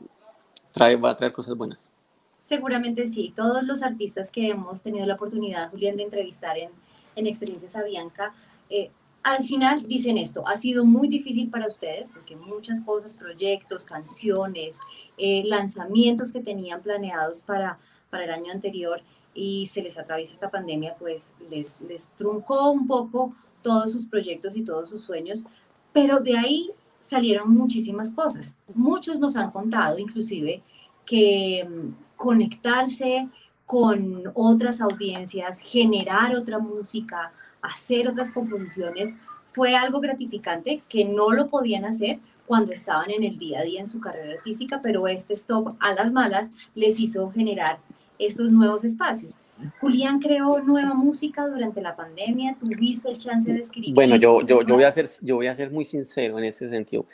trae, 0.72 0.96
va 0.96 1.10
a 1.10 1.16
traer 1.16 1.32
cosas 1.32 1.56
buenas. 1.56 1.90
Seguramente 2.38 3.06
sí. 3.06 3.32
Todos 3.34 3.62
los 3.62 3.82
artistas 3.82 4.30
que 4.30 4.48
hemos 4.50 4.82
tenido 4.82 5.06
la 5.06 5.14
oportunidad, 5.14 5.70
Julián, 5.70 5.96
de 5.96 6.02
entrevistar 6.02 6.58
en, 6.58 6.70
en 7.16 7.26
Experiencias 7.26 7.74
Avianca, 7.76 8.34
eh, 8.68 8.90
al 9.24 9.42
final 9.42 9.82
dicen 9.88 10.18
esto, 10.18 10.46
ha 10.46 10.56
sido 10.58 10.84
muy 10.84 11.08
difícil 11.08 11.48
para 11.48 11.66
ustedes 11.66 12.10
porque 12.10 12.36
muchas 12.36 12.82
cosas, 12.82 13.14
proyectos, 13.14 13.84
canciones, 13.84 14.78
eh, 15.16 15.42
lanzamientos 15.46 16.30
que 16.30 16.40
tenían 16.40 16.82
planeados 16.82 17.42
para, 17.42 17.78
para 18.10 18.24
el 18.24 18.30
año 18.30 18.52
anterior 18.52 19.00
y 19.32 19.66
se 19.66 19.82
les 19.82 19.98
atraviesa 19.98 20.34
esta 20.34 20.50
pandemia, 20.50 20.94
pues 20.98 21.32
les, 21.50 21.80
les 21.80 22.08
truncó 22.16 22.70
un 22.70 22.86
poco 22.86 23.34
todos 23.62 23.92
sus 23.92 24.06
proyectos 24.06 24.56
y 24.56 24.62
todos 24.62 24.90
sus 24.90 25.00
sueños, 25.00 25.46
pero 25.94 26.20
de 26.20 26.36
ahí 26.36 26.70
salieron 26.98 27.50
muchísimas 27.50 28.12
cosas. 28.12 28.56
Muchos 28.74 29.18
nos 29.18 29.36
han 29.36 29.50
contado, 29.50 29.98
inclusive, 29.98 30.62
que 31.06 31.66
mm, 31.66 32.16
conectarse 32.16 33.28
con 33.64 34.30
otras 34.34 34.82
audiencias, 34.82 35.60
generar 35.60 36.36
otra 36.36 36.58
música, 36.58 37.32
hacer 37.64 38.08
otras 38.08 38.30
composiciones, 38.30 39.14
fue 39.52 39.74
algo 39.74 40.00
gratificante 40.00 40.82
que 40.88 41.04
no 41.04 41.30
lo 41.30 41.48
podían 41.48 41.84
hacer 41.84 42.18
cuando 42.46 42.72
estaban 42.72 43.10
en 43.10 43.22
el 43.24 43.38
día 43.38 43.60
a 43.60 43.62
día 43.62 43.80
en 43.80 43.86
su 43.86 44.00
carrera 44.00 44.34
artística, 44.34 44.80
pero 44.82 45.06
este 45.08 45.32
stop 45.34 45.76
a 45.80 45.94
las 45.94 46.12
malas 46.12 46.52
les 46.74 47.00
hizo 47.00 47.30
generar 47.30 47.78
estos 48.18 48.50
nuevos 48.50 48.84
espacios. 48.84 49.40
Julián 49.80 50.18
creó 50.18 50.58
nueva 50.60 50.94
música 50.94 51.48
durante 51.48 51.80
la 51.80 51.96
pandemia, 51.96 52.56
tuviste 52.58 53.08
el 53.08 53.18
chance 53.18 53.52
de 53.52 53.60
escribir. 53.60 53.94
Bueno, 53.94 54.16
yo, 54.16 54.40
yo, 54.42 54.62
yo, 54.62 54.74
voy 54.74 54.84
a 54.84 54.92
ser, 54.92 55.08
yo 55.22 55.36
voy 55.36 55.46
a 55.46 55.56
ser 55.56 55.70
muy 55.70 55.84
sincero 55.84 56.38
en 56.38 56.44
ese 56.44 56.68
sentido. 56.68 57.06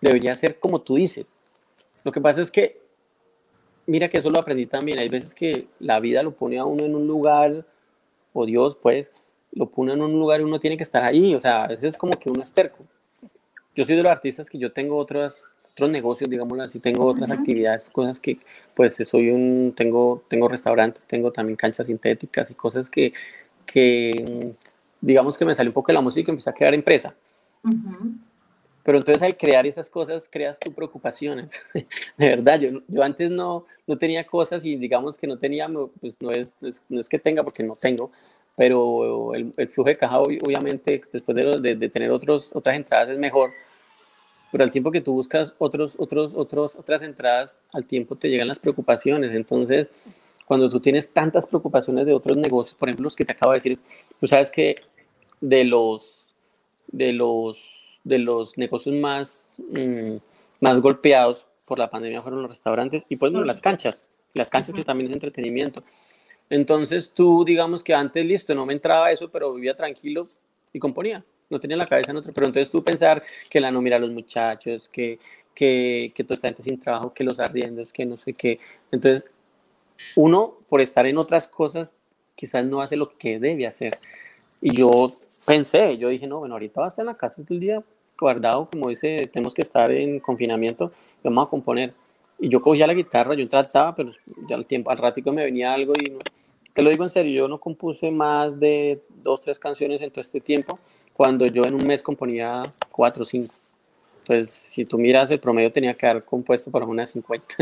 Debería 0.00 0.34
ser 0.34 0.58
como 0.58 0.80
tú 0.80 0.94
dices. 0.94 1.26
Lo 2.04 2.12
que 2.12 2.20
pasa 2.20 2.40
es 2.40 2.50
que, 2.50 2.80
mira 3.86 4.08
que 4.08 4.18
eso 4.18 4.30
lo 4.30 4.38
aprendí 4.38 4.66
también. 4.66 4.98
Hay 4.98 5.08
veces 5.08 5.34
que 5.34 5.66
la 5.78 6.00
vida 6.00 6.22
lo 6.22 6.32
pone 6.32 6.58
a 6.58 6.64
uno 6.64 6.84
en 6.84 6.94
un 6.94 7.06
lugar, 7.06 7.66
o 8.32 8.46
Dios, 8.46 8.78
pues, 8.80 9.12
lo 9.52 9.66
pone 9.66 9.92
en 9.92 10.02
un 10.02 10.12
lugar 10.12 10.40
y 10.40 10.44
uno 10.44 10.60
tiene 10.60 10.76
que 10.76 10.82
estar 10.82 11.02
ahí. 11.02 11.34
O 11.34 11.40
sea, 11.40 11.64
a 11.64 11.68
veces 11.68 11.84
es 11.84 11.98
como 11.98 12.18
que 12.18 12.30
uno 12.30 12.42
es 12.42 12.52
terco. 12.52 12.78
Yo 13.74 13.84
soy 13.84 13.96
de 13.96 14.02
los 14.02 14.12
artistas 14.12 14.50
que 14.50 14.58
yo 14.58 14.72
tengo 14.72 14.96
otras 14.96 15.56
otros 15.72 15.90
negocios, 15.90 16.28
digámoslo 16.28 16.64
así, 16.64 16.80
tengo 16.80 17.06
otras 17.06 17.30
actividades, 17.30 17.88
cosas 17.90 18.20
que, 18.20 18.38
pues, 18.74 18.96
soy 19.04 19.30
un, 19.30 19.72
tengo, 19.74 20.22
tengo 20.28 20.48
restaurantes, 20.48 21.02
tengo 21.04 21.32
también 21.32 21.56
canchas 21.56 21.86
sintéticas 21.86 22.50
y 22.50 22.54
cosas 22.54 22.90
que, 22.90 23.12
que 23.64 24.52
digamos 25.00 25.38
que 25.38 25.44
me 25.44 25.54
salió 25.54 25.70
un 25.70 25.74
poco 25.74 25.88
de 25.88 25.94
la 25.94 26.00
música 26.00 26.30
y 26.30 26.32
empecé 26.32 26.50
a 26.50 26.54
crear 26.54 26.74
empresa. 26.74 27.14
Pero 28.82 28.98
entonces 28.98 29.22
al 29.22 29.36
crear 29.36 29.66
esas 29.66 29.88
cosas 29.90 30.28
creas 30.30 30.58
tus 30.58 30.74
preocupaciones. 30.74 31.52
de 31.74 32.28
verdad, 32.28 32.60
yo, 32.60 32.80
yo 32.88 33.02
antes 33.02 33.30
no, 33.30 33.66
no 33.86 33.98
tenía 33.98 34.26
cosas 34.26 34.64
y 34.64 34.76
digamos 34.76 35.16
que 35.16 35.26
no 35.26 35.38
tenía, 35.38 35.68
pues 36.00 36.16
no 36.20 36.30
es, 36.30 36.56
no 36.88 37.00
es, 37.00 37.08
que 37.08 37.18
tenga 37.18 37.42
porque 37.42 37.62
no 37.62 37.74
tengo, 37.74 38.10
pero 38.60 39.32
el, 39.32 39.54
el 39.56 39.68
flujo 39.68 39.88
de 39.88 39.96
caja 39.96 40.20
obviamente 40.20 41.00
después 41.10 41.34
de, 41.34 41.60
de, 41.60 41.76
de, 41.76 41.88
tener 41.88 42.10
otros, 42.10 42.54
otras 42.54 42.76
entradas 42.76 43.08
es 43.08 43.18
mejor 43.18 43.52
pero 44.52 44.64
al 44.64 44.70
tiempo 44.70 44.90
que 44.90 45.00
tú 45.00 45.14
buscas 45.14 45.54
otros, 45.56 45.94
otros, 45.96 46.32
otros, 46.34 46.76
otras 46.76 47.00
entradas, 47.00 47.56
al 47.72 47.86
tiempo 47.86 48.16
te 48.16 48.28
llegan 48.28 48.48
las 48.48 48.58
preocupaciones. 48.58 49.32
Entonces, 49.32 49.88
cuando 50.44 50.68
tú 50.68 50.78
tienes 50.78 51.08
tantas 51.08 51.46
preocupaciones 51.46 52.04
de 52.04 52.12
otros 52.12 52.36
negocios, 52.36 52.74
por 52.74 52.90
ejemplo, 52.90 53.04
los 53.04 53.16
que 53.16 53.24
te 53.24 53.32
acabo 53.32 53.52
de 53.52 53.58
decir, 53.58 53.78
tú 54.20 54.26
sabes 54.26 54.50
que 54.50 54.74
de 55.40 55.64
los, 55.64 56.34
de 56.88 57.14
los, 57.14 58.00
de 58.04 58.18
los 58.18 58.58
negocios 58.58 58.94
más, 58.94 59.62
mm, 59.70 60.16
más 60.60 60.80
golpeados 60.80 61.46
por 61.64 61.78
la 61.78 61.88
pandemia 61.88 62.20
fueron 62.20 62.42
los 62.42 62.50
restaurantes 62.50 63.04
y 63.08 63.16
pues 63.16 63.32
bueno, 63.32 63.46
las 63.46 63.62
canchas, 63.62 64.10
las 64.34 64.50
canchas 64.50 64.74
que 64.74 64.84
también 64.84 65.08
es 65.08 65.14
entretenimiento. 65.14 65.82
Entonces 66.50 67.12
tú, 67.14 67.44
digamos 67.44 67.82
que 67.82 67.94
antes, 67.94 68.24
listo, 68.26 68.54
no 68.54 68.66
me 68.66 68.74
entraba 68.74 69.10
eso, 69.10 69.30
pero 69.30 69.54
vivía 69.54 69.74
tranquilo 69.74 70.26
y 70.72 70.78
componía 70.78 71.24
no 71.50 71.58
tenía 71.58 71.76
la 71.76 71.86
cabeza 71.86 72.12
en 72.12 72.16
otro, 72.16 72.32
pero 72.32 72.46
entonces 72.46 72.70
tú 72.70 72.82
pensar 72.82 73.22
que 73.50 73.60
la 73.60 73.70
no 73.70 73.82
mira 73.82 73.96
a 73.96 73.98
los 73.98 74.10
muchachos, 74.10 74.88
que, 74.88 75.18
que, 75.52 76.12
que 76.14 76.24
toda 76.24 76.36
esta 76.36 76.48
gente 76.48 76.62
sin 76.62 76.80
trabajo, 76.80 77.12
que 77.12 77.24
los 77.24 77.38
arriendos, 77.40 77.92
que 77.92 78.06
no 78.06 78.16
sé 78.16 78.32
qué. 78.32 78.60
Entonces, 78.92 79.28
uno, 80.14 80.54
por 80.68 80.80
estar 80.80 81.06
en 81.06 81.18
otras 81.18 81.48
cosas, 81.48 81.96
quizás 82.36 82.64
no 82.64 82.80
hace 82.80 82.96
lo 82.96 83.08
que 83.08 83.38
debe 83.40 83.66
hacer. 83.66 83.98
Y 84.62 84.76
yo 84.76 85.10
pensé, 85.46 85.98
yo 85.98 86.08
dije, 86.08 86.26
no, 86.26 86.38
bueno, 86.38 86.54
ahorita 86.54 86.80
va 86.80 86.86
a 86.86 86.88
estar 86.88 87.02
en 87.02 87.08
la 87.08 87.16
casa 87.16 87.42
todo 87.42 87.54
el 87.54 87.60
día 87.60 87.82
guardado, 88.18 88.68
como 88.70 88.90
dice, 88.90 89.28
tenemos 89.32 89.54
que 89.54 89.62
estar 89.62 89.90
en 89.90 90.20
confinamiento, 90.20 90.92
vamos 91.24 91.46
a 91.46 91.50
componer. 91.50 91.94
Y 92.38 92.48
yo 92.48 92.60
cogía 92.60 92.86
la 92.86 92.94
guitarra, 92.94 93.34
yo 93.34 93.48
trataba, 93.48 93.94
pero 93.94 94.12
ya 94.48 94.56
al 94.56 94.66
tiempo, 94.66 94.90
al 94.90 94.98
ratico 94.98 95.32
me 95.32 95.44
venía 95.44 95.72
algo 95.72 95.94
y 95.94 96.16
te 96.74 96.82
lo 96.82 96.90
digo 96.90 97.04
en 97.04 97.10
serio, 97.10 97.32
yo 97.32 97.48
no 97.48 97.58
compuse 97.58 98.10
más 98.10 98.58
de 98.58 99.02
dos, 99.22 99.40
tres 99.40 99.58
canciones 99.58 100.00
en 100.02 100.10
todo 100.10 100.20
este 100.20 100.40
tiempo 100.40 100.78
cuando 101.12 101.46
yo 101.46 101.62
en 101.64 101.74
un 101.74 101.86
mes 101.86 102.02
componía 102.02 102.62
cuatro 102.90 103.24
o 103.24 103.26
cinco. 103.26 103.54
Entonces, 104.20 104.54
si 104.54 104.84
tú 104.84 104.96
miras, 104.98 105.30
el 105.30 105.40
promedio 105.40 105.72
tenía 105.72 105.94
que 105.94 106.06
haber 106.06 106.24
compuesto 106.24 106.70
para 106.70 106.86
unas 106.86 107.10
50, 107.10 107.56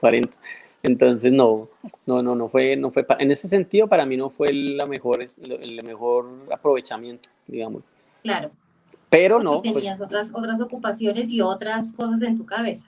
40. 0.00 0.36
Entonces, 0.82 1.32
no, 1.32 1.68
no, 2.06 2.22
no, 2.22 2.34
no 2.34 2.48
fue, 2.48 2.76
no 2.76 2.90
fue, 2.90 3.06
en 3.18 3.30
ese 3.30 3.48
sentido, 3.48 3.86
para 3.86 4.06
mí 4.06 4.16
no 4.16 4.30
fue 4.30 4.52
la 4.52 4.86
mejor, 4.86 5.22
el 5.22 5.82
mejor 5.84 6.26
aprovechamiento, 6.50 7.28
digamos. 7.46 7.82
Claro. 8.22 8.50
Pero 9.08 9.42
no. 9.42 9.60
Pues 9.60 9.74
tenías 9.74 10.00
otras, 10.00 10.30
otras 10.32 10.60
ocupaciones 10.60 11.30
y 11.30 11.40
otras 11.40 11.92
cosas 11.92 12.22
en 12.22 12.36
tu 12.36 12.46
cabeza. 12.46 12.86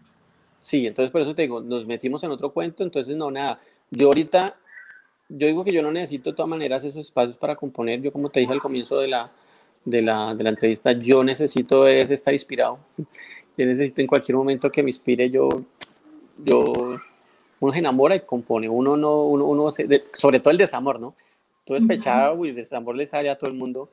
Sí, 0.61 0.87
entonces 0.87 1.11
por 1.11 1.21
eso 1.21 1.35
te 1.35 1.43
digo, 1.43 1.61
nos 1.61 1.85
metimos 1.85 2.23
en 2.23 2.31
otro 2.31 2.53
cuento, 2.53 2.85
entonces 2.85 3.17
no, 3.17 3.31
nada. 3.31 3.61
Yo 3.91 4.07
ahorita, 4.07 4.57
yo 5.37 5.47
digo 5.47 5.65
que 5.65 5.73
yo 5.73 5.83
no 5.83 5.91
necesito 5.91 6.31
de 6.31 6.37
todas 6.37 6.49
maneras 6.49 6.85
esos 6.85 7.07
espacios 7.07 7.37
para 7.37 7.57
componer. 7.57 8.01
Yo, 8.01 8.13
como 8.13 8.29
te 8.29 8.41
dije 8.41 8.53
al 8.53 8.61
comienzo 8.61 8.99
de 8.99 9.09
la, 9.09 9.31
de 9.85 10.03
la, 10.03 10.35
de 10.35 10.45
la 10.45 10.51
entrevista, 10.51 10.93
yo 10.93 11.25
necesito 11.25 11.87
es 11.87 12.11
estar 12.11 12.33
inspirado. 12.33 12.79
Yo 13.57 13.67
necesito 13.67 14.01
en 14.01 14.07
cualquier 14.07 14.37
momento 14.37 14.71
que 14.71 14.83
me 14.83 14.91
inspire, 14.91 15.29
yo, 15.29 15.49
yo, 16.43 16.73
uno 17.61 17.73
se 17.73 17.79
enamora 17.79 18.17
y 18.17 18.21
compone, 18.21 18.69
uno 18.69 18.97
no, 18.97 19.25
uno, 19.25 19.45
uno 19.45 19.71
sobre 20.15 20.41
todo 20.41 20.51
el 20.51 20.59
desamor, 20.59 20.99
¿no? 20.99 21.15
Todo 21.65 21.79
despechado 21.79 22.45
y 22.47 22.53
desamor 22.53 22.97
le 22.97 23.07
sale 23.07 23.29
a 23.29 23.37
todo 23.37 23.51
el 23.51 23.57
mundo. 23.57 23.91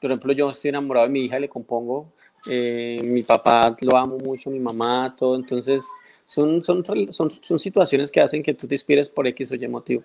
Por 0.00 0.10
ejemplo, 0.10 0.32
yo 0.32 0.50
estoy 0.50 0.68
enamorado 0.68 1.06
de 1.06 1.12
mi 1.12 1.20
hija, 1.20 1.40
le 1.40 1.48
compongo, 1.48 2.06
eh, 2.48 3.00
mi 3.04 3.22
papá 3.22 3.74
lo 3.80 3.96
amo 3.96 4.16
mucho, 4.18 4.50
mi 4.50 4.60
mamá, 4.60 5.14
todo, 5.16 5.34
entonces 5.34 5.84
son, 6.24 6.62
son, 6.62 6.84
son, 7.10 7.30
son 7.30 7.58
situaciones 7.58 8.10
que 8.10 8.20
hacen 8.20 8.42
que 8.42 8.54
tú 8.54 8.68
te 8.68 8.76
inspires 8.76 9.08
por 9.08 9.26
X 9.26 9.50
o 9.52 9.54
Y 9.56 9.66
motivo. 9.66 10.04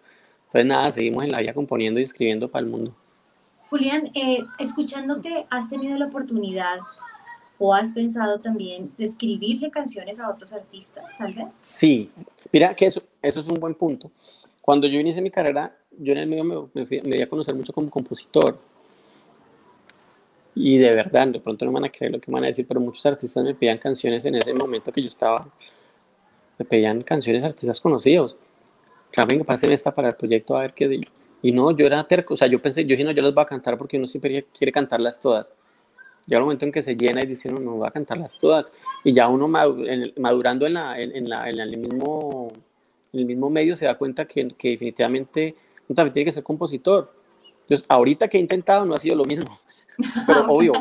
Entonces 0.50 0.66
nada, 0.66 0.91
seguimos 0.91 1.24
en 1.24 1.32
la 1.32 1.39
vida 1.39 1.54
componiendo 1.54 2.00
y 2.00 2.04
escribiendo 2.04 2.50
para 2.50 2.66
el 2.66 2.72
mundo. 2.72 2.95
Julián, 3.70 4.10
eh, 4.16 4.39
escuchándote, 4.58 5.45
¿has 5.52 5.70
tenido 5.70 5.95
la 5.95 6.08
oportunidad 6.08 6.80
o 7.60 7.72
has 7.72 7.93
pensado 7.93 8.39
también 8.39 8.91
de 8.97 9.06
escribirle 9.06 9.70
canciones 9.70 10.20
a 10.20 10.28
otros 10.28 10.52
artistas, 10.52 11.16
tal 11.20 11.36
vez? 11.36 11.56
Sí, 11.56 12.10
mira 12.52 12.74
que 12.74 12.88
eso, 12.88 13.04
eso 13.22 13.41
es 13.41 13.47
un 13.47 13.60
buen 13.60 13.76
punto. 13.76 14.10
Cuando 14.60 14.88
yo 14.88 15.00
inicié 15.00 15.22
mi 15.22 15.30
carrera, 15.30 15.76
yo 16.00 16.14
en 16.14 16.18
el 16.18 16.28
medio 16.28 16.43
me, 16.43 16.68
me, 16.74 17.16
di 17.18 17.22
a 17.22 17.30
conocer 17.30 17.54
mucho 17.54 17.72
como 17.72 17.91
compositor. 17.91 18.58
Y 20.56 20.80
de 20.80 20.89
verdad, 20.89 21.28
de 21.28 21.39
pronto 21.39 21.64
no 21.64 21.72
van 21.72 21.86
a 21.86 21.89
creer 21.89 22.12
lo 22.12 22.20
que 22.20 22.32
van 22.32 22.43
a 22.43 22.47
decir, 22.47 22.66
pero 22.68 22.80
muchos 22.80 23.06
artistas 23.06 23.43
me 23.43 23.54
pedían 23.54 23.78
canciones 23.78 24.26
en 24.26 24.34
ese 24.34 24.52
momento 24.52 24.91
que 24.91 25.02
yo 25.02 25.10
estaba, 25.10 25.47
me 26.58 26.66
pedían 26.66 27.02
canciones 27.02 27.43
artistas 27.43 27.80
conocidos. 27.80 28.36
Claro, 29.12 29.28
venga, 29.28 29.43
pasen 29.43 29.72
esta 29.72 29.93
para 29.93 30.10
el 30.10 30.16
proyecto 30.16 30.55
a 30.55 30.62
ver 30.62 30.74
qué 30.74 30.88
digo. 30.88 31.12
Y 31.41 31.51
no, 31.51 31.72
yo 31.72 31.86
era 31.86 32.05
terco, 32.05 32.34
o 32.34 32.38
sea, 32.38 32.47
yo 32.47 32.62
pensé, 32.62 32.84
yo 32.84 32.89
dije, 32.89 33.03
no, 33.03 33.12
yo 33.12 33.22
las 33.22 33.34
voy 33.34 33.43
a 33.43 33.47
cantar 33.47 33.78
porque 33.78 33.97
uno 33.97 34.07
siempre 34.07 34.45
quiere 34.57 34.72
cantarlas 34.72 35.20
todas. 35.20 35.53
Ya 36.28 36.38
el 36.38 36.43
momento 36.43 36.66
en 36.66 36.72
que 36.72 36.82
se 36.82 36.95
llena 36.95 37.24
y 37.24 37.26
dice, 37.26 37.51
no, 37.51 37.60
no, 37.60 37.78
voy 37.78 37.88
a 37.88 37.91
cantarlas 37.91 38.38
todas. 38.38 38.72
Y 39.03 39.14
ya 39.14 39.28
uno 39.28 39.47
madurando 39.47 40.68
en, 40.68 40.74
la, 40.74 40.99
en, 40.99 41.30
la, 41.30 41.49
en 41.49 41.60
el, 41.60 41.78
mismo, 41.78 42.49
en 43.14 43.20
el 43.22 43.26
mismo 43.26 43.49
medio 43.49 43.76
se 43.76 43.86
da 43.86 43.97
cuenta 43.97 44.26
que, 44.26 44.49
que 44.49 44.72
definitivamente 44.72 45.55
uno 45.88 45.95
también 45.95 46.14
tiene 46.14 46.26
que 46.26 46.34
ser 46.34 46.43
compositor. 46.43 47.12
Entonces, 47.62 47.86
ahorita 47.89 48.28
que 48.28 48.38
he 48.38 48.41
intentado 48.41 48.86
no 48.86 48.93
ha 48.93 48.97
sido 48.97 49.16
lo 49.16 49.26
mismo. 49.26 49.60
Pero 50.28 50.45
obvio, 50.47 50.74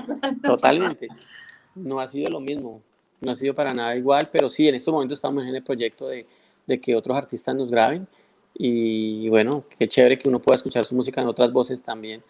totalmente. 0.42 1.08
No 1.74 2.00
ha 2.00 2.08
sido 2.08 2.30
lo 2.30 2.40
mismo. 2.40 2.82
No 3.20 3.32
ha 3.32 3.36
sido 3.36 3.54
para 3.54 3.72
nada 3.72 3.96
igual, 3.96 4.28
pero 4.30 4.48
sí, 4.48 4.68
en 4.68 4.76
estos 4.76 4.94
momentos 4.94 5.18
estamos 5.18 5.44
en 5.44 5.56
el 5.56 5.62
proyecto 5.64 6.06
de, 6.06 6.24
de 6.68 6.80
que 6.80 6.94
otros 6.94 7.16
artistas 7.16 7.52
nos 7.56 7.68
graben 7.68 8.06
y 8.58 9.28
bueno, 9.28 9.64
qué 9.78 9.86
chévere 9.86 10.18
que 10.18 10.28
uno 10.28 10.40
pueda 10.40 10.56
escuchar 10.56 10.84
su 10.84 10.94
música 10.94 11.22
en 11.22 11.28
otras 11.28 11.52
voces 11.52 11.80
también. 11.80 12.22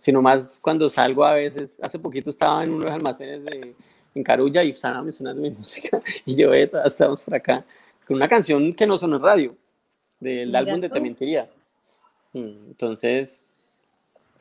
Sino 0.00 0.20
más 0.20 0.58
cuando 0.60 0.88
salgo 0.88 1.24
a 1.24 1.34
veces, 1.34 1.78
hace 1.80 1.98
poquito 1.98 2.28
estaba 2.28 2.64
en 2.64 2.72
unos 2.72 2.90
almacenes 2.90 3.44
de, 3.44 3.74
en 4.14 4.22
Carulla 4.24 4.64
y 4.64 4.70
estaba 4.70 5.00
mencionando 5.02 5.40
mi 5.40 5.50
música 5.58 6.02
y 6.24 6.34
yo, 6.34 6.52
eh, 6.52 6.68
estamos 6.84 7.20
por 7.20 7.34
acá, 7.34 7.64
con 8.06 8.16
una 8.16 8.28
canción 8.28 8.72
que 8.72 8.86
no 8.86 8.98
sonó 8.98 9.16
en 9.16 9.22
radio, 9.22 9.56
del 10.18 10.54
álbum 10.54 10.80
de 10.80 10.88
Te 10.88 11.00
Mentiría. 11.00 11.48
Mm, 12.32 12.68
entonces, 12.68 13.62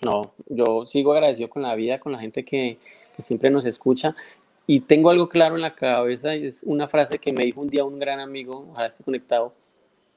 no, 0.04 0.34
yo 0.48 0.86
sigo 0.86 1.14
agradecido 1.14 1.50
con 1.50 1.62
la 1.62 1.76
vida, 1.76 2.00
con 2.00 2.12
la 2.12 2.20
gente 2.20 2.44
que, 2.44 2.80
que 3.16 3.22
siempre 3.22 3.50
nos 3.50 3.66
escucha 3.66 4.16
y 4.68 4.80
tengo 4.80 5.12
algo 5.12 5.30
claro 5.30 5.56
en 5.56 5.62
la 5.62 5.76
cabeza 5.76 6.36
y 6.36 6.48
es 6.48 6.64
una 6.64 6.88
frase 6.88 7.20
que 7.20 7.32
me 7.32 7.46
dijo 7.46 7.62
un 7.62 7.70
día 7.70 7.86
un 7.86 8.00
gran 8.00 8.20
amigo, 8.20 8.68
ojalá 8.72 8.88
esté 8.88 9.04
conectado, 9.04 9.54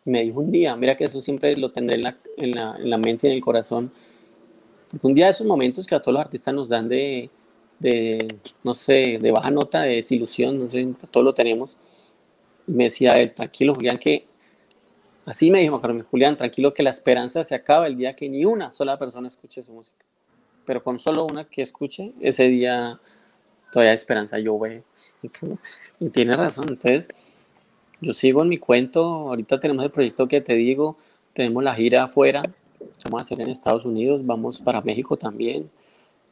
me 0.08 0.22
dijo 0.22 0.40
un 0.40 0.50
día, 0.50 0.74
mira 0.76 0.96
que 0.96 1.04
eso 1.04 1.20
siempre 1.20 1.54
lo 1.56 1.70
tendré 1.70 1.96
en 1.96 2.02
la, 2.02 2.16
en 2.36 2.50
la, 2.52 2.76
en 2.78 2.90
la 2.90 2.98
mente 2.98 3.26
y 3.26 3.30
en 3.30 3.36
el 3.36 3.42
corazón, 3.42 3.92
porque 4.90 5.06
un 5.06 5.14
día 5.14 5.26
de 5.26 5.32
esos 5.32 5.46
momentos 5.46 5.86
que 5.86 5.94
a 5.94 6.00
todos 6.00 6.14
los 6.14 6.22
artistas 6.22 6.54
nos 6.54 6.68
dan 6.68 6.88
de, 6.88 7.30
de 7.78 8.36
no 8.64 8.74
sé, 8.74 9.18
de 9.20 9.30
baja 9.30 9.50
nota, 9.50 9.82
de 9.82 9.96
desilusión, 9.96 10.58
no 10.58 10.68
sé, 10.68 10.86
todos 11.10 11.24
lo 11.24 11.34
tenemos, 11.34 11.76
me 12.66 12.84
decía 12.84 13.18
él, 13.20 13.34
tranquilo 13.34 13.74
Julián, 13.74 13.98
que 13.98 14.26
así 15.26 15.50
me 15.50 15.60
dijo 15.60 15.80
Julián, 16.10 16.36
tranquilo 16.36 16.72
que 16.72 16.82
la 16.82 16.90
esperanza 16.90 17.44
se 17.44 17.54
acaba 17.54 17.86
el 17.86 17.96
día 17.96 18.16
que 18.16 18.28
ni 18.28 18.44
una 18.44 18.70
sola 18.70 18.98
persona 18.98 19.28
escuche 19.28 19.62
su 19.62 19.72
música, 19.72 20.04
pero 20.64 20.82
con 20.82 20.98
solo 20.98 21.26
una 21.26 21.44
que 21.44 21.62
escuche, 21.62 22.12
ese 22.20 22.48
día 22.48 22.98
todavía 23.72 23.90
hay 23.90 23.96
esperanza, 23.96 24.38
yo 24.38 24.58
ve, 24.58 24.82
y 26.00 26.08
tiene 26.08 26.32
razón, 26.32 26.66
entonces 26.70 27.08
yo 28.00 28.12
sigo 28.12 28.42
en 28.42 28.48
mi 28.48 28.58
cuento. 28.58 29.02
Ahorita 29.02 29.60
tenemos 29.60 29.84
el 29.84 29.90
proyecto 29.90 30.28
que 30.28 30.40
te 30.40 30.54
digo. 30.54 30.96
Tenemos 31.32 31.62
la 31.62 31.74
gira 31.74 32.04
afuera. 32.04 32.42
Vamos 33.04 33.20
a 33.20 33.22
hacer 33.22 33.40
en 33.40 33.48
Estados 33.48 33.84
Unidos. 33.84 34.24
Vamos 34.24 34.60
para 34.60 34.80
México 34.80 35.16
también. 35.16 35.70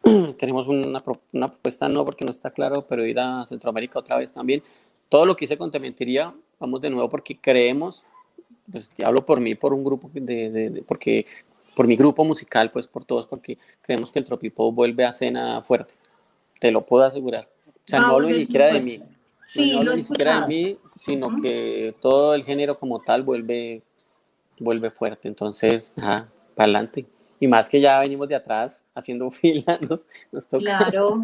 tenemos 0.39 0.69
una, 0.69 0.87
una, 1.33 1.49
propuesta, 1.49 1.89
no 1.89 2.05
porque 2.05 2.25
no 2.25 2.31
está 2.31 2.51
claro, 2.51 2.83
pero 2.89 3.05
ir 3.05 3.19
a 3.19 3.47
Centroamérica 3.47 3.99
otra 3.99 4.17
vez 4.19 4.33
también. 4.33 4.63
Todo 5.09 5.27
lo 5.27 5.37
que 5.37 5.45
hice 5.45 5.57
con 5.57 5.71
Te 5.71 5.81
Mentiría, 5.81 6.35
vamos 6.59 6.81
de 6.81 6.91
nuevo 6.91 7.09
porque 7.09 7.37
creemos, 7.37 8.05
pues 8.71 8.91
hablo 9.05 9.25
por 9.25 9.41
mí, 9.41 9.55
por 9.55 9.73
un 9.73 9.85
grupo, 9.85 10.11
de, 10.13 10.51
de, 10.51 10.83
porque, 10.87 11.27
por 11.75 11.87
mi 11.87 11.97
grupo 11.97 12.25
musical, 12.25 12.71
pues 12.71 12.87
por 12.87 13.05
todos, 13.05 13.27
porque 13.27 13.59
creemos 13.83 14.11
que 14.11 14.19
el 14.19 14.25
Tropipo 14.25 14.71
vuelve 14.73 15.05
a 15.05 15.13
cena 15.13 15.63
fuerte. 15.63 15.95
Te 16.61 16.71
lo 16.71 16.83
puedo 16.83 17.05
asegurar. 17.05 17.49
O 17.69 17.89
sea, 17.89 18.01
no 18.01 18.07
hablo 18.07 18.29
ni 18.29 18.41
siquiera 18.41 18.73
de 18.73 18.81
mí 18.81 19.01
Sí, 19.47 19.77
no, 19.77 19.85
lo 19.85 19.93
he 19.93 19.95
escuchado. 19.95 20.49
mí, 20.49 20.77
sino 20.97 21.41
que 21.41 21.95
todo 22.01 22.35
el 22.35 22.43
género 22.43 22.81
como 22.81 23.01
tal 23.01 23.23
vuelve, 23.23 23.81
vuelve 24.59 24.91
fuerte. 24.91 25.29
Entonces, 25.29 25.95
para 25.97 26.29
adelante. 26.57 27.07
Y 27.39 27.47
más 27.47 27.69
que 27.69 27.81
ya 27.81 28.01
venimos 28.01 28.29
de 28.29 28.35
atrás 28.35 28.83
haciendo 28.93 29.31
fila, 29.31 29.79
nos, 29.89 30.05
nos 30.33 30.49
toca. 30.49 30.65
Claro, 30.65 31.23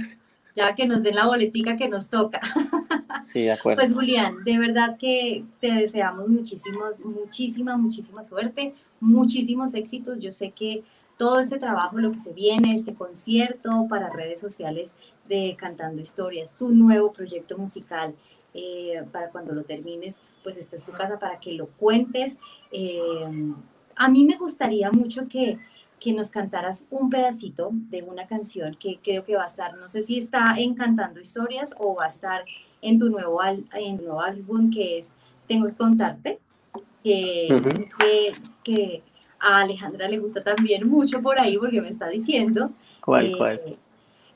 ya 0.55 0.73
que 0.77 0.87
nos 0.87 1.03
den 1.03 1.17
la 1.17 1.27
boletica 1.27 1.77
que 1.77 1.89
nos 1.89 2.09
toca. 2.09 2.41
Sí, 3.25 3.43
de 3.43 3.53
acuerdo. 3.53 3.81
Pues 3.81 3.95
Julián, 3.95 4.43
de 4.45 4.59
verdad 4.59 4.99
que 4.99 5.45
te 5.61 5.73
deseamos 5.73 6.29
muchísimas, 6.29 6.99
muchísima, 7.01 7.77
muchísima 7.77 8.23
suerte, 8.25 8.75
muchísimos 8.99 9.75
éxitos. 9.75 10.19
Yo 10.19 10.33
sé 10.33 10.51
que 10.51 10.83
todo 11.17 11.39
este 11.39 11.59
trabajo, 11.59 11.99
lo 11.99 12.11
que 12.11 12.19
se 12.19 12.33
viene, 12.33 12.75
este 12.75 12.95
concierto 12.95 13.87
para 13.89 14.11
redes 14.11 14.41
sociales 14.41 14.97
de 15.33 15.57
Cantando 15.57 16.03
Historias, 16.03 16.57
tu 16.59 16.69
nuevo 16.69 17.11
proyecto 17.11 17.57
musical, 17.57 18.15
eh, 18.53 19.03
para 19.11 19.31
cuando 19.31 19.55
lo 19.55 19.65
termines, 19.65 20.21
pues 20.43 20.59
esta 20.59 20.77
es 20.77 20.85
tu 20.85 20.93
casa 20.93 21.19
para 21.19 21.41
que 21.41 21.55
lo 21.55 21.69
cuentes. 21.69 22.39
Eh, 22.71 23.55
a 23.97 24.09
mí 24.11 24.25
me 24.25 24.37
gustaría 24.37 24.91
mucho 24.93 25.29
que, 25.29 25.59
que 25.99 26.13
nos 26.13 26.31
cantaras 26.31 26.87
un 26.91 27.09
pedacito 27.09 27.71
de 27.73 28.03
una 28.03 28.27
canción 28.27 28.77
que 28.79 28.99
creo 29.03 29.25
que 29.25 29.35
va 29.35 29.45
a 29.45 29.47
estar, 29.47 29.75
no 29.79 29.89
sé 29.89 30.03
si 30.03 30.19
está 30.19 30.55
en 30.59 30.75
Cantando 30.75 31.19
Historias 31.19 31.75
o 31.79 31.95
va 31.95 32.05
a 32.05 32.09
estar 32.09 32.45
en 32.83 32.99
tu 32.99 33.09
nuevo, 33.09 33.41
en 33.43 33.97
tu 33.97 34.05
nuevo 34.05 34.21
álbum 34.21 34.71
que 34.71 34.99
es 34.99 35.15
Tengo 35.49 35.67
que 35.67 35.75
contarte, 35.75 36.41
que, 37.03 37.49
que, 37.99 38.33
que 38.63 39.03
a 39.41 39.61
Alejandra 39.61 40.09
le 40.09 40.19
gusta 40.19 40.43
también 40.43 40.87
mucho 40.89 41.23
por 41.23 41.41
ahí 41.41 41.57
porque 41.57 41.81
me 41.81 41.89
está 41.89 42.09
diciendo. 42.09 42.69
¿Cuál, 43.01 43.27
eh, 43.27 43.35
cuál? 43.39 43.79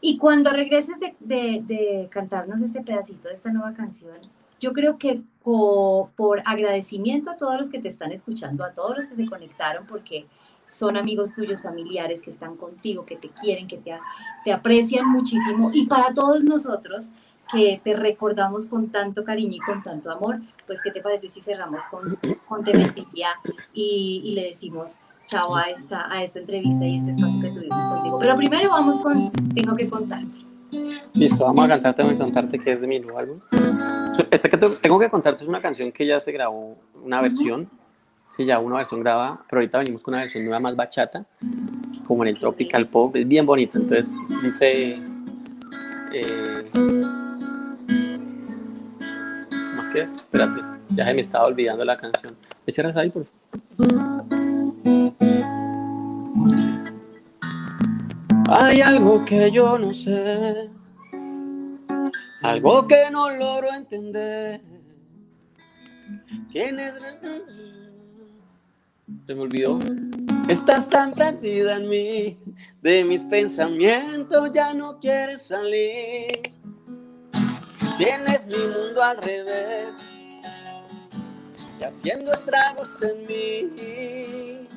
Y 0.00 0.18
cuando 0.18 0.50
regreses 0.50 0.96
de, 1.20 2.08
cantarnos 2.10 2.60
este 2.60 2.82
pedacito 2.82 3.28
de 3.28 3.34
esta 3.34 3.50
nueva 3.50 3.74
canción, 3.74 4.16
yo 4.60 4.72
creo 4.72 4.98
que 4.98 5.22
por, 5.42 6.42
agradecimiento 6.44 7.30
a 7.30 7.36
todos 7.36 7.56
los 7.56 7.70
que 7.70 7.78
te 7.78 7.88
están 7.88 8.12
escuchando, 8.12 8.64
a 8.64 8.72
todos 8.72 8.96
los 8.96 9.06
que 9.06 9.16
se 9.16 9.26
conectaron, 9.26 9.86
porque 9.86 10.26
son 10.66 10.96
amigos 10.96 11.32
tuyos, 11.34 11.62
familiares 11.62 12.20
que 12.20 12.30
están 12.30 12.56
contigo, 12.56 13.06
que 13.06 13.16
te 13.16 13.28
quieren, 13.28 13.68
que 13.68 13.76
te, 13.76 13.96
te 14.44 14.52
aprecian 14.52 15.08
muchísimo, 15.08 15.70
y 15.72 15.86
para 15.86 16.12
todos 16.12 16.42
nosotros 16.44 17.10
que 17.50 17.80
te 17.82 17.94
recordamos 17.94 18.66
con 18.66 18.90
tanto 18.90 19.24
cariño 19.24 19.56
y 19.56 19.60
con 19.60 19.82
tanto 19.82 20.10
amor, 20.10 20.40
pues 20.66 20.82
¿qué 20.82 20.90
te 20.90 21.00
parece 21.00 21.28
si 21.28 21.40
cerramos 21.40 21.84
con, 21.84 22.18
con 22.48 22.64
y, 23.72 24.22
y 24.24 24.34
le 24.34 24.44
decimos 24.44 24.98
chao 25.26 25.54
a 25.54 25.64
esta, 25.64 26.10
a 26.10 26.22
esta 26.22 26.38
entrevista 26.38 26.84
y 26.84 26.96
este 26.96 27.10
espacio 27.10 27.40
que 27.40 27.50
tuvimos 27.50 27.86
contigo? 27.86 28.18
Pero 28.18 28.36
primero 28.36 28.70
vamos 28.70 28.98
con 29.00 29.30
Tengo 29.54 29.76
que 29.76 29.88
contarte. 29.88 30.38
Listo, 31.12 31.44
vamos 31.44 31.64
a 31.64 31.68
cantarte, 31.68 32.02
Tengo 32.02 32.10
que 32.10 32.18
contarte 32.18 32.58
que 32.58 32.72
es 32.72 32.80
de 32.80 32.86
mi 32.86 32.98
nuevo 33.00 33.18
álbum. 33.18 33.40
Este 34.30 34.50
que 34.50 34.56
tengo 34.56 34.98
que 34.98 35.10
contarte 35.10 35.42
es 35.42 35.48
una 35.48 35.60
canción 35.60 35.92
que 35.92 36.06
ya 36.06 36.18
se 36.20 36.32
grabó, 36.32 36.76
una 37.02 37.20
versión, 37.20 37.68
sí, 38.34 38.46
ya 38.46 38.58
una 38.58 38.78
versión 38.78 39.00
grabada, 39.00 39.40
pero 39.48 39.60
ahorita 39.60 39.78
venimos 39.78 40.02
con 40.02 40.14
una 40.14 40.22
versión 40.22 40.44
nueva 40.44 40.58
más 40.58 40.74
bachata, 40.74 41.26
como 42.06 42.24
en 42.24 42.28
el 42.30 42.38
tropical 42.38 42.86
pop, 42.86 43.14
es 43.16 43.28
bien 43.28 43.44
bonita, 43.44 43.78
entonces 43.78 44.12
dice... 44.42 44.98
Eh, 46.14 46.70
que 49.90 50.00
es? 50.00 50.16
Espérate, 50.16 50.60
ya 50.90 51.04
se 51.06 51.14
me 51.14 51.20
estaba 51.20 51.46
olvidando 51.46 51.84
la 51.84 51.96
canción. 51.96 52.34
¿Me 52.66 52.72
cierras 52.72 52.96
ahí, 52.96 53.10
por 53.10 53.24
favor? 53.24 54.55
Hay 58.48 58.80
algo 58.80 59.24
que 59.24 59.50
yo 59.50 59.78
no 59.78 59.92
sé, 59.92 60.70
algo 62.42 62.86
que 62.86 63.10
no 63.10 63.30
logro 63.30 63.72
entender. 63.72 64.60
Tienes. 66.50 66.94
Se 69.26 69.34
me 69.34 69.40
olvidó. 69.40 69.80
Estás 70.48 70.88
tan 70.88 71.12
prendida 71.12 71.76
en 71.76 71.88
mí, 71.88 72.38
de 72.82 73.04
mis 73.04 73.24
pensamientos 73.24 74.50
ya 74.54 74.72
no 74.72 75.00
quieres 75.00 75.42
salir. 75.42 76.52
Tienes 77.98 78.46
mi 78.46 78.58
mundo 78.58 79.02
al 79.02 79.18
revés 79.18 79.96
y 81.80 81.84
haciendo 81.84 82.32
estragos 82.32 83.02
en 83.02 83.26
mí. 83.26 84.68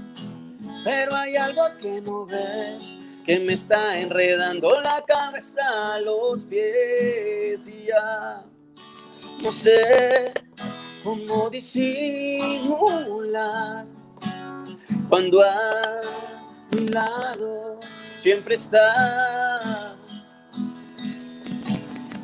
Pero 0.84 1.16
hay 1.16 1.36
algo 1.36 1.62
que 1.80 2.02
no 2.02 2.26
ves, 2.26 2.99
que 3.30 3.38
me 3.40 3.54
está 3.54 4.00
enredando 4.00 4.82
la 4.82 5.04
cabeza 5.06 5.94
a 5.94 6.00
los 6.00 6.44
pies 6.46 7.68
y 7.68 7.86
ya 7.86 8.44
no 9.44 9.52
sé 9.52 10.34
cómo 11.04 11.48
disimular 11.52 12.66
cuando 15.08 15.44
a 15.44 16.02
mi 16.72 16.88
lado 16.88 17.80
siempre 18.18 18.56
está. 18.56 19.96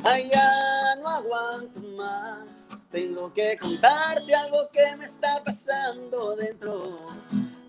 Allá 0.04 0.96
no 0.96 1.08
aguanto 1.08 1.82
más. 1.82 2.48
Tengo 2.90 3.32
que 3.32 3.56
contarte 3.62 4.34
algo 4.34 4.72
que 4.72 4.96
me 4.96 5.06
está 5.06 5.44
pasando 5.44 6.36
dentro 6.36 7.06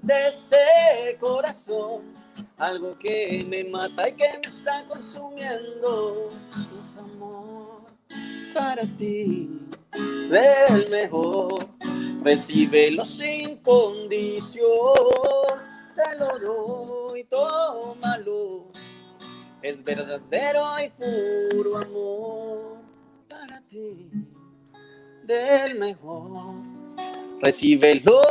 de 0.00 0.28
este 0.28 1.18
corazón. 1.20 2.25
Algo 2.56 2.98
que 2.98 3.44
me 3.48 3.64
mata 3.64 4.08
y 4.08 4.12
que 4.12 4.38
me 4.42 4.46
está 4.46 4.84
consumiendo. 4.88 6.30
Es 6.80 6.96
amor 6.96 7.82
para 8.54 8.84
ti, 8.96 9.60
del 9.92 10.90
mejor. 10.90 11.68
Recíbelo 12.22 13.04
sin 13.04 13.56
condición, 13.58 14.66
te 15.94 16.18
lo 16.18 16.38
doy, 16.38 17.24
tómalo. 17.24 18.66
Es 19.62 19.82
verdadero 19.82 20.64
y 20.84 20.88
puro 20.90 21.76
amor 21.76 22.78
para 23.28 23.60
ti, 23.62 24.10
del 25.24 25.78
mejor. 25.78 26.54
Recíbelo 27.42 28.22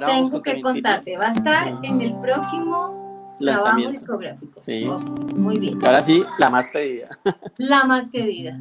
Tengo 0.00 0.42
que 0.42 0.60
contarte, 0.60 1.16
va 1.16 1.28
a 1.28 1.32
estar 1.32 1.78
en 1.82 2.00
el 2.00 2.14
próximo 2.18 3.36
trabajo 3.38 3.90
discográfico. 3.90 4.62
Sí. 4.62 4.86
muy 5.34 5.58
bien. 5.58 5.78
Ahora 5.84 6.02
sí, 6.02 6.24
la 6.38 6.50
más 6.50 6.68
pedida. 6.68 7.08
La 7.58 7.84
más 7.84 8.06
pedida. 8.06 8.58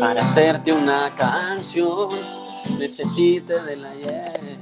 Para 0.00 0.22
hacerte 0.22 0.72
una 0.72 1.14
canción 1.16 2.10
necesite 2.78 3.62
del 3.62 3.84
ayer, 3.84 4.58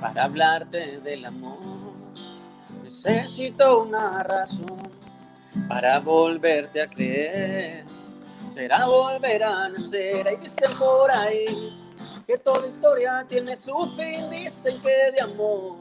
para 0.00 0.24
hablarte 0.24 1.00
del 1.00 1.24
amor 1.24 1.75
Necesito 3.04 3.82
una 3.82 4.22
razón 4.22 4.80
para 5.68 6.00
volverte 6.00 6.80
a 6.80 6.88
creer. 6.88 7.84
Será 8.50 8.86
volver 8.86 9.42
a 9.44 9.68
nacer. 9.68 10.26
Y 10.32 10.36
dicen 10.36 10.70
por 10.78 11.10
ahí 11.10 11.76
que 12.26 12.38
toda 12.38 12.66
historia 12.66 13.24
tiene 13.28 13.56
su 13.56 13.74
fin. 13.96 14.30
Dicen 14.30 14.80
que 14.80 15.12
de 15.12 15.20
amor 15.20 15.76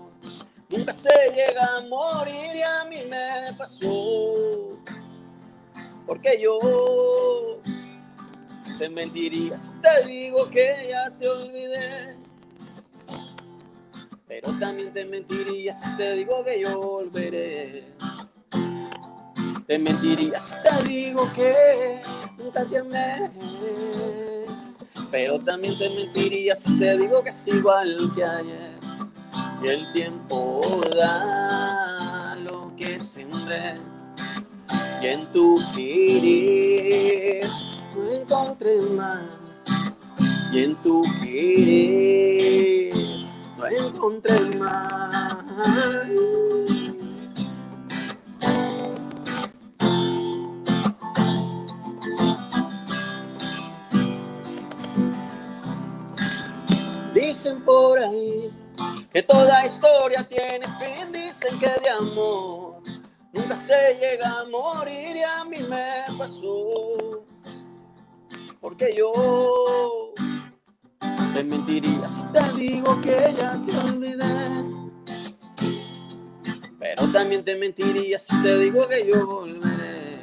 nunca 0.69 0.93
se 0.93 1.09
llega 1.33 1.77
a 1.77 1.81
morir. 1.81 2.55
Y 2.55 2.61
a 2.61 2.83
mí 2.85 2.97
me 3.09 3.53
pasó. 3.57 4.77
Porque 6.05 6.39
yo 6.39 6.59
te 8.77 8.89
mentiría 8.89 9.55
te 9.81 10.05
digo 10.05 10.49
que 10.49 10.87
ya 10.89 11.09
te 11.11 11.29
olvidé 11.29 12.24
pero 14.27 14.51
también 14.59 14.91
te 14.91 15.05
mentiría 15.05 15.73
si 15.73 15.97
te 15.97 16.15
digo 16.15 16.43
que 16.43 16.59
yo 16.59 16.79
volveré. 16.79 17.83
Te 19.67 19.77
mentiría 19.77 20.39
si 20.39 20.55
te 20.63 20.87
digo 20.87 21.31
que 21.33 21.99
nunca 22.37 22.65
te 22.65 22.79
amé. 22.79 23.31
Pero 25.11 25.39
también 25.39 25.77
te 25.77 25.89
mentiría 25.89 26.55
si 26.55 26.77
te 26.79 26.97
digo 26.97 27.21
que 27.23 27.29
es 27.29 27.47
igual 27.47 28.11
que 28.15 28.23
ayer. 28.23 28.79
Y 29.63 29.67
el 29.67 29.91
tiempo 29.93 30.61
da 30.95 32.35
lo 32.49 32.75
que 32.75 32.99
sembré. 32.99 33.75
Y 35.01 35.07
en 35.07 35.25
tu 35.31 35.59
querer 35.75 37.45
no 37.95 38.11
encontré 38.11 38.81
más. 38.81 39.23
Y 40.51 40.63
en 40.63 40.75
tu 40.77 41.03
querer 41.21 42.74
encontré 43.69 44.39
más. 44.57 45.37
Dicen 57.13 57.63
por 57.63 57.99
ahí 57.99 58.51
que 59.11 59.23
toda 59.23 59.65
historia 59.65 60.23
tiene 60.23 60.65
fin, 60.79 61.11
dicen 61.11 61.57
que 61.59 61.69
de 61.81 61.89
amor 61.89 62.81
nunca 63.31 63.55
se 63.55 63.97
llega 63.99 64.41
a 64.41 64.45
morir 64.45 65.17
y 65.17 65.21
a 65.21 65.43
mí 65.45 65.59
me 65.59 66.03
pasó. 66.17 67.23
Porque 68.59 68.93
yo 68.97 70.13
te 71.35 71.43
mentiría 71.43 72.07
si 72.07 72.25
te 72.27 72.53
digo 72.57 73.01
que 73.01 73.33
ya 73.37 73.61
te 73.65 73.77
olvidé. 73.77 74.63
Pero 76.79 77.11
también 77.11 77.43
te 77.43 77.55
mentiría 77.57 78.17
si 78.17 78.41
te 78.41 78.57
digo 78.57 78.87
que 78.87 79.05
yo 79.05 79.27
volveré. 79.27 80.17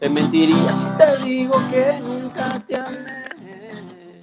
Te 0.00 0.08
mentiría 0.08 0.72
si 0.72 0.88
te 0.98 1.24
digo 1.24 1.54
que 1.70 2.00
nunca 2.00 2.58
te 2.66 2.76
amé. 2.76 4.20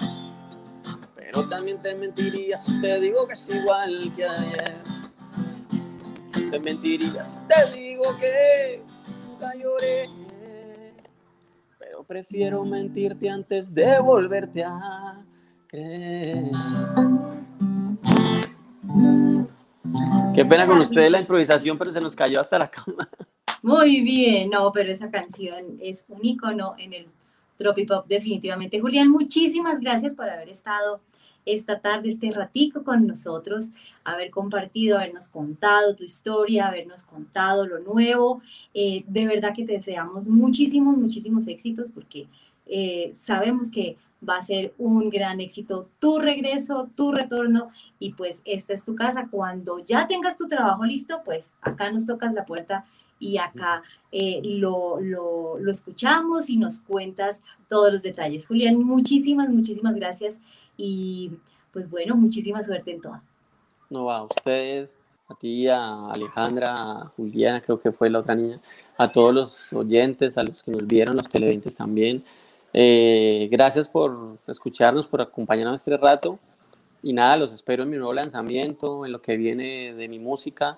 Pero 1.16 1.47
también 1.47 1.82
te 1.82 1.95
mentiría 1.95 2.58
si 2.58 2.82
te 2.82 3.00
digo 3.00 3.26
que 3.26 3.34
es 3.36 3.50
igual 3.50 4.12
que 4.18 4.26
ayer. 4.26 4.82
Te 6.52 6.60
mentiría 6.60 7.24
si 7.24 7.39
te 7.47 7.72
digo 7.72 8.04
que 8.20 8.84
nunca 9.30 9.56
lloré 9.56 10.18
prefiero 12.10 12.66
mentirte 12.66 13.30
antes 13.30 13.72
de 13.72 13.99
volverte 13.99 14.64
a 14.64 15.24
creer. 15.68 16.49
Qué 20.34 20.43
pena 20.43 20.66
con 20.66 20.80
ustedes 20.80 21.12
la 21.12 21.20
improvisación, 21.20 21.78
pero 21.78 21.93
se 21.93 22.01
nos 22.01 22.16
cayó 22.16 22.41
hasta 22.41 22.57
la 22.57 22.68
cama. 22.68 23.07
Muy 23.62 24.01
bien, 24.01 24.49
no, 24.49 24.72
pero 24.72 24.91
esa 24.91 25.12
canción 25.12 25.78
es 25.80 26.05
un 26.10 26.26
icono 26.26 26.74
en 26.80 26.93
el 26.93 27.07
Tropipop 27.57 28.07
definitivamente. 28.07 28.80
Julián, 28.80 29.10
muchísimas 29.10 29.80
gracias 29.80 30.16
por 30.16 30.28
haber 30.28 30.49
estado 30.49 31.01
esta 31.54 31.80
tarde, 31.80 32.10
este 32.10 32.32
ratico 32.32 32.84
con 32.84 33.08
nosotros, 33.08 33.70
haber 34.04 34.30
compartido, 34.30 34.97
habernos 34.97 35.30
contado 35.30 35.95
tu 35.95 36.04
historia, 36.04 36.68
habernos 36.68 37.04
contado 37.04 37.66
lo 37.66 37.80
nuevo. 37.80 38.41
Eh, 38.74 39.04
de 39.08 39.28
verdad 39.28 39.54
que 39.56 39.66
te 39.66 39.74
deseamos 39.74 40.28
muchísimos, 40.28 40.97
muchísimos 40.97 41.47
éxitos 41.47 41.91
porque 41.91 42.28
eh, 42.66 43.12
sabemos 43.14 43.72
que 43.72 43.97
va 44.28 44.38
a 44.38 44.41
ser 44.41 44.74
un 44.78 45.10
gran 45.10 45.39
éxito 45.39 45.89
tu 46.00 46.20
regreso, 46.20 46.89
tu 46.95 47.12
retorno 47.12 47.70
y 48.00 48.14
pues 48.14 48.41
esta 48.45 48.74
es 48.74 48.84
tu 48.84 48.95
casa. 48.95 49.28
Cuando 49.32 49.80
ya 49.80 50.08
tengas 50.08 50.38
tu 50.38 50.47
trabajo 50.47 50.86
listo, 50.86 51.22
pues 51.24 51.52
acá 51.62 51.91
nos 51.91 52.06
tocas 52.06 52.34
la 52.34 52.45
puerta 52.45 52.86
y 53.18 53.38
acá 53.38 53.84
eh, 54.12 54.41
lo, 54.43 55.00
lo, 55.02 55.60
lo, 55.60 55.72
escuchamos 55.72 56.50
y 56.50 56.58
nos 56.58 56.80
cuentas 56.80 57.43
todos 57.68 57.91
los 57.91 58.02
detalles. 58.02 58.47
Julián, 58.47 58.82
muchísimas, 58.82 59.50
muchísimas 59.50 59.95
gracias 59.95 60.41
y 60.80 61.32
pues 61.71 61.89
bueno, 61.89 62.15
muchísima 62.15 62.63
suerte 62.63 62.91
en 62.91 63.01
todo. 63.01 63.21
No, 63.89 64.09
a 64.09 64.23
ustedes, 64.23 65.01
a 65.27 65.36
ti, 65.36 65.67
a 65.67 66.09
Alejandra, 66.11 66.71
a 66.71 67.05
Juliana, 67.15 67.61
creo 67.61 67.82
que 67.82 67.91
fue 67.91 68.09
la 68.09 68.19
otra 68.19 68.36
niña, 68.36 68.59
a 68.97 69.11
todos 69.11 69.34
los 69.34 69.73
oyentes, 69.73 70.38
a 70.38 70.43
los 70.43 70.63
que 70.63 70.71
nos 70.71 70.88
vieron, 70.88 71.15
los 71.15 71.27
televidentes 71.27 71.75
también. 71.75 72.23
Eh, 72.73 73.49
gracias 73.51 73.89
por 73.89 74.38
escucharnos, 74.47 75.07
por 75.07 75.21
acompañarnos 75.21 75.75
este 75.82 75.97
rato. 75.97 76.39
Y 77.01 77.13
nada, 77.13 77.38
los 77.38 77.53
espero 77.53 77.84
en 77.84 77.89
mi 77.89 77.97
nuevo 77.97 78.13
lanzamiento, 78.13 79.05
en 79.05 79.11
lo 79.11 79.21
que 79.21 79.38
viene 79.38 79.93
de 79.93 80.07
mi 80.07 80.19
música. 80.19 80.77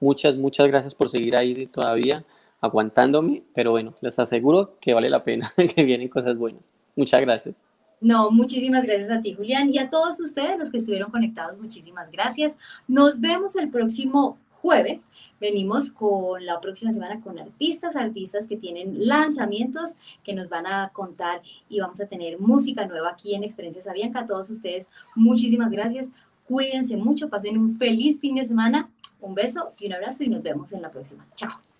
Muchas, 0.00 0.36
muchas 0.36 0.68
gracias 0.68 0.94
por 0.94 1.10
seguir 1.10 1.36
ahí 1.36 1.66
todavía 1.66 2.24
aguantándome, 2.60 3.42
pero 3.54 3.72
bueno, 3.72 3.94
les 4.00 4.18
aseguro 4.18 4.76
que 4.80 4.94
vale 4.94 5.10
la 5.10 5.24
pena, 5.24 5.52
que 5.74 5.84
vienen 5.84 6.08
cosas 6.08 6.36
buenas. 6.36 6.62
Muchas 6.94 7.20
gracias. 7.20 7.64
No, 8.02 8.32
muchísimas 8.32 8.84
gracias 8.84 9.10
a 9.10 9.20
ti, 9.20 9.32
Julián, 9.32 9.72
y 9.72 9.78
a 9.78 9.88
todos 9.88 10.18
ustedes 10.18 10.58
los 10.58 10.72
que 10.72 10.78
estuvieron 10.78 11.12
conectados, 11.12 11.56
muchísimas 11.58 12.10
gracias. 12.10 12.58
Nos 12.88 13.20
vemos 13.20 13.54
el 13.54 13.70
próximo 13.70 14.38
jueves. 14.60 15.08
Venimos 15.40 15.92
con 15.92 16.44
la 16.44 16.60
próxima 16.60 16.90
semana 16.90 17.20
con 17.20 17.38
artistas, 17.38 17.94
artistas 17.94 18.48
que 18.48 18.56
tienen 18.56 19.06
lanzamientos 19.06 19.96
que 20.24 20.34
nos 20.34 20.48
van 20.48 20.66
a 20.66 20.90
contar 20.92 21.42
y 21.68 21.78
vamos 21.78 22.00
a 22.00 22.06
tener 22.06 22.40
música 22.40 22.86
nueva 22.86 23.10
aquí 23.10 23.36
en 23.36 23.44
Experiencias 23.44 23.86
Avianca. 23.86 24.20
A 24.20 24.26
todos 24.26 24.50
ustedes, 24.50 24.90
muchísimas 25.14 25.70
gracias. 25.70 26.12
Cuídense 26.44 26.96
mucho, 26.96 27.28
pasen 27.28 27.56
un 27.56 27.78
feliz 27.78 28.20
fin 28.20 28.34
de 28.34 28.44
semana. 28.44 28.90
Un 29.20 29.36
beso 29.36 29.74
y 29.78 29.86
un 29.86 29.92
abrazo 29.92 30.24
y 30.24 30.28
nos 30.28 30.42
vemos 30.42 30.72
en 30.72 30.82
la 30.82 30.90
próxima. 30.90 31.24
Chao. 31.36 31.71